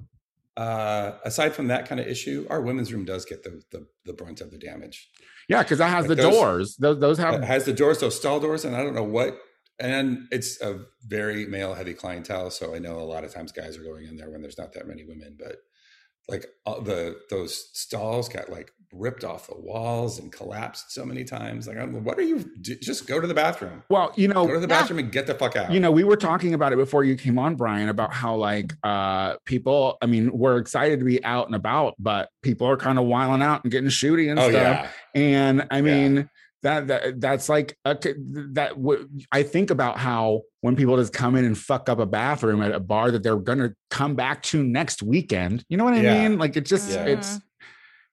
Uh, 0.57 1.13
aside 1.23 1.53
from 1.53 1.67
that 1.67 1.87
kind 1.87 1.99
of 2.01 2.07
issue, 2.07 2.45
our 2.49 2.61
women's 2.61 2.91
room 2.93 3.05
does 3.05 3.25
get 3.25 3.43
the 3.43 3.61
the, 3.71 3.87
the 4.05 4.13
brunt 4.13 4.41
of 4.41 4.51
the 4.51 4.57
damage. 4.57 5.09
yeah, 5.47 5.63
because 5.63 5.77
that 5.79 5.89
has 5.89 6.07
Like 6.07 6.17
the 6.17 6.23
those- 6.23 6.33
doors. 6.33 6.75
Those 6.77 6.99
those 6.99 7.17
have 7.17 7.41
has 7.43 7.65
the 7.65 7.73
doors, 7.73 7.99
those 7.99 8.17
stall 8.17 8.39
doors, 8.39 8.65
and 8.65 8.75
I 8.75 8.83
don't 8.83 8.95
know 8.95 9.03
what. 9.03 9.39
And 9.79 10.27
it's 10.31 10.61
a 10.61 10.85
very 11.07 11.47
male 11.47 11.73
heavy 11.73 11.93
clientele, 11.95 12.51
so 12.51 12.75
I 12.75 12.79
know 12.79 12.99
a 12.99 13.01
lot 13.13 13.23
of 13.23 13.33
times 13.33 13.51
guys 13.51 13.77
are 13.77 13.83
going 13.83 14.05
in 14.05 14.15
there 14.17 14.29
when 14.29 14.41
there's 14.41 14.57
not 14.57 14.73
that 14.73 14.87
many 14.87 15.03
women. 15.05 15.37
But 15.39 15.55
like 16.27 16.45
the 16.65 17.17
those 17.29 17.69
stalls 17.73 18.29
got 18.29 18.49
like 18.49 18.71
ripped 18.93 19.23
off 19.23 19.47
the 19.47 19.55
walls 19.57 20.19
and 20.19 20.31
collapsed 20.31 20.91
so 20.91 21.05
many 21.05 21.23
times. 21.23 21.67
Like, 21.67 21.77
I'm, 21.77 22.03
what 22.03 22.17
are 22.17 22.23
you? 22.23 22.39
d- 22.61 22.75
Just 22.81 23.07
go 23.07 23.19
to 23.21 23.27
the 23.27 23.33
bathroom. 23.33 23.83
well, 23.89 24.11
you 24.15 24.27
know, 24.27 24.45
Go 24.45 24.53
to 24.55 24.59
the 24.59 24.67
yeah. 24.67 24.79
bathroom 24.81 24.99
and 24.99 25.11
get 25.11 25.27
the 25.27 25.33
fuck 25.35 25.55
out. 25.55 25.71
you 25.71 25.79
know 25.79 25.91
we 25.91 26.03
were 26.03 26.15
talking 26.17 26.53
about 26.53 26.73
it 26.73 26.75
before 26.77 27.03
you 27.03 27.15
came 27.15 27.39
on 27.39 27.55
brian 27.55 27.89
about 27.89 28.13
how 28.13 28.35
like 28.35 28.73
uh 28.83 29.35
people 29.45 29.97
i 30.01 30.05
mean 30.05 30.31
we're 30.31 30.57
excited 30.57 30.99
to 30.99 31.05
be 31.05 31.23
out 31.23 31.45
and 31.47 31.55
about 31.55 31.95
but 31.99 32.29
people 32.41 32.67
are 32.67 32.77
kind 32.77 32.99
of 32.99 33.05
wiling 33.05 33.41
out 33.41 33.63
and 33.63 33.71
getting 33.71 33.89
shooty 33.89 34.29
and 34.29 34.39
oh 34.39 34.49
stuff 34.49 34.63
yeah, 35.15 35.21
and 35.21 35.67
i 35.71 35.77
Yeah. 35.77 35.81
mean 35.81 36.29
that, 36.63 36.87
that 36.87 37.19
that's 37.19 37.49
like 37.49 37.75
a, 37.85 37.95
that 38.53 38.69
w- 38.75 39.07
i 39.31 39.41
think 39.43 39.71
about 39.71 39.97
how 39.97 40.41
when 40.61 40.75
people 40.75 40.95
just 40.97 41.13
come 41.13 41.35
in 41.35 41.43
and 41.45 41.57
fuck 41.57 41.89
up 41.89 41.99
a 41.99 42.05
bathroom 42.05 42.61
at 42.61 42.71
a 42.71 42.79
bar 42.79 43.09
that 43.11 43.23
they're 43.23 43.35
gonna 43.37 43.73
come 43.89 44.15
back 44.15 44.43
to 44.43 44.63
next 44.63 45.01
weekend 45.01 45.63
you 45.69 45.77
know 45.77 45.83
what 45.85 45.93
i 45.93 46.01
Yeah. 46.01 46.27
mean 46.27 46.37
like 46.37 46.55
it 46.57 46.65
just 46.65 46.91
Yeah. 46.91 47.05
it's 47.05 47.39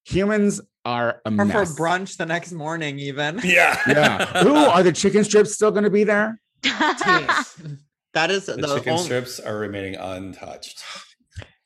humans 0.08 0.60
are 0.84 1.20
a 1.24 1.30
Or 1.30 1.46
for 1.46 1.64
brunch 1.64 2.16
the 2.16 2.26
next 2.26 2.52
morning, 2.52 2.98
even. 2.98 3.40
yeah, 3.44 3.78
yeah. 3.86 4.44
Ooh, 4.46 4.56
are 4.56 4.82
the 4.82 4.92
chicken 4.92 5.24
strips 5.24 5.54
still 5.54 5.70
gonna 5.70 5.90
be 5.90 6.04
there? 6.04 6.40
That 8.14 8.30
is 8.30 8.46
the, 8.46 8.54
the, 8.54 8.74
chicken 8.74 8.94
only, 8.94 9.04
strips 9.04 9.38
are 9.38 9.58
remaining 9.58 9.94
untouched. 9.94 10.82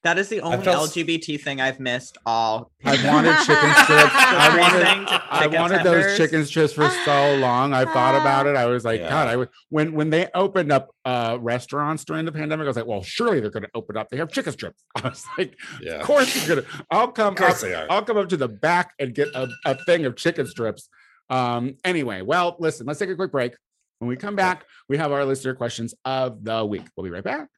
that 0.03 0.19
is 0.19 0.29
the 0.29 0.41
only 0.41 0.65
felt- 0.65 0.91
LGBT 0.91 1.41
thing 1.41 1.61
I've 1.61 1.79
missed 1.79 2.19
all. 2.27 2.73
I 2.85 2.91
wanted 3.07 3.37
chicken 3.47 3.73
strips. 3.85 4.12
I 4.15 4.59
wanted, 4.59 5.21
I 5.31 5.47
wanted 5.61 5.85
those 5.85 6.17
chicken 6.17 6.45
strips 6.45 6.73
for 6.73 6.88
so 7.05 7.37
long. 7.37 7.73
I 7.73 7.85
thought 7.85 8.17
about 8.21 8.47
it. 8.47 8.57
I 8.57 8.67
was 8.67 8.85
like, 8.85 9.01
Yeah. 9.01 9.09
God, 9.11 9.29
I 9.29 9.37
would 9.37 9.49
when 9.69 9.93
when 9.93 10.11
they 10.11 10.29
opened 10.35 10.73
up 10.73 10.91
uh 11.05 11.38
restaurants 11.41 12.05
during 12.05 12.25
the 12.25 12.33
pandemic, 12.33 12.65
I 12.65 12.69
was 12.69 12.77
like, 12.77 12.87
well, 12.87 13.03
surely 13.03 13.38
they're 13.41 13.51
gonna 13.51 13.69
open 13.75 13.97
up. 13.97 14.11
They 14.11 14.17
have 14.17 14.33
chicken 14.33 14.53
strips. 14.53 14.83
I 14.97 15.09
was 15.09 15.25
like, 15.38 15.57
Yeah, 15.81 15.95
of 16.01 16.03
course 16.07 16.35
they're 16.47 16.57
gonna. 16.57 16.67
I'll 16.91 17.12
come 17.12 17.35
Of 17.35 17.38
course 17.38 17.55
up, 17.55 17.61
they 17.61 17.75
are. 17.75 17.87
I'll 17.88 18.03
come 18.05 18.17
up 18.19 18.29
to 18.31 18.37
the 18.37 18.49
back 18.49 18.95
and 18.99 19.15
get 19.15 19.29
a, 19.35 19.49
a 19.65 19.77
thing 19.85 20.05
of 20.05 20.17
chicken 20.17 20.47
strips. 20.47 20.88
Um, 21.31 21.77
anyway, 21.85 22.23
well, 22.23 22.57
listen, 22.59 22.87
let's 22.87 22.99
take 22.99 23.09
a 23.09 23.17
quick 23.17 23.31
break. 23.33 23.55
When 24.01 24.09
we 24.09 24.17
come 24.17 24.35
back, 24.35 24.65
we 24.88 24.99
have 24.99 25.12
our 25.12 25.25
listener 25.25 25.55
questions 25.55 25.95
of 26.05 26.43
the 26.43 26.67
week. 26.67 26.83
We'll 26.97 27.05
be 27.05 27.11
right 27.11 27.23
back. 27.23 27.49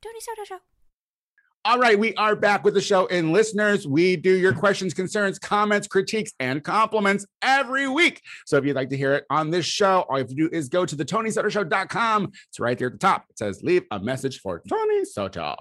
Tony 0.00 0.20
Soto 0.20 0.44
Show. 0.44 0.58
All 1.66 1.78
right, 1.78 1.98
we 1.98 2.14
are 2.16 2.36
back 2.36 2.62
with 2.62 2.74
the 2.74 2.80
show. 2.82 3.06
And 3.06 3.32
listeners, 3.32 3.88
we 3.88 4.16
do 4.16 4.34
your 4.34 4.52
questions, 4.52 4.92
concerns, 4.92 5.38
comments, 5.38 5.88
critiques, 5.88 6.30
and 6.38 6.62
compliments 6.62 7.24
every 7.40 7.88
week. 7.88 8.20
So 8.44 8.58
if 8.58 8.66
you'd 8.66 8.76
like 8.76 8.90
to 8.90 8.98
hear 8.98 9.14
it 9.14 9.24
on 9.30 9.48
this 9.50 9.64
show, 9.64 10.04
all 10.10 10.18
you 10.18 10.24
have 10.24 10.28
to 10.28 10.34
do 10.34 10.50
is 10.52 10.68
go 10.68 10.84
to 10.84 10.94
the 10.94 11.06
TonySotoShow.com. 11.06 12.32
It's 12.48 12.60
right 12.60 12.76
there 12.76 12.88
at 12.88 12.92
the 12.92 12.98
top. 12.98 13.24
It 13.30 13.38
says 13.38 13.62
leave 13.62 13.84
a 13.90 13.98
message 13.98 14.40
for 14.40 14.60
Tony 14.68 15.06
Soto. 15.06 15.56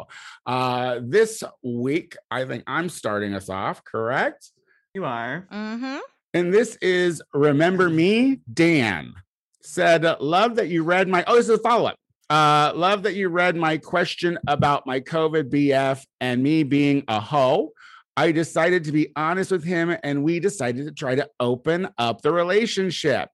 Uh, 0.45 0.99
this 1.01 1.41
week, 1.63 2.17
I 2.29 2.43
think 2.43 2.65
I'm 2.67 2.89
starting 2.89 3.33
us 3.33 3.47
off, 3.47 3.81
correct? 3.85 4.51
You 4.93 5.05
are. 5.05 5.47
mm-hmm. 5.49 5.99
And 6.33 6.53
this 6.53 6.75
is 6.81 7.21
Remember 7.33 7.89
Me, 7.89 8.41
Dan 8.53 9.13
said, 9.61 10.03
Love 10.19 10.55
that 10.57 10.67
you 10.67 10.83
read 10.83 11.07
my. 11.07 11.23
Oh, 11.27 11.37
this 11.37 11.45
is 11.45 11.51
a 11.51 11.59
follow 11.59 11.85
up. 11.85 11.97
Uh, 12.33 12.73
love 12.73 13.03
that 13.03 13.13
you 13.13 13.29
read 13.29 13.55
my 13.55 13.77
question 13.77 14.39
about 14.47 14.87
my 14.87 14.99
COVID 14.99 15.51
BF 15.51 16.03
and 16.19 16.41
me 16.41 16.63
being 16.63 17.03
a 17.07 17.19
hoe. 17.19 17.69
I 18.17 18.31
decided 18.31 18.85
to 18.85 18.91
be 18.91 19.09
honest 19.15 19.51
with 19.51 19.63
him 19.63 19.95
and 20.01 20.23
we 20.23 20.39
decided 20.39 20.87
to 20.87 20.91
try 20.93 21.13
to 21.13 21.29
open 21.39 21.89
up 21.99 22.23
the 22.23 22.31
relationship. 22.31 23.29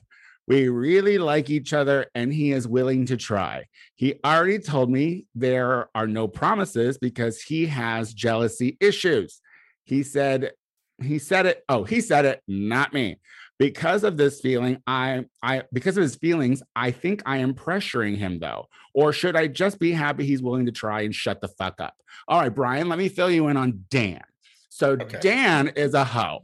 We 0.49 0.67
really 0.67 1.17
like 1.17 1.49
each 1.49 1.71
other 1.71 2.07
and 2.13 2.33
he 2.33 2.51
is 2.51 2.67
willing 2.67 3.05
to 3.05 3.15
try. 3.15 3.67
He 3.95 4.15
already 4.25 4.59
told 4.59 4.91
me 4.91 5.27
there 5.33 5.87
are 5.95 6.07
no 6.07 6.27
promises 6.27 6.97
because 6.97 7.41
he 7.41 7.67
has 7.67 8.13
jealousy 8.13 8.75
issues. 8.81 9.39
He 9.85 10.03
said, 10.03 10.51
he 11.01 11.19
said 11.19 11.45
it. 11.45 11.63
Oh, 11.69 11.85
he 11.85 12.01
said 12.01 12.25
it, 12.25 12.41
not 12.49 12.93
me. 12.93 13.17
Because 13.59 14.05
of 14.05 14.15
this 14.15 14.39
feeling, 14.39 14.81
I 14.87 15.25
I 15.43 15.63
because 15.71 15.97
of 15.97 16.01
his 16.01 16.15
feelings, 16.15 16.63
I 16.75 16.91
think 16.91 17.21
I 17.25 17.37
am 17.37 17.53
pressuring 17.53 18.17
him 18.17 18.39
though. 18.39 18.67
Or 18.93 19.11
should 19.11 19.35
I 19.35 19.47
just 19.47 19.79
be 19.79 19.91
happy 19.91 20.25
he's 20.25 20.41
willing 20.41 20.65
to 20.65 20.71
try 20.71 21.01
and 21.01 21.13
shut 21.13 21.41
the 21.41 21.49
fuck 21.49 21.81
up? 21.81 21.93
All 22.27 22.39
right, 22.39 22.53
Brian, 22.53 22.87
let 22.87 22.97
me 22.97 23.09
fill 23.09 23.29
you 23.29 23.49
in 23.49 23.57
on 23.57 23.83
Dan. 23.89 24.21
So 24.69 24.91
Okay. 24.91 25.19
Dan 25.21 25.67
is 25.75 25.93
a 25.93 26.05
hoe. 26.05 26.39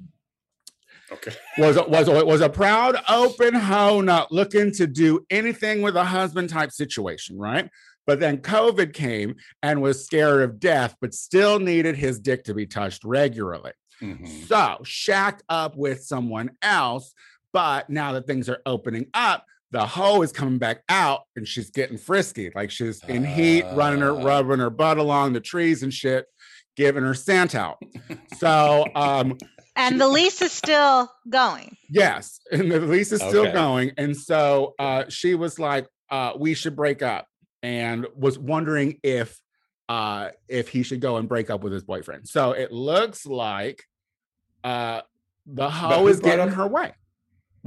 Okay. 1.12 1.32
Was 1.58 1.78
a, 1.78 1.84
was 1.84 2.08
a, 2.08 2.25
was 2.25 2.41
a 2.41 2.49
proud 2.49 2.97
open 3.08 3.54
hoe, 3.54 4.01
not 4.01 4.32
looking 4.32 4.71
to 4.73 4.88
do 4.88 5.25
anything 5.30 5.82
with 5.82 5.95
a 5.95 6.04
husband 6.04 6.49
type 6.49 6.71
situation, 6.71 7.38
right? 7.38 7.69
But 8.08 8.19
then 8.19 8.38
COVID 8.39 8.93
came 8.93 9.36
and 9.63 9.82
was 9.82 10.06
scared 10.06 10.43
of 10.43 10.60
death, 10.60 10.95
but 11.01 11.13
still 11.13 11.60
needed 11.60 11.95
his 11.95 12.19
dick 12.19 12.43
to 12.45 12.54
be 12.54 12.65
touched 12.65 13.04
regularly. 13.04 13.71
Mhm. 14.01 14.47
So 14.47 14.81
shacked 14.84 15.43
up 15.49 15.75
with 15.75 16.03
someone 16.03 16.51
else. 16.62 17.13
But 17.53 17.89
now 17.89 18.12
that 18.13 18.27
things 18.27 18.49
are 18.49 18.62
opening 18.65 19.08
up, 19.13 19.45
the 19.71 19.86
hoe 19.86 20.21
is 20.21 20.31
coming 20.31 20.58
back 20.58 20.84
out 20.89 21.21
and 21.36 21.47
she's 21.47 21.69
getting 21.71 21.97
frisky. 21.97 22.51
Like 22.53 22.69
she's 22.71 23.03
in 23.05 23.23
heat, 23.23 23.63
running 23.73 24.01
her, 24.01 24.12
Ah. 24.12 24.23
rubbing 24.23 24.60
her 24.60 24.69
butt 24.69 24.97
along 24.97 25.34
the 25.34 25.39
trees 25.39 25.81
and 25.84 25.93
shit, 25.93 26.25
giving 26.75 27.03
her 27.03 27.13
scent 27.13 27.55
out. 27.55 27.77
So 28.38 28.86
um 28.95 29.38
And 29.77 29.99
the 29.99 30.08
lease 30.08 30.41
is 30.41 30.51
still 30.53 31.12
going. 31.29 31.75
yes, 31.89 32.39
and 32.51 32.71
the 32.71 32.79
lease 32.79 33.12
is 33.12 33.19
still 33.21 33.43
Okay. 33.47 33.53
going. 33.53 33.91
And 33.97 34.15
so 34.15 34.73
uh 34.79 35.05
she 35.10 35.36
was 35.36 35.58
like, 35.60 35.88
uh, 36.12 36.34
we 36.38 36.53
should 36.53 36.75
break 36.75 37.01
up 37.01 37.27
and 37.63 38.05
was 38.15 38.38
wondering 38.38 38.99
if 39.03 39.39
uh 39.89 40.29
if 40.47 40.69
he 40.69 40.83
should 40.83 40.99
go 40.99 41.17
and 41.17 41.27
break 41.29 41.49
up 41.49 41.63
with 41.63 41.71
his 41.73 41.83
boyfriend. 41.83 42.27
So 42.27 42.51
it 42.51 42.71
looks 42.71 43.25
like 43.25 43.83
uh 44.63 45.01
the 45.45 45.69
hoe 45.69 46.07
is 46.07 46.19
getting 46.19 46.49
up- 46.49 46.55
her 46.55 46.67
way. 46.67 46.93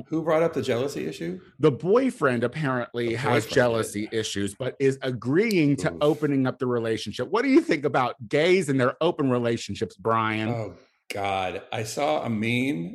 Who 0.06 0.22
brought 0.22 0.44
up 0.44 0.52
the 0.52 0.62
jealousy 0.62 1.06
issue? 1.08 1.40
The 1.58 1.72
boyfriend 1.72 2.44
apparently 2.44 3.08
The 3.08 3.14
has 3.16 3.24
boyfriend 3.28 3.42
did. 3.48 3.54
jealousy 3.54 4.08
issues, 4.12 4.54
but 4.54 4.76
is 4.78 4.96
agreeing 5.02 5.74
to 5.78 5.90
Oof. 5.92 5.98
opening 6.00 6.46
up 6.46 6.60
the 6.60 6.68
relationship. 6.68 7.28
What 7.28 7.42
do 7.42 7.48
you 7.48 7.60
think 7.60 7.84
about 7.84 8.14
gays 8.28 8.68
and 8.68 8.80
their 8.80 8.94
open 9.00 9.28
relationships, 9.28 9.96
Brian? 9.96 10.50
Oh 10.50 10.74
God, 11.12 11.62
I 11.72 11.82
saw 11.82 12.22
a 12.24 12.30
meme 12.30 12.94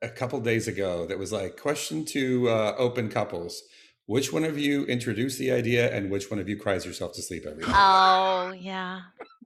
a 0.00 0.08
couple 0.08 0.38
days 0.40 0.68
ago 0.68 1.06
that 1.06 1.18
was 1.18 1.32
like 1.32 1.56
question 1.60 2.04
to 2.06 2.48
uh, 2.48 2.74
open 2.78 3.08
couples: 3.08 3.60
Which 4.06 4.32
one 4.32 4.44
of 4.44 4.58
you 4.58 4.84
introduced 4.84 5.38
the 5.38 5.50
idea, 5.50 5.90
and 5.94 6.10
which 6.10 6.30
one 6.30 6.38
of 6.38 6.48
you 6.48 6.58
cries 6.58 6.84
yourself 6.84 7.14
to 7.14 7.22
sleep 7.22 7.44
every 7.46 7.64
night? 7.64 7.74
Oh 7.74 8.52
yeah. 8.52 9.00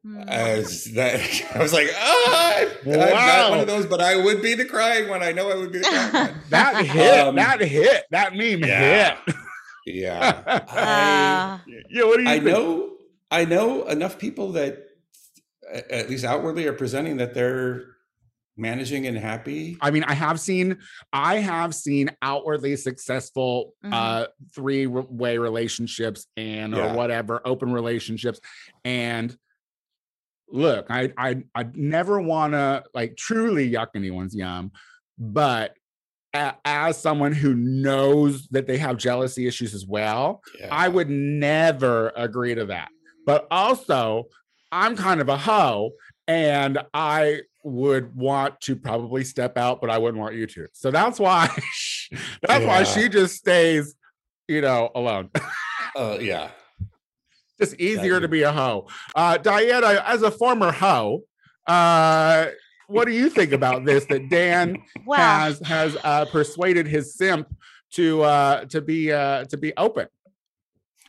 Mm. 0.06 0.26
As 0.28 0.84
that, 0.94 1.20
I 1.54 1.58
was 1.58 1.72
like, 1.72 1.88
ah, 1.94 2.64
I'm 2.86 2.90
not 2.90 3.50
one 3.50 3.60
of 3.60 3.66
those, 3.66 3.86
but 3.86 4.00
I 4.00 4.16
would 4.16 4.42
be 4.42 4.54
the 4.54 4.64
crying 4.64 5.08
one. 5.08 5.22
I 5.22 5.32
know 5.32 5.50
I 5.50 5.54
would 5.56 5.72
be 5.72 5.78
the 5.80 5.84
crying 5.84 6.12
one. 6.34 6.40
that 6.50 6.84
hit, 6.86 7.18
Um, 7.20 7.34
that 7.36 7.60
hit, 7.60 8.04
that 8.10 8.32
meme 8.32 8.60
yeah. 8.64 9.16
hit. 9.24 9.34
Yeah, 9.86 10.42
I, 10.68 11.60
Uh, 11.68 11.72
yeah, 11.90 12.04
what 12.04 12.16
do 12.18 12.22
you 12.24 12.28
I 12.28 12.34
think? 12.40 12.44
know, 12.44 12.90
I 13.30 13.44
know 13.44 13.86
enough 13.86 14.18
people 14.18 14.52
that, 14.52 14.78
at 15.90 16.08
least 16.10 16.24
outwardly, 16.24 16.66
are 16.66 16.72
presenting 16.72 17.16
that 17.18 17.34
they're 17.34 17.84
managing 18.58 19.06
and 19.06 19.16
happy. 19.16 19.76
I 19.80 19.90
mean, 19.90 20.04
I 20.04 20.14
have 20.14 20.38
seen, 20.40 20.78
I 21.12 21.36
have 21.36 21.74
seen 21.74 22.10
outwardly 22.20 22.76
successful 22.76 23.72
Mhm. 23.84 23.92
uh 23.92 24.26
three-way 24.54 25.38
relationships 25.38 26.26
and 26.36 26.74
or 26.74 26.92
whatever, 26.94 27.40
open 27.44 27.72
relationships. 27.72 28.40
And 28.84 29.36
look, 30.50 30.86
I 30.90 31.12
I 31.16 31.42
I 31.54 31.66
never 31.74 32.20
want 32.20 32.52
to 32.54 32.82
like 32.94 33.16
truly 33.16 33.70
yuck 33.70 33.88
anyone's 33.94 34.34
yum, 34.34 34.72
but 35.18 35.74
a- 36.34 36.54
as 36.64 36.98
someone 36.98 37.32
who 37.32 37.54
knows 37.54 38.48
that 38.48 38.66
they 38.66 38.76
have 38.78 38.96
jealousy 38.98 39.46
issues 39.46 39.74
as 39.74 39.86
well, 39.86 40.42
Yeah. 40.58 40.68
I 40.70 40.88
would 40.88 41.08
never 41.08 42.12
agree 42.16 42.54
to 42.54 42.66
that. 42.66 42.88
But 43.24 43.46
also, 43.50 44.24
I'm 44.72 44.96
kind 44.96 45.20
of 45.20 45.28
a 45.30 45.36
hoe 45.38 45.92
and 46.26 46.78
I 46.92 47.40
would 47.68 48.14
want 48.16 48.60
to 48.62 48.76
probably 48.76 49.24
step 49.24 49.56
out, 49.56 49.80
but 49.80 49.90
I 49.90 49.98
wouldn't 49.98 50.20
want 50.20 50.34
you 50.34 50.46
to. 50.46 50.68
So 50.72 50.90
that's 50.90 51.18
why 51.18 51.46
that's 52.42 52.64
why 52.64 52.82
she 52.84 53.08
just 53.08 53.36
stays, 53.36 53.94
you 54.46 54.60
know, 54.60 54.90
alone. 54.94 55.30
Uh, 55.96 56.18
yeah. 56.20 56.50
just 57.60 57.74
easier 57.74 58.14
you. 58.14 58.20
to 58.20 58.28
be 58.28 58.42
a 58.42 58.52
hoe. 58.52 58.88
Uh 59.14 59.36
Diana, 59.38 60.02
as 60.06 60.22
a 60.22 60.30
former 60.30 60.72
hoe, 60.72 61.22
uh 61.66 62.46
what 62.86 63.06
do 63.06 63.12
you 63.12 63.28
think 63.28 63.52
about 63.52 63.84
this 63.84 64.06
that 64.06 64.30
Dan 64.30 64.82
well, 65.06 65.18
has 65.18 65.60
has 65.60 65.96
uh 66.02 66.24
persuaded 66.26 66.86
his 66.86 67.14
simp 67.14 67.48
to 67.92 68.22
uh 68.22 68.64
to 68.66 68.80
be 68.80 69.12
uh 69.12 69.44
to 69.44 69.56
be 69.56 69.72
open? 69.76 70.08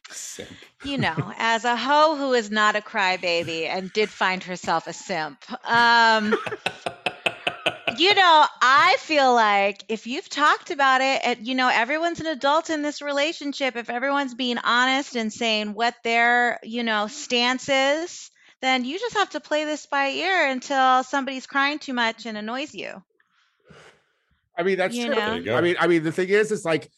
Simp. 0.09 0.49
You 0.83 0.97
know, 0.97 1.33
as 1.37 1.65
a 1.65 1.75
hoe 1.75 2.15
who 2.15 2.33
is 2.33 2.49
not 2.49 2.75
a 2.75 2.81
crybaby 2.81 3.67
and 3.67 3.91
did 3.91 4.09
find 4.09 4.43
herself 4.43 4.87
a 4.87 4.93
simp. 4.93 5.39
Um, 5.69 6.35
you 7.97 8.15
know, 8.15 8.45
I 8.61 8.95
feel 8.99 9.33
like 9.33 9.83
if 9.89 10.07
you've 10.07 10.29
talked 10.29 10.71
about 10.71 11.01
it, 11.01 11.21
and 11.23 11.47
you 11.47 11.55
know, 11.55 11.69
everyone's 11.69 12.21
an 12.21 12.27
adult 12.27 12.69
in 12.69 12.81
this 12.81 13.01
relationship. 13.01 13.75
If 13.75 13.89
everyone's 13.89 14.35
being 14.35 14.57
honest 14.57 15.15
and 15.15 15.33
saying 15.33 15.73
what 15.73 15.95
their, 16.03 16.59
you 16.63 16.83
know, 16.83 17.07
stance 17.07 17.67
is, 17.67 18.31
then 18.61 18.85
you 18.85 18.99
just 18.99 19.15
have 19.15 19.31
to 19.31 19.39
play 19.39 19.65
this 19.65 19.85
by 19.85 20.09
ear 20.09 20.47
until 20.47 21.03
somebody's 21.03 21.47
crying 21.47 21.79
too 21.79 21.93
much 21.93 22.25
and 22.25 22.37
annoys 22.37 22.73
you. 22.73 23.03
I 24.57 24.63
mean, 24.63 24.77
that's 24.77 24.95
You 24.95 25.05
true. 25.05 25.15
know? 25.15 25.25
There 25.25 25.37
you 25.37 25.43
go. 25.45 25.55
I 25.55 25.61
mean, 25.61 25.75
I 25.79 25.87
mean, 25.87 26.03
the 26.03 26.11
thing 26.11 26.29
is, 26.29 26.51
it's 26.51 26.65
like 26.65 26.89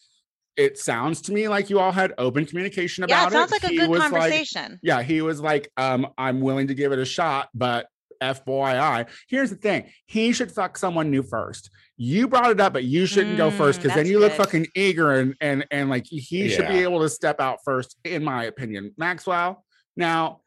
it 0.56 0.78
sounds 0.78 1.20
to 1.22 1.32
me 1.32 1.48
like 1.48 1.70
you 1.70 1.78
all 1.78 1.92
had 1.92 2.12
open 2.18 2.44
communication 2.46 3.04
Yeah, 3.08 3.26
about 3.26 3.32
it 3.32 3.34
sounds 3.34 3.52
it. 3.52 3.54
like 3.54 3.64
a 3.64 3.68
He 3.68 3.76
good 3.78 3.88
was 3.90 4.00
like- 4.00 4.10
conversation. 4.10 4.78
yeah, 4.82 5.02
he 5.02 5.22
was 5.22 5.40
like, 5.40 5.70
um, 5.76 6.08
I'm 6.18 6.40
willing 6.40 6.66
to 6.68 6.74
give 6.74 6.92
it 6.92 6.98
a 6.98 7.04
shot, 7.04 7.48
but 7.54 7.86
f 8.20 8.44
FYI, 8.44 9.08
here's 9.28 9.50
the 9.50 9.56
thing: 9.56 9.90
he 10.06 10.32
should 10.32 10.52
fuck 10.52 10.78
someone 10.78 11.10
new 11.10 11.24
first. 11.24 11.70
You 11.96 12.28
brought 12.28 12.50
it 12.52 12.60
up, 12.60 12.72
but 12.72 12.84
you 12.84 13.04
shouldn't 13.06 13.36
go 13.36 13.50
first 13.50 13.80
Mm, 13.80 13.82
because 13.82 13.94
then 13.96 14.04
that's 14.04 14.10
you 14.10 14.20
look 14.20 14.32
fucking 14.34 14.68
eager 14.76 15.12
and 15.18 15.34
and 15.40 15.66
and 15.72 15.90
like 15.90 16.06
he 16.06 16.48
should 16.48 16.68
be 16.68 16.78
able 16.78 17.00
to 17.00 17.08
step 17.08 17.40
out 17.40 17.58
first, 17.64 17.96
in 18.04 18.22
my 18.22 18.44
opinion. 18.44 18.92
Maxwell, 18.96 19.64
now 19.96 20.40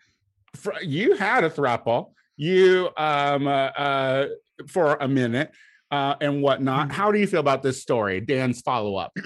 for, 0.56 0.74
you 0.82 1.16
had 1.18 1.44
a 1.44 1.50
throuple, 1.50 2.14
you 2.38 2.90
um 2.96 3.46
uh, 3.48 3.52
uh 3.52 4.28
for 4.70 4.96
a 4.96 5.08
minute 5.10 5.52
uh 5.92 6.16
and 6.22 6.42
whatnot. 6.42 6.94
How 6.94 7.12
do 7.12 7.20
you 7.20 7.28
feel 7.28 7.42
about 7.42 7.62
this 7.62 7.82
story? 7.82 8.22
Dan's 8.22 8.62
follow 8.62 8.96
up. 8.96 9.12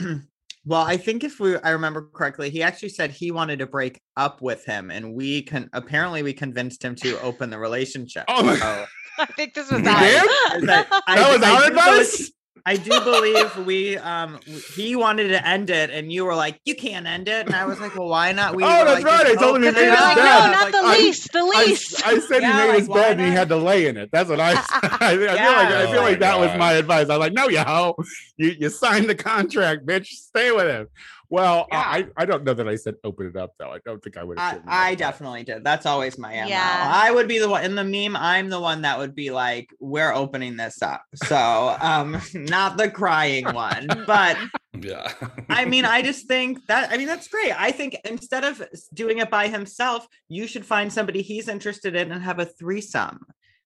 Well, 0.70 0.84
I 0.84 0.98
think 0.98 1.24
if 1.24 1.40
we 1.40 1.58
I 1.58 1.72
remember 1.72 2.08
correctly, 2.14 2.52
he 2.52 2.62
actually 2.62 2.90
said 2.90 3.10
he 3.10 3.32
wanted 3.32 3.58
to 3.58 3.66
break 3.66 4.00
up 4.16 4.40
with 4.42 4.64
him, 4.66 4.92
and 4.92 5.16
we 5.16 5.42
can 5.42 5.68
apparently 5.74 6.22
we 6.22 6.32
convinced 6.32 6.86
him 6.86 6.94
to 6.98 7.20
open 7.22 7.50
the 7.50 7.58
relationship. 7.58 8.26
Oh 8.28 8.44
my- 8.44 8.56
So, 8.56 8.86
I 9.18 9.26
think 9.26 9.56
this 9.56 9.72
was 9.72 9.80
ours. 9.82 9.86
that, 9.88 10.62
That 10.62 10.90
was 10.92 11.02
I 11.08 11.18
our 11.18 11.70
do 11.70 11.76
believe- 11.76 12.02
advice. 12.02 12.32
I 12.66 12.76
do 12.78 13.00
believe 13.02 13.66
we 13.66 13.98
um 13.98 14.40
he 14.76 14.96
wanted 14.96 15.30
to 15.30 15.48
end 15.48 15.70
it, 15.70 15.90
and 15.90 16.12
you 16.12 16.26
were 16.26 16.36
like, 16.36 16.60
"You 16.66 16.76
can't 16.76 17.06
end 17.08 17.28
it," 17.28 17.46
and 17.46 17.56
I 17.56 17.66
was 17.66 17.80
like, 17.80 17.96
"Well, 17.96 18.08
why 18.08 18.32
not?" 18.32 18.56
We 18.56 18.64
Oh, 18.64 18.68
that's 18.68 19.04
like, 19.04 19.06
right, 19.06 19.26
I 19.26 19.36
told 19.36 19.58
him 19.58 19.64
he 19.64 19.70
open 19.70 19.82
made 19.82 19.90
his 19.92 20.00
like, 20.00 20.16
bed. 20.16 20.24
no, 20.24 20.52
not 20.52 20.64
like, 20.64 20.72
the 20.72 20.82
I- 20.84 20.98
least, 20.98 21.32
the 21.32 21.40
I, 21.40 21.64
least. 21.66 22.08
I 22.08 22.20
said 22.20 22.42
Yeah, 22.42 22.52
he 22.52 22.58
made 22.60 22.68
like, 22.70 22.80
his 22.80 22.88
why 22.90 22.96
bed 23.02 23.12
and 23.20 23.22
he 23.28 23.32
had 23.34 23.50
to 23.50 23.58
lay 23.58 23.88
in 23.88 23.98
it. 23.98 24.10
That's 24.12 24.30
what 24.30 24.40
I. 24.40 24.52
I, 24.72 25.12
I 25.12 25.16
feel 25.18 25.26
like 25.26 25.38
I 25.38 25.92
feel 25.92 26.02
like 26.02 26.18
Oh 26.18 26.20
that 26.20 26.36
my 26.40 26.46
was 26.48 26.58
my 26.60 26.72
advice. 26.74 27.10
I 27.10 27.18
was 27.18 27.20
like, 27.28 27.34
no, 27.34 27.48
you 27.50 27.60
hoe, 27.60 27.96
you 28.38 28.56
you 28.60 28.70
signed 28.70 29.10
the 29.10 29.16
contract, 29.16 29.86
bitch. 29.86 30.08
Stay 30.08 30.52
with 30.52 30.68
him. 30.68 30.88
Well, 31.32 31.68
Yeah. 31.72 31.84
I 31.86 32.08
I 32.18 32.26
don't 32.26 32.44
know 32.44 32.54
that 32.54 32.68
I 32.68 32.76
said 32.76 32.96
open 33.04 33.28
it 33.28 33.36
up 33.36 33.54
though. 33.60 33.72
I 33.72 33.78
don't 33.86 34.04
think 34.04 34.18
I 34.18 34.24
would. 34.24 34.40
I, 34.40 34.60
I 34.68 34.96
definitely 34.96 35.44
did. 35.44 35.64
That's 35.64 35.86
always 35.86 36.18
my 36.18 36.34
MO. 36.42 36.48
Yeah. 36.48 36.92
I 36.94 37.12
would 37.12 37.28
be 37.28 37.38
the 37.40 37.48
one 37.50 37.64
in 37.64 37.76
the 37.76 37.84
meme. 37.84 38.16
I'm 38.18 38.50
the 38.50 38.60
one 38.60 38.82
that 38.82 38.98
would 38.98 39.14
be 39.14 39.30
like, 39.30 39.70
"We're 39.80 40.12
opening 40.14 40.58
this 40.58 40.82
up." 40.82 41.04
So, 41.26 41.76
um, 41.82 42.20
not 42.34 42.78
the 42.78 42.90
crying 42.90 43.46
one, 43.54 43.88
but 44.08 44.38
Yeah. 44.82 45.12
I 45.50 45.66
mean, 45.66 45.84
I 45.86 46.02
just 46.02 46.28
think 46.28 46.66
that 46.68 46.92
I 46.92 46.98
mean 46.98 47.08
that's 47.08 47.28
great. 47.28 47.54
I 47.60 47.72
think 47.72 47.98
instead 48.06 48.44
of 48.44 48.62
doing 48.94 49.18
it 49.20 49.30
by 49.30 49.48
himself, 49.50 50.08
you 50.30 50.48
should 50.48 50.66
find 50.66 50.92
somebody 50.92 51.22
he's 51.22 51.48
interested 51.48 51.96
in 51.96 52.12
and 52.12 52.24
have 52.24 52.40
a 52.40 52.46
threesome. 52.46 53.20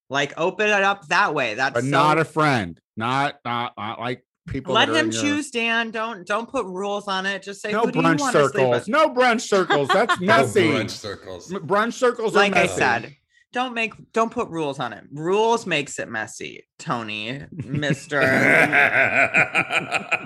Like 0.09 0.34
open 0.38 0.68
it 0.68 0.84
up 0.84 1.07
that 1.07 1.34
way. 1.34 1.53
That's 1.55 1.74
but 1.74 1.84
so- 1.84 1.89
not 1.89 2.18
a 2.20 2.26
friend. 2.26 2.80
Not 2.97 3.36
not 3.45 3.74
not 3.78 3.99
like 3.99 4.24
people. 4.47 4.73
let 4.73 4.89
him 4.89 4.95
in 5.07 5.11
your- 5.11 5.21
choose, 5.21 5.51
Dan. 5.51 5.91
Don't 5.91 6.25
don't 6.25 6.49
put 6.49 6.65
rules 6.65 7.07
on 7.07 7.25
it. 7.25 7.43
Just 7.43 7.61
say 7.61 7.71
No 7.71 7.81
who 7.81 7.91
do 7.91 7.99
you 7.99 8.05
brunch 8.05 8.19
want 8.19 8.33
to 8.35 8.41
sleep 8.43 8.53
circles. 8.53 8.69
with. 8.71 8.87
No 8.87 9.09
brunch 9.09 9.41
circles. 9.41 9.87
That's 9.89 10.19
No 10.21 10.27
messy. 10.37 10.63
brunch 10.67 10.89
circles. 10.91 11.51
Brunch 11.51 11.93
circles. 11.93 12.33
are 12.35 12.39
Like 12.39 12.55
I 12.55 12.67
said, 12.67 13.15
don't 13.51 13.73
make 13.75 13.93
don't 14.13 14.31
put 14.31 14.49
rules 14.49 14.79
on 14.79 14.93
it. 14.93 15.03
Rules 15.13 15.65
makes 15.67 15.99
it 15.99 16.09
messy, 16.09 16.65
Tony, 16.79 17.41
Mister. 17.51 18.19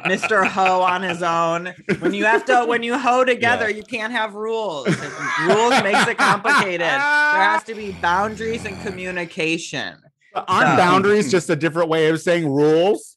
Mr. 0.06 0.48
Ho 0.48 0.82
on 0.82 1.02
his 1.02 1.22
own. 1.24 1.74
When 2.00 2.14
you 2.14 2.26
have 2.26 2.46
to, 2.46 2.66
when 2.66 2.84
you 2.84 2.98
hoe 2.98 3.26
together, 3.26 3.70
Yeah. 3.70 3.76
you 3.78 3.84
can't 3.84 4.12
have 4.14 4.34
rules. 4.34 4.88
rules 4.88 5.84
makes 5.84 6.08
it 6.08 6.18
complicated. 6.18 6.82
There 6.82 6.90
has 6.90 7.64
to 7.66 7.76
be 7.76 7.92
boundaries 8.02 8.66
and 8.66 8.80
communication. 8.82 9.98
Aren't 10.36 10.70
So- 10.72 10.78
boundaries 10.78 11.30
just 11.38 11.50
a 11.50 11.56
different 11.56 11.90
way 11.90 12.08
of 12.08 12.22
saying 12.22 12.48
rules? 12.50 13.17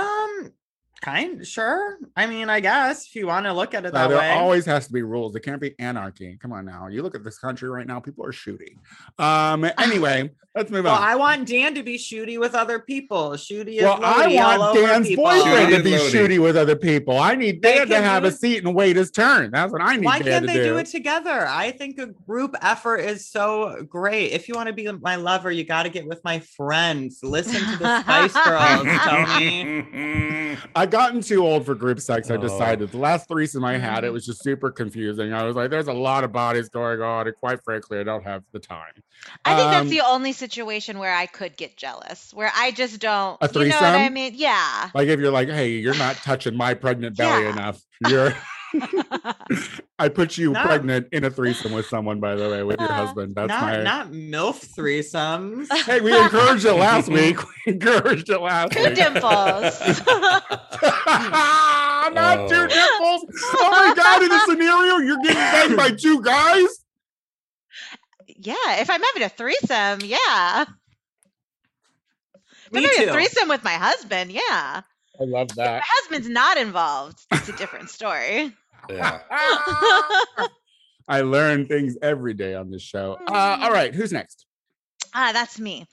Um, 0.00 0.52
kind 1.00 1.46
sure. 1.46 1.98
I 2.16 2.26
mean, 2.26 2.48
I 2.50 2.60
guess 2.60 3.06
if 3.06 3.14
you 3.14 3.26
want 3.26 3.46
to 3.46 3.52
look 3.52 3.74
at 3.74 3.84
it 3.84 3.92
that 3.92 4.08
there 4.08 4.18
way. 4.18 4.30
always 4.30 4.66
has 4.66 4.86
to 4.86 4.92
be 4.92 5.02
rules. 5.02 5.32
There 5.32 5.40
can't 5.40 5.60
be 5.60 5.74
anarchy. 5.78 6.36
Come 6.40 6.52
on 6.52 6.66
now. 6.66 6.88
You 6.88 7.02
look 7.02 7.14
at 7.14 7.24
this 7.24 7.38
country 7.38 7.68
right 7.68 7.86
now, 7.86 8.00
people 8.00 8.24
are 8.24 8.32
shooting. 8.32 8.78
Um, 9.18 9.64
anyway, 9.78 10.30
let's 10.54 10.70
move 10.70 10.84
well, 10.84 10.94
on. 10.96 11.02
I 11.02 11.14
want 11.16 11.46
Dan 11.48 11.74
to 11.74 11.82
be 11.82 11.96
shooty 11.96 12.38
with 12.38 12.54
other 12.54 12.78
people. 12.80 13.30
Shooty 13.32 13.76
is 13.76 13.82
well, 13.82 14.00
I 14.02 14.22
Lodi 14.22 14.38
all 14.38 14.58
want 14.58 14.78
Dan's 14.78 15.08
people. 15.08 15.24
boyfriend 15.24 15.72
to 15.74 15.82
be 15.82 15.90
Lodi. 15.98 16.12
shooty 16.12 16.42
with 16.42 16.56
other 16.56 16.76
people. 16.76 17.18
I 17.18 17.34
need 17.34 17.60
Dan 17.60 17.88
to 17.88 18.00
have 18.02 18.24
a 18.24 18.32
seat 18.32 18.64
and 18.64 18.74
wait 18.74 18.96
his 18.96 19.10
turn. 19.10 19.50
That's 19.52 19.72
what 19.72 19.80
I 19.82 19.96
need 19.96 20.04
Why 20.04 20.18
Dan 20.18 20.26
can't 20.32 20.46
to 20.48 20.52
they 20.52 20.58
do 20.64 20.72
do. 20.72 20.78
it 20.78 20.86
together? 20.86 21.46
I 21.48 21.70
think 21.70 21.98
a 21.98 22.06
group 22.06 22.56
effort 22.62 22.96
is 22.98 23.28
so 23.28 23.84
great. 23.88 24.32
If 24.32 24.48
you 24.48 24.54
want 24.54 24.66
to 24.68 24.72
be 24.72 24.90
my 24.90 25.16
lover, 25.16 25.50
you 25.52 25.64
got 25.64 25.84
to 25.84 25.88
get 25.88 26.06
with 26.06 26.22
my 26.24 26.40
friends. 26.40 27.20
Listen 27.22 27.60
to 27.72 27.76
the 27.78 28.00
Spice 28.02 28.32
Girls, 28.44 28.98
Tony. 29.06 30.56
I've 30.74 30.90
gotten 30.90 31.20
too 31.20 31.46
old 31.46 31.64
for 31.64 31.74
group 31.74 32.00
sex. 32.00 32.30
I 32.30 32.34
Oh. 32.34 32.38
decided 32.38 32.90
the 32.90 32.98
last 32.98 33.28
threesome 33.28 33.64
I 33.64 33.78
had, 33.78 34.02
Mm. 34.02 34.08
it 34.08 34.10
was 34.10 34.26
just 34.26 34.42
super 34.42 34.70
confusing. 34.70 35.32
I 35.32 35.44
was 35.44 35.54
like, 35.56 35.70
there's 35.70 35.88
a 35.88 35.92
lot 35.92 36.24
of 36.24 36.32
bodies 36.32 36.68
going 36.68 37.00
on, 37.00 37.26
and 37.28 37.36
quite 37.36 37.62
frankly, 37.64 37.98
I 37.98 38.02
don't 38.02 38.24
have 38.24 38.42
the 38.52 38.58
time. 38.58 38.92
I 39.44 39.54
think 39.54 39.66
Um, 39.66 39.70
that's 39.72 39.90
the 39.90 40.00
only 40.00 40.32
situation 40.40 40.98
where 40.98 41.14
I 41.14 41.26
could 41.26 41.56
get 41.56 41.76
jealous, 41.76 42.32
where 42.34 42.50
I 42.56 42.72
just 42.72 42.98
don't. 43.00 43.38
A 43.40 43.46
You 43.52 43.68
know 43.68 43.76
what 43.76 43.84
I 43.84 43.90
threesome? 43.92 44.14
mean? 44.14 44.32
Yeah. 44.34 44.90
Like 44.94 45.06
if 45.08 45.20
you're 45.20 45.30
like, 45.30 45.48
hey, 45.48 45.70
you're 45.72 45.94
not 45.96 46.16
touching 46.16 46.56
my 46.56 46.74
pregnant 46.74 47.16
belly 47.16 47.44
Yeah. 47.44 47.50
enough. 47.52 47.80
You're 48.08 48.34
I 49.98 50.08
put 50.08 50.38
you 50.38 50.52
No. 50.52 50.62
pregnant 50.62 51.08
in 51.12 51.24
a 51.24 51.30
threesome 51.30 51.72
with 51.72 51.86
someone, 51.86 52.20
by 52.20 52.36
the 52.36 52.48
way, 52.48 52.62
with 52.62 52.78
your 52.80 52.92
husband. 53.02 53.34
That's 53.34 53.48
not 53.48 53.62
my 53.62 53.82
not 53.82 54.10
MILF 54.12 54.74
threesomes. 54.76 55.66
Hey, 55.84 56.00
we 56.00 56.16
encouraged 56.16 56.64
it 56.64 56.72
last 56.74 57.08
week. 57.08 57.38
We 57.66 57.72
encouraged 57.74 58.30
it 58.30 58.38
last 58.40 58.72
Two 58.72 58.84
week. 58.84 58.94
dimples. 58.94 59.22
not 62.14 62.48
two 62.48 62.54
Oh. 62.56 62.66
dimples. 62.66 63.42
Oh 63.54 63.68
my 63.70 63.94
god, 63.94 64.22
in 64.22 64.32
a 64.32 64.40
scenario, 64.40 64.96
you're 64.98 65.18
getting 65.18 65.34
banged 65.36 65.76
by 65.76 65.90
two 65.90 66.22
guys. 66.22 66.68
Yeah. 68.40 68.80
If 68.80 68.90
I'm 68.90 69.02
having 69.02 69.22
a 69.22 69.28
threesome, 69.28 70.00
yeah. 70.08 70.64
If 72.66 72.72
Me 72.72 72.78
I'm 72.80 72.84
having 72.84 73.04
too. 73.04 73.10
a 73.10 73.12
threesome 73.12 73.48
with 73.48 73.64
my 73.64 73.72
husband, 73.74 74.30
yeah. 74.32 74.40
I 75.20 75.24
love 75.24 75.48
that. 75.48 75.50
If 75.50 75.56
that. 75.56 75.72
my 75.76 75.82
husband's 75.84 76.28
not 76.28 76.56
involved, 76.56 77.18
it's 77.32 77.48
a 77.48 77.52
different 77.56 77.90
story. 77.90 78.52
Yeah. 78.88 79.20
I 81.08 81.22
learn 81.22 81.66
things 81.66 81.96
every 82.00 82.34
day 82.34 82.54
on 82.54 82.70
this 82.70 82.82
show. 82.82 83.18
Uh, 83.26 83.32
Mm-hmm. 83.32 83.62
all 83.64 83.72
right, 83.72 83.94
who's 83.94 84.12
next? 84.12 84.46
Ah, 85.12 85.30
that's 85.32 85.58
me. 85.58 85.86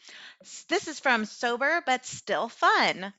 This 0.69 0.87
is 0.87 0.99
from 0.99 1.25
Sober 1.25 1.81
But 1.85 2.05
Still 2.05 2.49
Fun. 2.49 3.11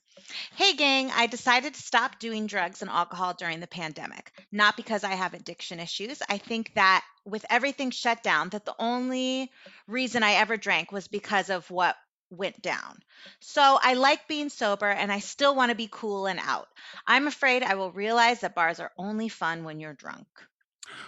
Hey, 0.55 0.75
gang, 0.75 1.11
I 1.15 1.27
decided 1.27 1.75
to 1.75 1.83
stop 1.83 2.19
doing 2.19 2.47
drugs 2.47 2.83
and 2.83 2.91
alcohol 2.91 3.35
during 3.35 3.61
the 3.61 3.67
pandemic. 3.67 4.33
Not 4.53 4.77
because 4.77 5.05
I 5.05 5.15
have 5.15 5.35
addiction 5.35 5.81
issues. 5.81 6.21
I 6.29 6.39
think 6.39 6.73
that 6.75 7.05
with 7.25 7.45
everything 7.51 7.91
shut 7.91 8.23
down, 8.23 8.51
that 8.51 8.65
the 8.65 8.75
only 8.79 9.51
reason 9.87 10.23
I 10.23 10.35
ever 10.35 10.57
drank 10.57 10.93
was 10.93 11.09
because 11.09 11.51
of 11.51 11.71
what 11.71 11.97
went 12.31 12.61
down. 12.61 12.99
So 13.41 13.79
I 13.83 13.95
like 13.95 14.29
being 14.29 14.49
sober 14.49 14.89
and 14.89 15.11
I 15.11 15.21
still 15.21 15.55
want 15.55 15.71
to 15.71 15.77
be 15.77 15.89
cool 15.91 16.27
and 16.27 16.39
out. 16.39 16.69
I'm 17.07 17.27
afraid 17.27 17.63
I 17.63 17.75
will 17.75 17.93
realize 17.93 18.41
that 18.41 18.55
bars 18.55 18.81
are 18.81 18.93
only 18.99 19.29
fun 19.29 19.65
when 19.65 19.81
you're 19.81 19.95
drunk. 19.95 20.27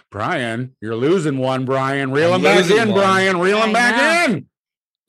Brian, 0.09 0.75
you're 0.81 0.95
losing 0.95 1.37
one, 1.37 1.65
Brian. 1.65 2.11
Reel 2.11 2.33
I'm 2.33 2.39
him 2.39 2.43
back 2.43 2.69
in, 2.69 2.89
one. 2.89 2.99
Brian. 2.99 3.39
Reel 3.39 3.61
him 3.63 3.69
I 3.69 3.73
back 3.73 4.29
in. 4.29 4.47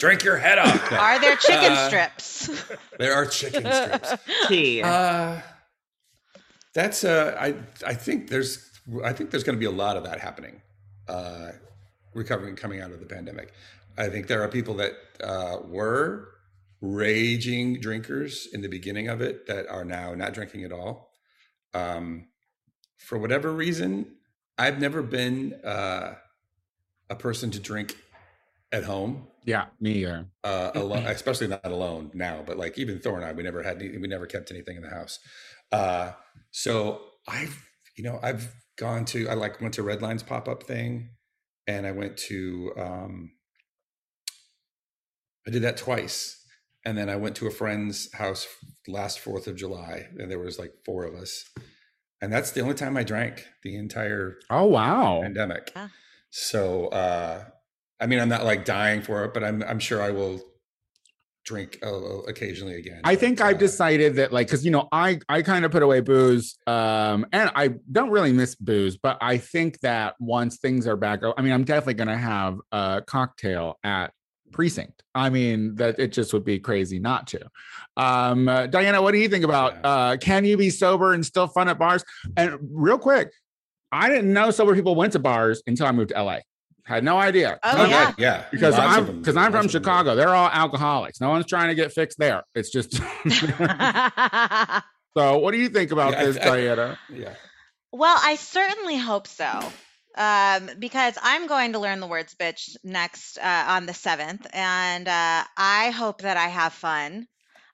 Drink 0.02 0.24
your 0.24 0.36
head 0.36 0.58
off. 0.58 0.90
Are 1.06 1.20
there 1.20 1.36
chicken 1.36 1.70
Uh, 1.70 1.86
strips? 1.86 2.50
There 2.98 3.14
are 3.14 3.24
chicken 3.24 3.64
strips. 3.64 4.14
Tea. 4.48 4.82
Uh, 4.82 5.40
that's 6.74 7.04
uh, 7.04 7.36
I 7.38 7.54
I 7.86 7.94
think 7.94 8.28
there's 8.28 8.68
I 9.04 9.12
think 9.12 9.30
there's 9.30 9.44
going 9.44 9.54
to 9.54 9.60
be 9.60 9.66
a 9.66 9.70
lot 9.84 9.96
of 9.96 10.02
that 10.02 10.18
happening, 10.18 10.60
uh, 11.06 11.52
recovering 12.14 12.56
coming 12.56 12.80
out 12.80 12.90
of 12.90 12.98
the 12.98 13.06
pandemic. 13.06 13.52
I 13.96 14.08
think 14.08 14.26
there 14.26 14.42
are 14.42 14.48
people 14.48 14.74
that 14.74 14.94
uh, 15.22 15.58
were 15.68 16.30
raging 16.80 17.78
drinkers 17.78 18.48
in 18.52 18.60
the 18.60 18.68
beginning 18.68 19.06
of 19.06 19.20
it 19.20 19.46
that 19.46 19.68
are 19.68 19.84
now 19.84 20.16
not 20.16 20.34
drinking 20.34 20.64
at 20.64 20.72
all. 20.72 21.12
Um, 21.74 22.26
for 22.98 23.18
whatever 23.18 23.52
reason, 23.52 24.16
I've 24.58 24.80
never 24.80 25.00
been 25.00 25.54
uh, 25.62 26.14
a 27.08 27.14
person 27.14 27.52
to 27.52 27.60
drink 27.60 27.96
at 28.72 28.82
home 28.82 29.28
Yeah, 29.44 29.66
me. 29.80 30.04
Uh, 30.06 30.24
uh 30.44 30.72
alone 30.74 31.06
especially 31.06 31.46
not 31.48 31.64
alone 31.64 32.10
now 32.14 32.42
but 32.46 32.56
like 32.56 32.78
even 32.78 32.98
thor 32.98 33.16
and 33.16 33.24
i 33.24 33.32
we 33.32 33.42
never 33.42 33.62
had 33.62 33.80
any, 33.80 33.96
we 33.98 34.08
never 34.08 34.26
kept 34.26 34.50
anything 34.50 34.76
in 34.76 34.82
the 34.82 34.90
house 34.90 35.20
uh 35.70 36.12
so 36.50 37.00
i've 37.28 37.64
you 37.96 38.02
know 38.02 38.18
i've 38.22 38.52
gone 38.76 39.04
to 39.06 39.28
I 39.28 39.34
like 39.34 39.60
went 39.60 39.74
to 39.74 39.82
Redline's 39.82 40.22
pop 40.22 40.48
up 40.48 40.62
thing, 40.64 41.10
and 41.66 41.86
I 41.86 41.92
went 41.92 42.16
to 42.28 42.72
um, 42.76 43.32
I 45.46 45.50
did 45.50 45.62
that 45.62 45.76
twice, 45.76 46.44
and 46.84 46.96
then 46.96 47.08
I 47.08 47.16
went 47.16 47.36
to 47.36 47.46
a 47.46 47.50
friend's 47.50 48.12
house 48.14 48.46
last 48.88 49.20
Fourth 49.20 49.46
of 49.46 49.56
July, 49.56 50.08
and 50.18 50.30
there 50.30 50.38
was 50.38 50.58
like 50.58 50.72
four 50.84 51.04
of 51.04 51.14
us, 51.14 51.44
and 52.20 52.32
that's 52.32 52.52
the 52.52 52.60
only 52.60 52.74
time 52.74 52.96
I 52.96 53.04
drank 53.04 53.46
the 53.62 53.76
entire 53.76 54.38
Oh 54.50 54.66
wow. 54.66 55.20
pandemic. 55.22 55.72
Yeah. 55.74 55.88
So 56.30 56.86
uh, 56.88 57.44
I 58.02 58.06
mean, 58.06 58.18
I'm 58.18 58.28
not 58.28 58.44
like 58.44 58.64
dying 58.64 59.00
for 59.00 59.24
it, 59.24 59.32
but 59.32 59.44
I'm 59.44 59.62
I'm 59.62 59.78
sure 59.78 60.02
I 60.02 60.10
will 60.10 60.42
drink 61.44 61.78
uh, 61.82 62.22
occasionally 62.22 62.74
again. 62.74 63.00
I 63.04 63.16
think 63.16 63.38
But, 63.38 63.46
I've 63.46 63.56
uh, 63.56 63.60
decided 63.60 64.16
that 64.16 64.32
like 64.32 64.48
because 64.48 64.64
you 64.64 64.70
know 64.70 64.88
I 64.92 65.20
I 65.28 65.42
kind 65.42 65.64
of 65.64 65.70
put 65.70 65.82
away 65.82 66.00
booze 66.00 66.56
um 66.66 67.26
and 67.32 67.50
I 67.54 67.74
don't 67.90 68.10
really 68.10 68.32
miss 68.32 68.54
booze 68.54 68.96
but 68.96 69.18
I 69.20 69.38
think 69.38 69.80
that 69.80 70.14
once 70.20 70.58
things 70.58 70.86
are 70.86 70.96
back 70.96 71.20
I 71.36 71.42
mean 71.42 71.52
I'm 71.52 71.64
definitely 71.64 71.94
gonna 71.94 72.16
have 72.16 72.58
a 72.70 73.02
cocktail 73.06 73.78
at 73.82 74.12
precinct. 74.52 75.02
I 75.14 75.30
mean 75.30 75.74
that 75.76 75.98
it 75.98 76.12
just 76.12 76.32
would 76.32 76.44
be 76.44 76.58
crazy 76.58 76.98
not 76.98 77.26
to. 77.28 77.40
Um 77.96 78.48
uh, 78.48 78.66
Diana 78.66 79.02
what 79.02 79.12
do 79.12 79.18
you 79.18 79.28
think 79.28 79.44
about 79.44 79.84
uh 79.84 80.16
can 80.18 80.44
you 80.44 80.56
be 80.56 80.70
sober 80.70 81.12
and 81.12 81.26
still 81.26 81.48
fun 81.48 81.68
at 81.68 81.78
bars? 81.78 82.04
And 82.36 82.58
real 82.70 82.98
quick 82.98 83.32
I 83.90 84.08
didn't 84.08 84.32
know 84.32 84.50
sober 84.52 84.74
people 84.74 84.94
went 84.94 85.12
to 85.14 85.18
bars 85.18 85.60
until 85.66 85.86
I 85.86 85.92
moved 85.92 86.10
to 86.10 86.22
LA 86.22 86.38
had 86.84 87.04
no 87.04 87.16
idea 87.18 87.58
Oh, 87.62 87.84
yeah. 87.86 88.12
yeah, 88.18 88.44
because 88.50 88.76
Lots 88.76 88.96
I'm 88.98 89.18
because. 89.20 89.36
I'm 89.36 89.52
from 89.52 89.62
Lots 89.62 89.66
of. 89.66 89.70
Chicago. 89.82 90.14
They're 90.16 90.34
all 90.34 90.48
alcoholics. 90.48 91.20
No 91.20 91.30
one's 91.30 91.46
trying 91.46 91.68
to 91.68 91.74
get 91.74 91.92
fixed 91.92 92.18
there. 92.18 92.42
It's 92.54 92.70
just 92.70 92.92
so. 95.16 95.38
What 95.38 95.52
do 95.52 95.58
you 95.58 95.68
think 95.68 95.92
about 95.92 96.12
Yeah, 96.12 96.20
I- 96.20 96.24
this, 96.26 96.36
I- 96.38 96.44
Diana? 96.44 96.98
Yeah. 97.12 97.34
well, 97.92 98.16
I 98.20 98.36
certainly 98.36 98.98
hope 98.98 99.26
so. 99.26 99.60
Um, 100.14 100.68
because 100.78 101.16
I'm 101.22 101.46
going 101.46 101.72
to 101.72 101.78
learn 101.78 102.00
the 102.00 102.06
words 102.06 102.34
bitch 102.34 102.76
next 102.84 103.38
uh, 103.38 103.64
on 103.68 103.86
the 103.86 103.92
7th. 103.92 104.44
And 104.52 105.08
uh, 105.08 105.44
I 105.56 105.88
hope 105.90 106.20
that 106.22 106.36
I 106.36 106.48
have 106.48 106.74
fun. 106.74 107.26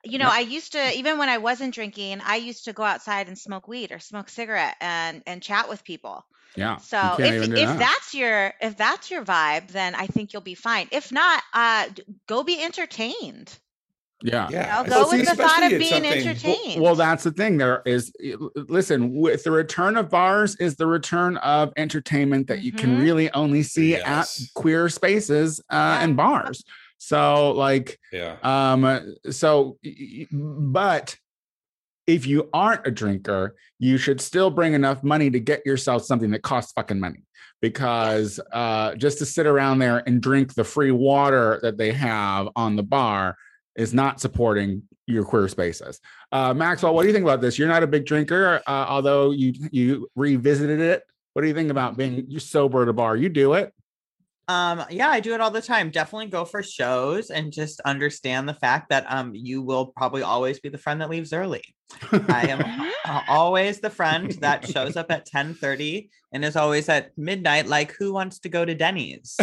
You 0.05 0.19
know, 0.19 0.27
Yeah. 0.27 0.35
I 0.37 0.41
used 0.41 0.73
to, 0.73 0.97
even 0.97 1.19
when 1.19 1.29
I 1.29 1.39
wasn't 1.39 1.75
drinking, 1.75 2.21
I 2.25 2.37
used 2.37 2.67
to 2.67 2.73
go 2.73 2.85
outside 2.85 3.27
and 3.27 3.37
smoke 3.37 3.67
weed 3.67 3.91
or 3.91 3.99
smoke 3.99 4.29
cigarette 4.29 4.77
and, 4.81 5.23
and 5.27 5.43
chat 5.43 5.69
with 5.69 5.83
people. 5.83 6.25
Yeah. 6.59 6.75
you 6.77 6.83
So 6.83 6.99
can't 7.17 7.21
if 7.21 7.35
even 7.35 7.51
do 7.51 7.57
if 7.57 7.69
that. 7.69 7.79
that's 7.79 8.15
your 8.15 8.53
if 8.61 8.77
that's 8.77 9.11
your 9.11 9.25
vibe, 9.25 9.69
then 9.69 9.95
I 9.95 10.07
think 10.07 10.33
you'll 10.33 10.43
be 10.43 10.55
fine. 10.55 10.89
If 10.93 11.11
not, 11.13 11.43
uh, 11.55 11.87
go 12.27 12.43
be 12.43 12.63
entertained. 12.63 13.59
yeah. 14.23 14.49
Yeah. 14.51 14.77
I'll 14.77 14.85
go 14.85 15.09
see, 15.11 15.19
with 15.19 15.29
the 15.29 15.37
thought 15.37 15.63
of 15.63 15.71
being 15.71 15.85
something- 16.03 16.13
entertained. 16.27 16.83
Well, 16.83 16.97
that's 16.97 17.23
the 17.23 17.31
thing. 17.31 17.57
There 17.59 17.83
is, 17.87 18.13
listen, 18.55 19.15
with 19.15 19.45
the 19.45 19.53
return 19.53 19.97
of 19.97 20.11
bars 20.11 20.57
is 20.57 20.75
the 20.75 20.87
return 20.87 21.37
of 21.37 21.73
entertainment 21.77 22.49
that 22.49 22.61
you 22.63 22.73
can 22.73 22.99
Mhm. 22.99 23.03
really 23.03 23.31
only 23.33 23.63
see 23.63 23.91
Yes. 23.91 24.41
at 24.43 24.47
queer 24.55 24.89
spaces 24.89 25.61
uh, 25.71 25.99
and 26.03 26.13
Yeah. 26.13 26.17
bars. 26.17 26.65
So, 27.01 27.53
like, 27.53 28.01
Yeah. 28.13 28.37
Um, 28.43 29.15
so, 29.31 29.79
y- 29.85 29.95
y- 30.01 30.27
but 30.33 31.15
if 32.09 32.27
you 32.27 32.49
aren't 32.55 32.87
a 32.87 32.91
drinker, 32.91 33.55
you 33.79 33.99
should 33.99 34.21
still 34.21 34.51
bring 34.51 34.73
enough 34.73 35.05
money 35.05 35.31
to 35.31 35.39
get 35.39 35.65
yourself 35.67 36.03
something 36.05 36.31
that 36.31 36.43
costs 36.43 36.73
fucking 36.73 36.99
money. 36.99 37.23
Because 37.61 38.41
uh, 38.53 38.95
just 38.95 39.19
to 39.19 39.27
sit 39.27 39.47
around 39.47 39.79
there 39.79 40.03
and 40.07 40.23
drink 40.23 40.55
the 40.55 40.65
free 40.65 40.91
water 40.91 41.61
that 41.63 41.77
they 41.77 41.93
have 41.93 42.49
on 42.57 42.77
the 42.77 42.83
bar 42.83 43.37
is 43.77 43.93
not 43.93 44.21
supporting 44.21 44.83
your 45.07 45.25
queer 45.25 45.49
spaces. 45.49 46.01
Uh, 46.33 46.55
Maxwell, 46.55 46.95
what 46.95 47.03
do 47.03 47.09
you 47.09 47.15
think 47.15 47.25
about 47.25 47.41
this? 47.41 47.59
You're 47.59 47.69
not 47.69 47.83
a 47.83 47.87
big 47.87 48.07
drinker, 48.07 48.63
uh, 48.67 48.87
although 48.89 49.31
you 49.31 49.53
you 49.71 50.09
revisited 50.17 50.81
it. 50.81 51.03
What 51.35 51.43
do 51.43 51.49
you 51.49 51.55
think 51.55 51.71
about 51.71 51.97
being 51.97 52.25
you 52.29 52.41
sober 52.41 52.83
at 52.83 52.89
a 52.89 52.93
bar? 52.93 53.17
You 53.17 53.29
do 53.29 53.53
it. 53.55 53.73
Um, 54.49 54.85
yeah, 54.89 55.09
I 55.09 55.21
do 55.21 55.35
it 55.35 55.43
all 55.43 55.51
the 55.51 55.61
time. 55.61 55.91
Definitely 55.91 56.29
go 56.29 56.47
for 56.47 56.63
shows 56.63 57.31
and 57.31 57.53
just 57.53 57.81
understand 57.81 58.49
the 58.49 58.55
fact 58.55 58.89
that 58.89 59.05
um 59.09 59.35
you 59.35 59.61
will 59.61 59.87
probably 59.87 60.23
always 60.23 60.59
be 60.59 60.71
the 60.71 60.79
friend 60.79 61.01
that 61.03 61.11
leaves 61.11 61.35
early. 61.35 61.63
I 62.13 62.49
am 62.49 62.93
always 63.29 63.81
the 63.81 63.91
friend 63.91 64.33
that 64.41 64.67
shows 64.67 64.97
up 64.97 65.11
at 65.11 65.27
10:30 65.27 66.09
and 66.33 66.45
is 66.45 66.57
always 66.57 66.89
at 66.89 67.17
midnight 67.17 67.67
like 67.67 67.93
who 67.93 68.13
wants 68.13 68.39
to 68.41 68.49
go 68.49 68.65
to 68.65 68.75
Denny's? 68.75 69.37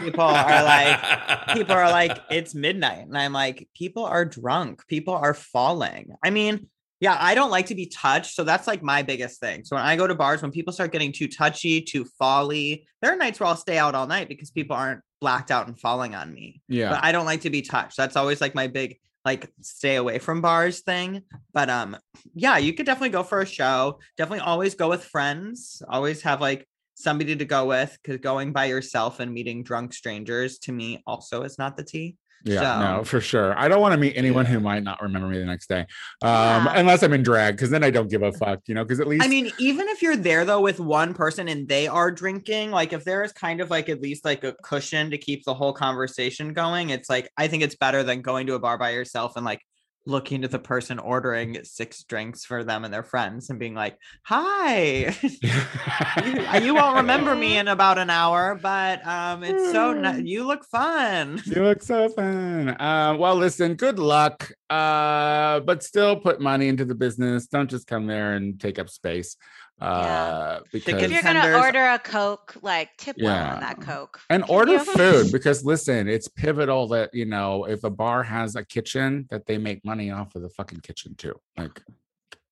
People 0.00 0.22
are 0.22 0.64
like 0.64 1.48
people 1.54 1.74
are 1.74 1.90
like 1.90 2.18
it's 2.30 2.54
midnight 2.54 3.06
and 3.06 3.16
I'm 3.16 3.34
like 3.34 3.68
people 3.74 4.04
are 4.04 4.24
drunk. 4.24 4.86
People 4.88 5.14
are 5.14 5.34
falling. 5.34 6.10
I 6.22 6.30
mean, 6.30 6.68
yeah, 7.00 7.16
I 7.20 7.34
don't 7.34 7.50
like 7.50 7.66
to 7.66 7.74
be 7.74 7.86
touched, 7.86 8.34
so 8.34 8.44
that's 8.44 8.66
like 8.66 8.82
my 8.82 9.02
biggest 9.02 9.40
thing. 9.40 9.64
So 9.64 9.76
when 9.76 9.84
I 9.84 9.96
go 9.96 10.06
to 10.06 10.14
bars 10.14 10.42
when 10.42 10.50
people 10.50 10.72
start 10.72 10.92
getting 10.92 11.12
too 11.12 11.28
touchy, 11.28 11.80
too 11.80 12.04
folly, 12.18 12.86
there 13.00 13.12
are 13.12 13.16
nights 13.16 13.38
where 13.38 13.48
I'll 13.48 13.56
stay 13.56 13.78
out 13.78 13.94
all 13.94 14.06
night 14.06 14.28
because 14.28 14.50
people 14.50 14.76
aren't 14.76 15.02
blacked 15.20 15.50
out 15.50 15.66
and 15.66 15.78
falling 15.78 16.14
on 16.14 16.32
me 16.32 16.62
yeah. 16.68 16.90
but 16.90 17.02
I 17.02 17.12
don't 17.12 17.26
like 17.26 17.42
to 17.42 17.50
be 17.50 17.62
touched. 17.62 17.96
That's 17.96 18.16
always 18.16 18.40
like 18.40 18.54
my 18.54 18.66
big 18.66 18.98
like 19.24 19.50
stay 19.60 19.96
away 19.96 20.18
from 20.18 20.40
bars 20.40 20.80
thing. 20.80 21.22
But 21.52 21.68
um 21.70 21.96
yeah, 22.34 22.58
you 22.58 22.72
could 22.72 22.86
definitely 22.86 23.10
go 23.10 23.22
for 23.22 23.40
a 23.40 23.46
show. 23.46 23.98
Definitely 24.16 24.44
always 24.44 24.74
go 24.74 24.88
with 24.88 25.04
friends. 25.04 25.82
Always 25.88 26.22
have 26.22 26.40
like 26.40 26.66
somebody 26.94 27.36
to 27.36 27.44
go 27.44 27.66
with 27.66 27.96
cuz 28.04 28.18
going 28.18 28.52
by 28.52 28.66
yourself 28.66 29.20
and 29.20 29.32
meeting 29.32 29.62
drunk 29.62 29.92
strangers 29.92 30.58
to 30.60 30.72
me 30.72 31.02
also 31.06 31.42
is 31.42 31.58
not 31.58 31.76
the 31.76 31.84
tea. 31.84 32.16
Yeah, 32.44 32.78
no, 32.78 33.04
for 33.04 33.20
sure. 33.20 33.58
I 33.58 33.68
don't 33.68 33.80
want 33.80 33.92
to 33.92 33.98
meet 33.98 34.14
anyone 34.16 34.46
who 34.46 34.60
might 34.60 34.82
not 34.82 35.02
remember 35.02 35.28
me 35.28 35.38
the 35.38 35.44
next 35.44 35.68
day, 35.68 35.80
um, 36.22 36.66
Yeah. 36.66 36.72
unless 36.76 37.02
I'm 37.02 37.12
in 37.12 37.22
drag, 37.22 37.56
because 37.56 37.70
then 37.70 37.82
I 37.82 37.90
don't 37.90 38.08
give 38.08 38.22
a 38.22 38.32
fuck, 38.32 38.60
you 38.66 38.74
know. 38.74 38.84
Because 38.84 39.00
at 39.00 39.06
least, 39.08 39.24
I 39.24 39.28
mean, 39.28 39.50
even 39.58 39.88
if 39.88 40.02
you're 40.02 40.16
there 40.16 40.44
though 40.44 40.60
with 40.60 40.78
one 40.80 41.14
person 41.14 41.48
and 41.48 41.68
they 41.68 41.88
are 41.88 42.10
drinking, 42.10 42.70
like 42.70 42.92
if 42.92 43.04
there 43.04 43.24
is 43.24 43.32
kind 43.32 43.60
of 43.60 43.70
like 43.70 43.88
at 43.88 44.00
least 44.00 44.24
like 44.24 44.44
a 44.44 44.52
cushion 44.62 45.10
to 45.10 45.18
keep 45.18 45.44
the 45.44 45.54
whole 45.54 45.72
conversation 45.72 46.52
going, 46.52 46.90
it's 46.90 47.10
like 47.10 47.28
I 47.36 47.48
think 47.48 47.62
it's 47.62 47.74
better 47.74 48.02
than 48.02 48.22
going 48.22 48.46
to 48.46 48.54
a 48.54 48.58
bar 48.58 48.78
by 48.78 48.90
yourself 48.90 49.36
and 49.36 49.44
like 49.44 49.60
looking 50.08 50.42
at 50.42 50.50
the 50.50 50.58
person 50.58 50.98
ordering 50.98 51.62
six 51.62 52.02
drinks 52.02 52.44
for 52.44 52.64
them 52.64 52.84
and 52.84 52.92
their 52.92 53.02
friends 53.02 53.50
and 53.50 53.58
being 53.58 53.74
like, 53.74 53.96
"Hi, 54.24 55.14
you, 55.22 56.66
you 56.66 56.74
won't 56.74 56.96
remember 56.96 57.36
me 57.36 57.58
in 57.58 57.68
about 57.68 57.98
an 57.98 58.10
hour, 58.10 58.58
but 58.60 59.06
um, 59.06 59.44
it's 59.44 59.70
so 59.70 59.92
you 60.24 60.46
look 60.46 60.64
fun." 60.64 61.40
you 61.44 61.62
look 61.62 61.82
so 61.82 62.08
fun. 62.08 62.70
Uh, 62.70 63.16
well, 63.18 63.36
listen, 63.36 63.74
good 63.74 63.98
luck, 63.98 64.50
uh, 64.70 65.60
but 65.60 65.82
still 65.82 66.16
put 66.16 66.40
money 66.40 66.68
into 66.68 66.84
the 66.84 66.94
business. 66.94 67.46
Don't 67.46 67.68
just 67.70 67.86
come 67.86 68.06
there 68.06 68.34
and 68.34 68.60
take 68.60 68.78
up 68.78 68.88
space, 68.88 69.36
uh, 69.80 70.60
if 70.72 70.84
because 70.84 71.10
you're 71.10 71.22
gonna 71.22 71.56
order 71.58 71.86
a 71.86 71.98
Coke, 71.98 72.54
like 72.62 72.90
tip 72.98 73.16
well 73.20 73.54
on 73.54 73.60
that 73.60 73.80
Coke. 73.80 74.20
and 74.30 74.44
Can 74.44 74.50
order 74.54 74.72
you? 74.72 74.84
food 74.84 75.32
because 75.32 75.64
listen, 75.64 76.08
it's 76.08 76.28
pivotal 76.28 76.88
that 76.88 77.10
you 77.14 77.24
know 77.26 77.64
if 77.64 77.84
a 77.84 77.90
bar 77.90 78.22
has 78.22 78.56
a 78.56 78.64
kitchen 78.64 79.26
that 79.30 79.46
they 79.46 79.56
make 79.58 79.84
money 79.84 80.10
off 80.10 80.34
of 80.34 80.42
the 80.42 80.50
fucking 80.50 80.80
kitchen 80.80 81.14
too. 81.14 81.34
Like, 81.56 81.80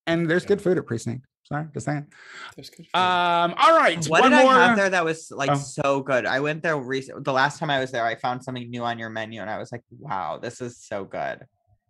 and 0.07 0.31
there's 0.31 0.45
good 0.47 0.63
food 0.63 0.79
at 0.79 0.87
precinct. 0.87 1.27
Sorry, 1.45 1.65
just 1.75 1.87
saying. 1.87 2.07
There's 2.57 2.71
good 2.71 2.87
food. 2.87 2.99
Um, 2.99 3.55
all 3.57 3.77
right. 3.77 4.05
What 4.07 4.23
one 4.23 4.33
did 4.33 4.43
more. 4.43 4.53
I 4.55 4.67
have 4.67 4.77
there 4.77 4.91
that 4.91 5.05
was 5.05 5.31
like 5.31 5.51
Oh. 5.51 5.55
so 5.55 6.01
good? 6.01 6.27
I 6.27 6.41
went 6.41 6.61
there 6.63 6.77
recent. 6.77 7.25
The 7.25 7.33
last 7.33 7.61
time 7.61 7.71
I 7.71 7.79
was 7.79 7.93
there, 7.93 8.05
I 8.05 8.17
found 8.17 8.43
something 8.43 8.69
new 8.69 8.83
on 8.83 8.99
your 8.99 9.11
menu, 9.11 9.41
and 9.41 9.49
I 9.49 9.59
was 9.59 9.71
like, 9.71 9.83
"Wow, 9.97 10.39
this 10.43 10.61
is 10.61 10.77
so 10.79 11.05
good." 11.05 11.45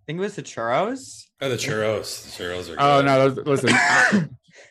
I 0.09 0.13
think 0.13 0.19
it 0.19 0.23
was 0.23 0.37
the 0.37 0.43
churros. 0.43 1.25
oh, 1.41 1.49
the 1.49 1.57
churros. 1.57 2.37
The 2.37 2.45
churros 2.45 2.73
are. 2.73 2.77
Oh 2.81 3.03
no! 3.03 3.29
those- 3.29 3.47
Listen, 3.47 3.71
I- 3.73 4.29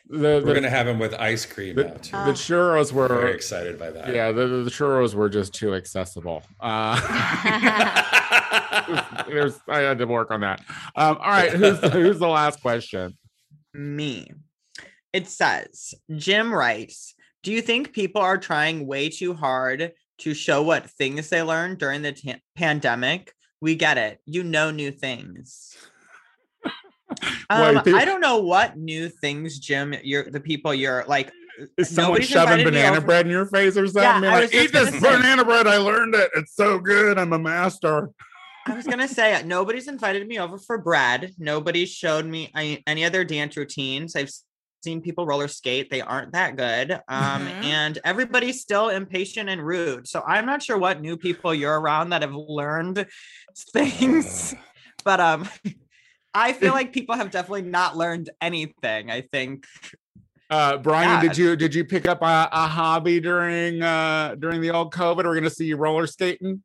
the 0.08 0.18
We're 0.18 0.40
the, 0.40 0.54
gonna 0.54 0.70
have 0.70 0.86
them 0.86 0.98
with 0.98 1.14
ice 1.14 1.44
cream 1.44 1.76
the, 1.76 1.84
now 1.84 1.94
too. 1.94 2.10
the 2.12 2.32
churros 2.32 2.92
Very 2.92 3.08
were 3.08 3.28
excited 3.28 3.78
by 3.78 3.90
that. 3.90 4.14
yeah 4.14 4.32
the, 4.32 4.46
the 4.46 4.70
churros 4.70 5.14
were 5.14 5.28
just 5.28 5.52
too 5.52 5.74
accessible. 5.74 6.42
Uh, 6.60 6.96
there's 9.28 9.58
I 9.68 9.80
had 9.80 9.98
to 9.98 10.06
work 10.06 10.30
on 10.30 10.40
that. 10.40 10.60
Um, 10.94 11.18
all 11.20 11.30
right, 11.30 11.50
who's 11.50 11.78
who's 11.92 12.18
the 12.18 12.28
last 12.28 12.60
question? 12.62 13.16
Me. 13.74 14.30
It 15.12 15.28
says, 15.28 15.94
Jim 16.16 16.52
writes, 16.52 17.14
"Do 17.42 17.52
you 17.52 17.62
think 17.62 17.92
people 17.92 18.20
are 18.22 18.38
trying 18.38 18.86
way 18.86 19.08
too 19.08 19.34
hard 19.34 19.92
to 20.18 20.34
show 20.34 20.62
what 20.62 20.90
things 20.90 21.28
they 21.28 21.42
learned 21.42 21.78
during 21.78 22.02
the 22.02 22.12
ta- 22.12 22.38
pandemic? 22.56 23.32
We 23.60 23.74
get 23.74 23.98
it. 23.98 24.20
You 24.24 24.42
know 24.42 24.70
new 24.70 24.90
things." 24.90 25.76
Um, 27.48 27.76
Wait, 27.76 27.94
I 27.94 28.04
don't 28.04 28.20
know 28.20 28.38
what 28.38 28.76
new 28.76 29.08
things, 29.08 29.60
Jim. 29.60 29.94
You're 30.02 30.28
the 30.28 30.40
people 30.40 30.74
you're 30.74 31.04
like. 31.06 31.28
Uh, 31.28 31.62
uh, 31.62 31.66
Is 31.78 31.88
someone 31.88 32.20
shoving 32.20 32.64
banana 32.64 33.00
bread 33.00 33.26
in 33.26 33.32
your 33.32 33.46
face 33.46 33.76
or 33.76 33.86
something? 33.86 34.24
Yeah, 34.24 34.38
like, 34.40 34.52
Eat 34.52 34.72
this 34.72 34.90
say- 34.90 34.98
banana 34.98 35.44
bread. 35.44 35.68
I 35.68 35.76
learned 35.76 36.16
it. 36.16 36.30
It's 36.34 36.56
so 36.56 36.80
good. 36.80 37.16
I'm 37.16 37.32
a 37.32 37.38
master. 37.38 38.10
I 38.66 38.74
was 38.74 38.86
gonna 38.86 39.06
say 39.06 39.34
uh, 39.34 39.42
nobody's 39.42 39.86
invited 39.86 40.26
me 40.26 40.40
over 40.40 40.58
for 40.58 40.78
bread. 40.78 41.32
Nobody 41.38 41.86
showed 41.86 42.26
me 42.26 42.50
any, 42.86 43.04
other 43.04 43.22
dance 43.22 43.56
routines. 43.56 44.16
I've 44.16 44.32
seen 44.82 45.00
people 45.00 45.26
roller 45.26 45.48
skate. 45.48 45.90
They 45.90 46.00
aren't 46.00 46.32
that 46.32 46.56
good. 46.56 46.92
Um, 47.08 47.46
Mhm. 47.46 47.64
and 47.64 47.98
everybody's 48.04 48.60
still 48.60 48.88
impatient 48.90 49.48
and 49.48 49.64
rude. 49.64 50.06
So 50.08 50.22
I'm 50.26 50.46
not 50.46 50.62
sure 50.62 50.78
what 50.78 51.00
new 51.00 51.16
people 51.16 51.54
you're 51.54 51.80
around 51.80 52.10
that 52.10 52.22
have 52.22 52.34
learned 52.34 53.06
things. 53.72 54.54
But 55.04 55.20
um, 55.20 55.48
I 56.34 56.52
feel 56.52 56.72
like 56.78 56.92
people 56.92 57.14
have 57.16 57.30
definitely 57.30 57.62
not 57.62 57.96
learned 57.96 58.30
anything. 58.40 59.10
I 59.10 59.22
think 59.22 59.66
Uh, 60.48 60.76
Brian, 60.76 61.10
Yeah. 61.10 61.20
did 61.28 61.36
you 61.36 61.56
did 61.56 61.74
you 61.74 61.84
pick 61.84 62.06
up 62.06 62.22
a, 62.22 62.48
a 62.52 62.68
hobby 62.68 63.18
during 63.18 63.82
uh 63.82 64.36
during 64.38 64.60
the 64.60 64.70
old 64.70 64.92
COVID? 64.94 65.24
We're 65.24 65.34
gonna 65.34 65.50
see 65.50 65.66
you 65.66 65.76
roller 65.76 66.06
skating. 66.06 66.62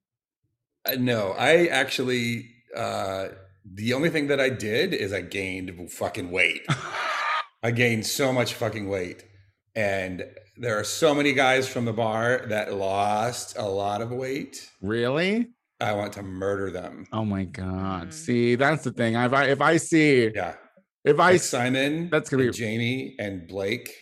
Uh, 0.86 0.96
no, 1.00 1.32
I 1.32 1.66
actually 1.68 2.52
uh 2.76 3.30
the 3.74 3.94
only 3.94 4.10
thing 4.10 4.28
that 4.28 4.40
I 4.40 4.50
did 4.50 4.94
is 4.94 5.14
I 5.14 5.22
gained 5.22 5.92
fucking 5.92 6.30
weight. 6.32 6.62
I 7.64 7.72
gained 7.72 8.06
so 8.06 8.34
much 8.34 8.54
fucking 8.56 8.90
weight. 8.90 9.24
And 9.76 10.24
there 10.58 10.78
are 10.80 10.84
so 10.84 11.14
many 11.16 11.34
guys 11.34 11.68
from 11.68 11.86
the 11.86 11.94
bar 11.94 12.46
that 12.50 12.74
lost 12.74 13.58
a 13.58 13.66
lot 13.66 14.02
of 14.02 14.12
weight. 14.12 14.70
Really? 14.82 15.48
I 15.80 15.94
want 15.94 16.14
to 16.14 16.24
murder 16.24 16.70
them. 16.70 17.08
Oh 17.12 17.24
my 17.26 17.46
god! 17.46 18.10
Mm. 18.10 18.14
See, 18.14 18.56
that's 18.56 18.84
the 18.84 18.92
thing. 18.92 19.16
If 19.16 19.34
I 19.34 19.46
if 19.46 19.62
I 19.62 19.78
see 19.78 20.30
Yeah. 20.36 20.56
if 21.06 21.20
I 21.20 21.32
Like 21.32 21.36
s- 21.36 21.50
Simon, 21.50 22.10
that's 22.12 22.30
gonna 22.30 22.44
and 22.44 22.52
be- 22.52 22.58
Jamie 22.58 23.16
and 23.18 23.48
Blake 23.48 23.96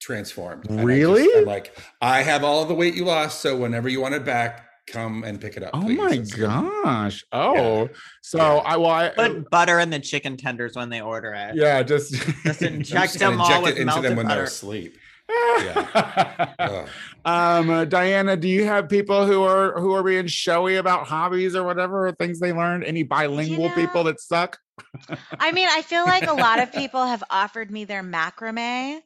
transformed. 0.00 0.70
And 0.70 0.80
I 0.80 0.82
Really? 0.84 1.24
just- 1.24 1.36
I'm 1.38 1.44
like, 1.44 1.76
I 2.00 2.22
have 2.22 2.44
all 2.44 2.62
of 2.62 2.68
the 2.68 2.74
weight 2.74 2.94
you 2.94 3.04
lost, 3.04 3.40
so 3.42 3.56
whenever 3.56 3.88
you 3.88 4.00
want 4.00 4.14
it 4.14 4.24
back, 4.24 4.66
come 4.86 5.24
and 5.24 5.40
pick 5.40 5.56
it 5.56 5.62
up. 5.62 5.70
oh 5.74 5.82
please." 5.82 5.98
my 5.98 6.08
That's- 6.16 6.32
gosh! 6.32 7.24
Oh, 7.32 7.88
so 8.22 8.38
Yeah. 8.38 8.44
I 8.64 8.76
well 8.76 8.90
I 8.90 9.08
Put 9.10 9.50
butter 9.50 9.78
in 9.80 9.90
the 9.90 10.00
chicken 10.00 10.36
tenders 10.36 10.74
when 10.76 10.88
they 10.90 11.00
order 11.00 11.32
it. 11.34 11.56
yeah 11.56 11.82
just 11.82 12.14
Just 12.44 12.62
inject 12.62 12.88
just 13.12 13.18
them 13.18 13.40
all 13.40 13.46
inject 13.46 13.62
with 13.64 13.72
it 13.76 13.80
into 13.80 13.86
melted 13.92 14.10
them 14.10 14.16
when 14.16 14.26
they're 14.26 14.36
butter. 14.36 14.44
asleep. 14.44 14.96
Yeah. 15.58 16.86
Um, 17.24 17.70
uh, 17.70 17.84
Diana, 17.84 18.36
do 18.36 18.46
you 18.48 18.64
have 18.64 18.88
people 18.88 19.26
who 19.26 19.42
are 19.42 19.78
who 19.80 19.92
are 19.92 20.02
being 20.04 20.28
showy 20.28 20.76
about 20.76 21.08
hobbies 21.08 21.56
or 21.56 21.64
whatever 21.64 22.06
or 22.06 22.12
things 22.12 22.38
they 22.38 22.52
learned? 22.52 22.84
Any 22.84 23.02
bilingual 23.02 23.70
people 23.70 24.04
know- 24.04 24.10
that 24.10 24.20
suck? 24.20 24.58
I 25.40 25.50
mean, 25.52 25.68
I 25.70 25.82
feel 25.82 26.04
like 26.04 26.26
a 26.28 26.32
lot 26.34 26.60
of 26.60 26.70
people 26.72 27.04
have 27.04 27.24
offered 27.30 27.70
me 27.70 27.84
their 27.84 28.02
macrame, 28.04 29.00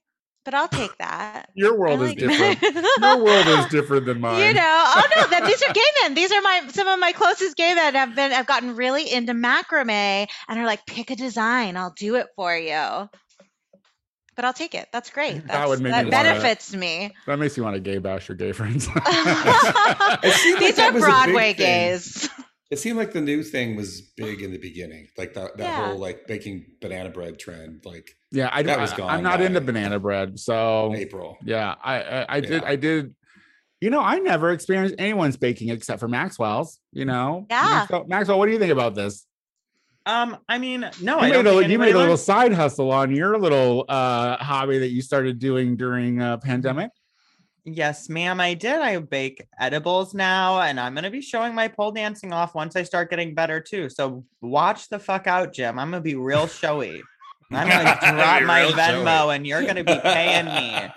but 0.51 0.57
I'll 0.59 0.69
take 0.69 0.97
that. 0.99 1.47
Your 1.55 1.75
I 1.75 1.77
world 1.77 2.03
is 2.03 2.15
different. 2.17 2.61
Your 3.01 3.23
world 3.23 3.47
is 3.47 3.67
different 3.67 4.05
than 4.07 4.21
mine. 4.21 4.41
You 4.49 4.55
know, 4.55 4.61
oh 4.87 5.03
no, 5.17 5.27
that 5.29 5.45
these 5.47 5.63
are 5.63 5.73
gay 5.73 5.81
men. 6.03 6.15
These 6.15 6.33
are 6.33 6.41
my 6.41 6.63
some 6.71 6.89
of 6.89 6.99
my 6.99 7.13
closest 7.13 7.57
gay 7.57 7.73
men 7.75 7.95
have 7.95 8.17
been 8.17 8.33
I've 8.33 8.47
gotten 8.47 8.75
really 8.75 9.13
into 9.13 9.33
macrame 9.33 10.27
and 10.49 10.59
are 10.59 10.67
like, 10.67 10.85
pick 10.87 11.11
a 11.11 11.17
design, 11.17 11.77
I'll 11.77 11.95
do 11.97 12.17
it 12.17 12.27
for 12.35 12.57
you. 12.57 13.09
But 14.35 14.45
I'll 14.45 14.53
take 14.53 14.75
it. 14.75 14.89
That's 14.93 15.11
great. 15.11 15.47
That 15.47 15.69
would 15.69 15.81
make 15.81 15.93
that 15.93 16.07
me 16.07 16.11
wanna- 16.11 16.31
benefits 16.31 16.75
me. 16.75 17.15
That 17.27 17.39
makes 17.39 17.57
you 17.57 17.63
want 17.63 17.75
to 17.75 17.81
gay 17.81 17.99
bash 17.99 18.29
your 18.29 18.37
gay 18.37 18.51
friends. 18.53 18.87
seemed 18.87 18.97
like 18.97 20.21
These 20.25 20.79
are 20.81 20.91
was 20.91 20.91
a 20.91 20.93
big 20.93 21.01
Broadway 21.03 21.53
thing. 21.53 22.29
Gays. 22.71 22.79
It 22.79 22.83
seemed 22.83 22.99
like 22.99 23.13
the 23.13 23.21
new 23.21 23.43
thing 23.43 23.77
was 23.77 24.01
big 24.17 24.43
in 24.43 24.51
the 24.53 24.59
beginning, 24.59 25.09
like 25.19 25.35
that 25.35 25.57
that 25.59 25.65
Yeah. 25.65 25.89
whole 25.91 25.99
like 25.99 26.27
baking 26.27 26.67
banana 26.81 27.11
bread 27.11 27.39
trend, 27.39 27.83
like 27.85 28.11
yeah, 28.33 28.49
I 28.53 28.63
That 28.63 28.75
don't. 28.75 28.83
was 28.83 28.93
gone 28.93 29.11
I'm 29.11 29.23
not 29.23 29.41
into 29.41 29.61
banana 29.61 29.99
bread, 29.99 30.39
so 30.39 30.95
April. 30.95 31.37
yeah, 31.45 31.75
I 31.83 32.03
I, 32.03 32.27
I 32.37 32.41
did 32.41 32.65
I 32.65 32.77
did. 32.77 33.15
You 33.81 33.89
know, 33.89 34.01
I 34.03 34.19
never 34.19 34.51
experienced 34.51 34.95
anyone's 34.99 35.39
baking 35.39 35.71
except 35.71 36.01
for 36.01 36.09
Maxwell's. 36.09 36.79
You 36.93 37.07
know, 37.07 37.47
Yeah. 37.51 37.63
Maxwell, 37.63 38.05
Maxwell 38.09 38.39
what 38.39 38.47
do 38.47 38.53
you 38.53 38.59
think 38.59 38.73
about 38.73 38.95
this? 38.95 39.27
Um, 40.07 40.39
I 40.49 40.59
mean, 40.59 40.81
no, 41.03 41.17
you 41.17 41.19
I 41.19 41.21
made, 41.29 41.33
don't 41.33 41.47
a, 41.47 41.51
think 41.51 41.59
you 41.61 41.65
anybody 41.65 41.91
made 41.93 41.97
a 41.97 41.99
little 41.99 42.17
side 42.17 42.53
hustle 42.53 42.91
on 42.91 43.15
your 43.15 43.39
little 43.39 43.85
uh 43.89 44.37
hobby 44.39 44.79
that 44.79 44.89
you 44.91 45.03
started 45.03 45.39
doing 45.39 45.77
during 45.77 46.21
uh 46.21 46.37
pandemic. 46.39 46.91
Yes, 47.75 48.09
ma'am, 48.09 48.41
I 48.41 48.55
did. 48.55 48.81
I 48.81 48.99
bake 48.99 49.47
edibles 49.59 50.15
now, 50.15 50.61
and 50.61 50.79
I'm 50.81 50.95
gonna 50.95 51.11
be 51.11 51.21
showing 51.21 51.55
my 51.55 51.69
pole 51.69 51.93
dancing 51.93 52.33
off 52.33 52.55
once 52.55 52.77
I 52.77 52.83
start 52.83 53.11
getting 53.11 53.35
better 53.35 53.61
too. 53.61 53.89
So 53.89 54.25
watch 54.41 54.89
the 54.89 54.99
fuck 54.99 55.27
out, 55.27 55.53
Jim. 55.53 55.79
I'm 55.79 55.91
gonna 55.91 56.01
be 56.03 56.15
real 56.15 56.47
showy. 56.47 57.03
I'm 57.53 57.69
gonna 57.69 57.99
drop 58.15 58.43
my 58.45 58.63
Venmo, 58.75 59.05
showy. 59.23 59.37
and 59.37 59.47
you're 59.47 59.65
gonna 59.65 59.85
be 59.85 59.99
paying 60.03 60.47
me. 60.47 60.93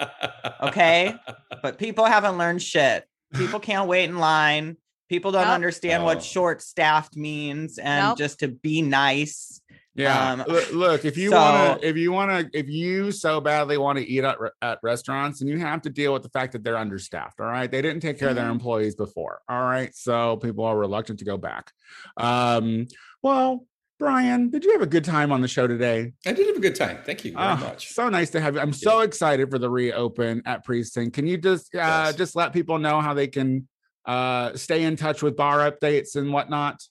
Okay? 0.61 1.15
But 1.61 1.77
people 1.77 2.05
haven't 2.05 2.37
learned 2.37 2.61
shit. 2.61 3.05
People 3.33 3.59
can't 3.59 3.87
wait 3.87 4.05
in 4.05 4.17
line. 4.19 4.77
People 5.09 5.31
don't 5.31 5.43
Nope. 5.45 5.51
understand 5.55 6.03
Oh. 6.03 6.05
what 6.05 6.23
short 6.23 6.61
staffed 6.61 7.15
means 7.15 7.77
and 7.77 8.09
Nope. 8.09 8.17
just 8.17 8.39
to 8.39 8.47
be 8.47 8.81
nice. 8.81 9.61
Yeah. 9.95 10.31
Um, 10.33 10.43
Loo- 10.47 10.65
look, 10.73 11.05
if 11.05 11.17
you 11.17 11.31
want 11.31 11.81
to, 11.81 11.87
if 11.87 11.95
you 11.97 12.11
want 12.11 12.31
to, 12.51 12.57
if 12.59 12.67
you 12.67 13.11
so 13.11 13.39
badly 13.39 13.77
want 13.77 13.99
to 13.99 14.05
eat 14.07 14.23
at, 14.23 14.39
re- 14.39 14.49
at 14.61 14.79
restaurants, 14.81 15.41
and 15.41 15.49
you 15.49 15.59
have 15.59 15.81
to 15.83 15.89
deal 15.89 16.13
with 16.13 16.23
the 16.23 16.29
fact 16.29 16.53
that 16.53 16.63
they're 16.63 16.77
understaffed. 16.77 17.39
All 17.39 17.45
right. 17.45 17.69
They 17.69 17.81
didn't 17.81 17.99
take 18.01 18.17
care 18.17 18.29
of 18.29 18.35
their 18.35 18.47
Mhm. 18.47 18.53
employees 18.53 18.95
before. 18.95 19.41
All 19.47 19.61
right. 19.61 19.93
So 19.95 20.37
people 20.37 20.65
are 20.65 20.77
reluctant 20.77 21.19
to 21.19 21.25
go 21.25 21.37
back. 21.37 21.71
Um, 22.17 22.87
well, 23.21 23.67
Brian, 23.99 24.49
did 24.49 24.65
you 24.65 24.71
have 24.73 24.81
a 24.81 24.87
good 24.87 25.05
time 25.05 25.31
on 25.31 25.41
the 25.41 25.47
show 25.47 25.67
today? 25.67 26.13
I 26.25 26.31
did 26.33 26.47
have 26.47 26.57
a 26.57 26.59
good 26.59 26.75
time. 26.75 26.97
Thank 27.05 27.23
you 27.23 27.33
very 27.33 27.45
Oh, 27.45 27.55
much. 27.57 27.89
So 27.93 28.09
nice 28.09 28.31
to 28.31 28.41
have 28.41 28.55
you. 28.55 28.61
I'm 28.61 28.73
so 28.73 29.01
excited 29.01 29.49
for 29.51 29.59
the 29.59 29.69
reopen 29.69 30.41
at 30.45 30.65
Precinct. 30.65 31.13
Can 31.13 31.27
you 31.27 31.37
just 31.37 31.73
uh, 31.75 31.77
Yes. 31.77 32.15
just 32.15 32.35
let 32.35 32.51
people 32.51 32.79
know 32.79 32.99
how 32.99 33.13
they 33.13 33.27
can 33.27 33.67
uh, 34.05 34.53
stay 34.55 34.83
in 34.83 34.95
touch 34.97 35.21
with 35.21 35.37
bar 35.37 35.59
updates 35.71 36.15
and 36.15 36.33
whatnot? 36.33 36.81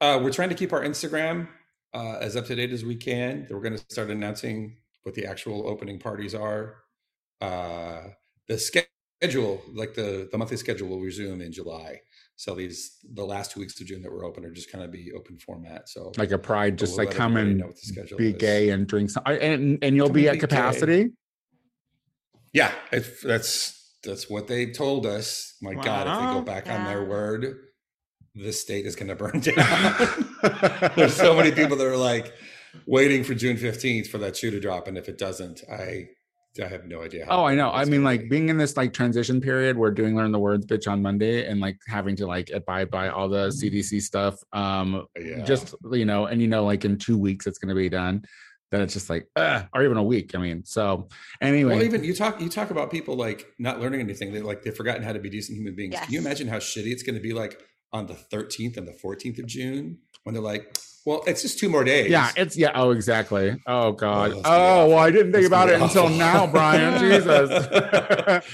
Uh, 0.00 0.20
we're 0.22 0.30
trying 0.30 0.50
to 0.50 0.54
keep 0.54 0.72
our 0.72 0.82
Instagram 0.82 1.48
uh, 1.96 2.18
as 2.20 2.36
up 2.36 2.46
to 2.46 2.56
date 2.56 2.72
as 2.72 2.84
we 2.84 2.96
can. 2.96 3.48
We're 3.50 3.62
going 3.62 3.78
to 3.78 3.84
start 3.90 4.10
announcing 4.10 4.78
what 5.04 5.16
the 5.16 5.26
actual 5.26 5.68
opening 5.68 6.00
parties 6.00 6.36
are. 6.36 6.76
Uh, 7.42 8.02
the 8.48 8.58
schedule, 8.58 9.62
like 9.74 9.94
the 9.94 10.28
the 10.32 10.38
monthly 10.38 10.58
schedule, 10.58 10.88
will 10.90 11.00
resume 11.00 11.42
in 11.42 11.52
July. 11.52 12.00
So 12.36 12.54
these 12.56 12.98
the 13.14 13.24
last 13.26 13.52
two 13.52 13.60
weeks 13.60 13.80
of 13.80 13.88
June 13.88 14.02
that 14.02 14.12
we're 14.12 14.26
open 14.26 14.44
are 14.46 14.52
just 14.52 14.72
kind 14.72 14.84
of 14.84 14.92
be 14.92 15.12
open 15.16 15.38
format. 15.38 15.88
So 15.90 16.12
Like 16.18 16.32
a 16.32 16.38
pride, 16.38 16.78
just 16.78 16.94
we'll 16.94 16.98
like 16.98 17.08
let 17.08 17.16
come 17.16 17.32
everybody 17.32 17.52
and 17.52 17.58
know 17.60 17.66
what 17.68 17.76
the 17.76 17.82
schedule 17.86 18.18
be 18.18 18.32
is. 18.32 18.40
gay 18.40 18.70
and 18.70 18.86
drink 18.88 19.10
some, 19.10 19.24
and 19.26 19.78
and 19.82 19.96
you'll 19.96 20.08
Come 20.08 20.16
be 20.16 20.28
at 20.28 20.32
be 20.32 20.38
gay. 20.40 20.48
capacity. 20.48 21.12
yeah, 22.54 22.72
if 22.92 23.22
that's 23.22 23.98
that's 24.04 24.30
what 24.30 24.48
they 24.48 24.72
told 24.72 25.06
us. 25.06 25.56
My 25.62 25.76
God, 25.76 26.08
if 26.08 26.18
they 26.18 26.26
go 26.26 26.40
Wow. 26.40 26.42
back 26.42 26.70
on 26.70 26.84
their 26.84 27.04
word, 27.04 27.65
the 28.36 28.52
state 28.52 28.86
is 28.86 28.94
going 28.94 29.08
to 29.08 29.16
burn 29.16 29.40
down. 29.40 30.92
There's 30.94 31.14
so 31.14 31.34
many 31.34 31.50
people 31.52 31.76
that 31.78 31.86
are 31.86 31.96
like 31.96 32.34
waiting 32.86 33.24
for 33.24 33.34
June 33.34 33.56
15th 33.56 34.06
for 34.08 34.18
that 34.18 34.36
shoe 34.36 34.50
to 34.50 34.60
drop, 34.60 34.86
and 34.86 34.98
if 34.98 35.08
it 35.08 35.18
doesn't, 35.18 35.62
I 35.70 36.08
I 36.62 36.68
have 36.68 36.86
no 36.86 37.02
idea. 37.02 37.26
Oh, 37.28 37.44
I 37.44 37.54
know. 37.54 37.70
I 37.70 37.84
mean, 37.84 38.02
like 38.02 38.22
be. 38.22 38.28
being 38.28 38.48
in 38.48 38.56
this 38.56 38.78
like 38.78 38.94
transition 38.94 39.42
period 39.42 39.76
where 39.76 39.90
doing 39.90 40.16
learn 40.16 40.32
the 40.32 40.38
words 40.38 40.64
bitch 40.64 40.90
on 40.90 41.02
Monday 41.02 41.46
and 41.46 41.60
like 41.60 41.76
having 41.86 42.16
to 42.16 42.26
like 42.26 42.48
abide 42.50 42.90
by 42.90 43.08
all 43.08 43.28
the 43.28 43.48
CDC 43.48 44.00
stuff. 44.00 44.36
Um, 44.54 45.06
Yeah. 45.18 45.44
just 45.44 45.74
you 45.92 46.06
know, 46.06 46.26
and 46.26 46.40
you 46.40 46.48
know, 46.48 46.64
like 46.64 46.84
in 46.86 46.96
two 46.96 47.18
weeks 47.18 47.46
it's 47.46 47.58
gonna 47.58 47.74
be 47.74 47.88
done. 47.90 48.24
Then 48.70 48.80
it's 48.80 48.94
just 48.94 49.10
like, 49.10 49.28
ugh, 49.36 49.66
or 49.74 49.84
even 49.84 49.96
a 49.98 50.02
week. 50.02 50.34
I 50.34 50.38
mean, 50.38 50.64
so 50.64 51.08
anyway, 51.42 51.74
Well, 51.74 51.84
even 51.84 52.02
you 52.02 52.14
talk 52.14 52.40
you 52.40 52.48
talk 52.48 52.70
about 52.70 52.90
people 52.90 53.16
like 53.16 53.46
not 53.58 53.78
learning 53.80 54.00
anything. 54.00 54.32
They 54.32 54.40
like 54.40 54.62
they've 54.62 54.74
forgotten 54.74 55.02
how 55.02 55.12
to 55.12 55.20
be 55.20 55.28
decent 55.28 55.58
human 55.58 55.74
beings. 55.74 55.94
Can 56.00 56.10
you 56.12 56.18
imagine 56.20 56.48
how 56.48 56.56
shitty 56.56 56.90
it's 56.90 57.02
going 57.02 57.16
to 57.16 57.20
be 57.22 57.34
like 57.34 57.62
on 57.96 58.06
the 58.06 58.14
13th 58.14 58.76
and 58.76 58.86
the 58.86 58.92
14th 58.92 59.38
of 59.38 59.46
June 59.46 59.98
when 60.24 60.34
they're 60.34 60.42
like, 60.42 60.76
well, 61.04 61.22
it's 61.26 61.40
just 61.42 61.58
two 61.60 61.68
more 61.68 61.84
days. 61.84 62.10
yeah, 62.10 62.32
it's 62.36 62.56
yeah. 62.56 62.72
Oh, 62.74 62.90
exactly. 62.90 63.54
Oh 63.66 63.92
God. 63.92 64.32
that's 64.32 64.42
Oh, 64.44 64.88
well, 64.88 64.98
I 64.98 65.10
didn't 65.12 65.30
think 65.32 65.42
That's 65.42 65.46
about 65.46 65.68
it 65.68 65.78
be 65.78 65.84
until 65.84 66.08
now, 66.08 66.48
Brian. 66.48 66.98
Jesus. 67.00 67.48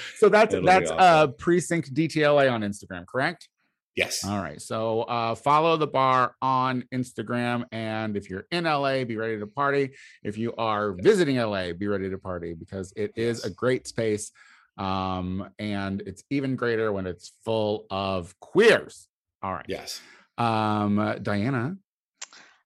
so 0.18 0.28
that's 0.28 0.52
It'll 0.54 0.66
that's 0.66 0.90
uh 0.90 0.94
awful. 0.98 1.32
precinct 1.34 1.94
DTLA 1.94 2.52
on 2.52 2.60
Instagram, 2.60 3.06
correct? 3.06 3.48
yes. 3.96 4.24
All 4.24 4.40
right. 4.40 4.60
So 4.60 5.02
uh, 5.02 5.34
follow 5.34 5.76
the 5.78 5.86
bar 5.86 6.34
on 6.42 6.84
Instagram. 6.94 7.64
And 7.72 8.16
if 8.16 8.28
you're 8.30 8.46
in 8.50 8.64
LA, 8.64 9.04
be 9.04 9.16
ready 9.16 9.38
to 9.38 9.46
party. 9.46 9.90
If 10.22 10.36
you 10.38 10.54
are 10.56 10.92
visiting 10.92 11.36
LA, 11.36 11.72
be 11.72 11.86
ready 11.88 12.08
to 12.10 12.18
party 12.18 12.54
because 12.54 12.92
it 12.96 13.12
is 13.16 13.44
a 13.44 13.50
great 13.50 13.86
space. 13.86 14.30
Um, 14.78 15.50
and 15.58 16.02
it's 16.06 16.22
even 16.30 16.56
greater 16.56 16.92
when 16.92 17.06
it's 17.06 17.32
full 17.44 17.86
of 17.90 18.38
queers. 18.40 19.08
All 19.42 19.52
right. 19.52 19.64
Yes. 19.68 20.00
Um, 20.38 20.98
uh, 20.98 21.14
Diana. 21.16 21.76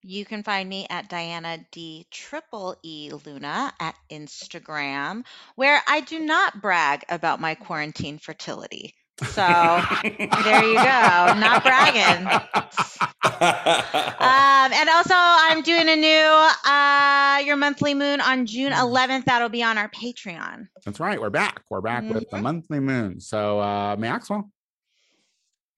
You 0.03 0.25
can 0.25 0.43
find 0.45 0.69
me 0.69 0.87
at 0.89 1.09
Diana 1.09 1.59
D 1.73 2.07
Triple 2.13 2.77
E 2.85 3.11
Luna 3.25 3.73
at 3.81 3.97
Instagram, 4.11 5.25
where 5.57 5.81
I 5.89 6.01
do 6.03 6.21
not 6.21 6.63
brag 6.63 7.03
about 7.09 7.41
my 7.41 7.55
quarantine 7.57 8.19
fertility. 8.19 8.95
So 9.31 9.43
there 9.43 10.65
you 10.65 10.75
go. 10.75 11.35
Not 11.41 11.63
bragging. 11.65 12.29
Um, 13.39 14.73
and 14.73 14.89
also, 14.89 15.15
I'm 15.15 15.63
doing 15.63 15.89
a 15.89 15.97
new 15.97 16.71
uh, 16.71 17.43
Your 17.45 17.57
Monthly 17.57 17.93
Moon 17.95 18.21
on 18.21 18.47
June 18.47 18.73
11th. 18.73 19.25
That'll 19.27 19.49
be 19.49 19.63
on 19.63 19.77
our 19.79 19.91
Patreon. 19.91 20.69
That's 20.85 21.01
right. 21.01 21.21
We're 21.21 21.31
back. 21.31 21.63
We're 21.71 21.81
back 21.83 22.09
with 22.09 22.31
the 22.31 22.37
Mhm. 22.39 22.43
monthly 22.43 22.81
moon. 22.81 23.21
So 23.21 23.61
uh 23.61 23.97
Maxwell. 23.99 24.51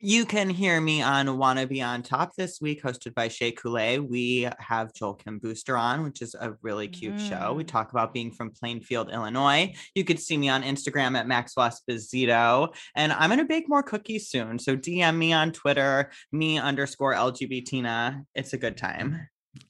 You 0.01 0.27
can 0.27 0.49
hear 0.49 0.81
me 0.81 1.03
on 1.03 1.39
Wanna 1.39 1.67
Be 1.67 1.83
on 1.83 2.05
Top 2.05 2.31
this 2.37 2.61
week, 2.61 2.85
hosted 2.85 3.15
by 3.15 3.27
Shea 3.27 3.51
Coulee. 3.51 3.99
We 3.99 4.49
have 4.61 4.95
Joel 4.95 5.15
Kim 5.15 5.41
Booster 5.41 5.77
on, 5.77 6.05
which 6.05 6.23
is 6.23 6.37
a 6.39 6.55
really 6.63 6.87
cute 6.87 7.21
show. 7.21 7.53
We 7.53 7.65
Mm. 7.65 7.69
talk 7.69 7.91
about 7.91 8.15
being 8.15 8.31
from 8.31 8.53
Plainfield, 8.53 9.11
Illinois. 9.11 9.75
You 9.97 10.05
could 10.05 10.21
see 10.21 10.39
me 10.39 10.49
on 10.49 10.63
Instagram 10.63 11.19
at 11.19 11.27
Maxwell 11.27 11.69
Esposito. 11.69 12.73
And 12.95 13.13
I'm 13.13 13.29
going 13.29 13.41
to 13.41 13.45
bake 13.45 13.69
more 13.69 13.83
cookies 13.83 14.29
soon. 14.29 14.61
So 14.61 14.77
DM 14.77 15.19
me 15.19 15.33
on 15.33 15.51
Twitter, 15.51 16.13
me 16.31 16.61
underscore 16.61 17.15
LGBTina. 17.15 18.25
It's 18.37 18.53
a 18.53 18.59
good 18.59 18.77
time. 18.77 19.27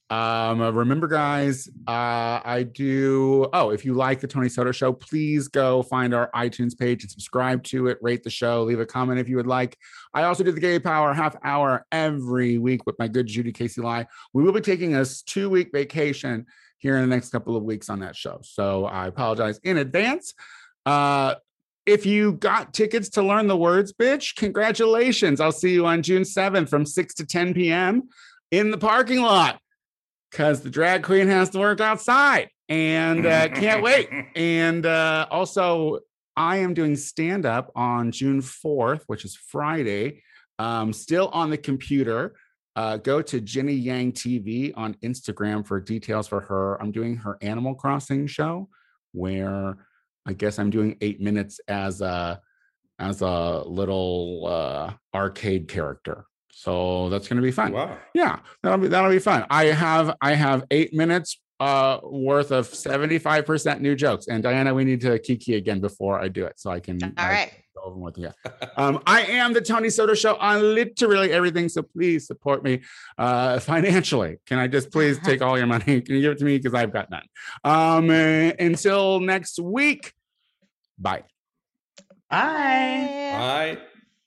Um, 0.09 0.61
remember, 0.75 1.07
guys, 1.07 1.69
uh, 1.87 2.41
I 2.43 2.63
do. 2.63 3.47
Oh, 3.53 3.69
if 3.69 3.85
you 3.85 3.93
like 3.93 4.19
the 4.19 4.27
Tony 4.27 4.49
Soto 4.49 4.71
show, 4.71 4.91
please 4.91 5.47
go 5.47 5.83
find 5.83 6.15
our 6.15 6.31
iTunes 6.31 6.77
page 6.77 7.03
and 7.03 7.11
subscribe 7.11 7.63
to 7.65 7.87
it, 7.87 7.99
rate 8.01 8.23
the 8.23 8.29
show, 8.29 8.63
leave 8.63 8.79
a 8.79 8.85
comment 8.85 9.19
if 9.19 9.29
you 9.29 9.35
would 9.35 9.47
like. 9.47 9.77
I 10.13 10.23
also 10.23 10.43
do 10.43 10.51
the 10.51 10.59
Gay 10.59 10.79
Power 10.79 11.13
half 11.13 11.35
hour 11.43 11.85
every 11.91 12.57
week 12.57 12.87
with 12.87 12.97
my 12.97 13.07
good 13.07 13.27
Judy 13.27 13.51
Casey 13.51 13.81
Lai. 13.81 14.07
We 14.33 14.41
will 14.41 14.51
be 14.51 14.61
taking 14.61 14.95
a 14.95 15.05
two 15.05 15.49
week 15.49 15.69
vacation 15.71 16.47
here 16.79 16.95
in 16.95 17.07
the 17.07 17.15
next 17.15 17.29
couple 17.29 17.55
of 17.55 17.63
weeks 17.63 17.89
on 17.89 17.99
that 17.99 18.15
show. 18.15 18.39
So 18.41 18.85
I 18.85 19.07
apologize 19.07 19.59
in 19.63 19.77
advance. 19.77 20.33
Uh, 20.87 21.35
if 21.85 22.05
you 22.05 22.33
got 22.33 22.73
tickets 22.73 23.09
to 23.09 23.21
learn 23.21 23.47
the 23.47 23.57
words, 23.57 23.93
bitch, 23.93 24.35
congratulations. 24.35 25.39
I'll 25.39 25.51
see 25.51 25.73
you 25.73 25.85
on 25.85 26.01
June 26.01 26.23
7th 26.23 26.69
from 26.69 26.85
6 26.85 27.13
to 27.15 27.25
10 27.25 27.53
p.m. 27.53 28.09
in 28.51 28.71
the 28.71 28.77
parking 28.77 29.21
lot 29.21 29.59
because 30.29 30.61
the 30.61 30.69
drag 30.69 31.03
queen 31.03 31.27
has 31.27 31.49
to 31.51 31.59
work 31.59 31.81
outside 31.81 32.49
and 32.67 33.25
uh, 33.25 33.49
can't 33.49 33.81
wait. 33.81 34.09
And 34.35 34.85
uh, 34.85 35.27
also, 35.31 35.99
I 36.35 36.57
am 36.57 36.73
doing 36.73 36.95
stand 36.95 37.45
up 37.45 37.71
on 37.75 38.11
June 38.11 38.41
4th, 38.41 39.03
which 39.07 39.25
is 39.25 39.35
Friday, 39.35 40.23
um, 40.57 40.93
still 40.93 41.29
on 41.29 41.49
the 41.49 41.57
computer. 41.57 42.35
Uh, 42.75 42.97
go 42.97 43.21
to 43.21 43.41
Jenny 43.41 43.73
Yang 43.73 44.13
TV 44.13 44.73
on 44.77 44.93
Instagram 45.03 45.65
for 45.65 45.81
details 45.81 46.27
for 46.27 46.39
her. 46.41 46.81
I'm 46.81 46.91
doing 46.91 47.17
her 47.17 47.37
Animal 47.41 47.75
Crossing 47.75 48.27
show 48.27 48.69
where 49.11 49.77
I 50.25 50.33
guess 50.33 50.59
I'm 50.59 50.69
doing 50.69 50.97
eight 51.01 51.19
minutes 51.19 51.59
as 51.67 52.01
a 52.01 52.39
as 52.99 53.21
a 53.21 53.63
little 53.65 54.45
uh, 54.47 54.93
arcade 55.15 55.67
character. 55.67 56.25
So 56.59 57.07
that's 57.07 57.29
going 57.29 57.37
to 57.37 57.41
be 57.41 57.51
fun. 57.51 57.71
Wow. 57.71 57.97
Yeah, 58.13 58.39
that'll 58.61 58.79
be 58.79 58.89
that'll 58.89 59.09
be 59.09 59.19
fun. 59.19 59.45
I 59.49 59.67
have 59.67 60.13
I 60.21 60.33
have 60.33 60.65
eight 60.71 60.93
minutes 60.93 61.39
uh 61.61 61.99
worth 62.03 62.51
of 62.51 62.67
75% 62.67 63.79
new 63.79 63.95
jokes. 63.95 64.27
And 64.27 64.43
Diana, 64.43 64.73
we 64.73 64.83
need 64.83 64.99
to 65.01 65.19
kiki 65.19 65.55
again 65.55 65.79
before 65.79 66.19
I 66.19 66.27
do 66.27 66.43
it 66.45 66.59
so 66.59 66.69
I 66.69 66.81
can 66.81 67.01
All 67.01 67.11
I 67.15 67.29
right. 67.29 67.51
go 67.73 67.83
over 67.83 67.97
with 67.97 68.17
you. 68.17 68.31
Um, 68.75 69.01
I 69.05 69.21
am 69.23 69.51
the 69.53 69.59
Tony 69.61 69.89
Soto 69.89 70.13
show 70.13 70.35
on 70.35 70.61
literally 70.75 71.31
everything. 71.31 71.67
So 71.69 71.81
please 71.81 72.27
support 72.27 72.61
me 72.61 72.81
uh 73.17 73.59
financially. 73.71 74.37
Can 74.45 74.59
I 74.59 74.67
just 74.67 74.91
please 74.91 75.17
take 75.23 75.41
all 75.41 75.57
your 75.57 75.67
money? 75.67 76.01
Can 76.01 76.15
you 76.15 76.21
give 76.21 76.33
it 76.33 76.39
to 76.39 76.45
me? 76.45 76.57
Because 76.57 76.73
I've 76.73 76.91
got 76.91 77.09
none. 77.09 77.23
Um 77.63 78.09
uh, 78.09 78.51
until 78.59 79.21
next 79.21 79.59
week. 79.61 80.11
Bye. 80.97 81.23
Bye. 82.29 82.37
Bye. 83.31 83.75
Bye. 83.77 83.88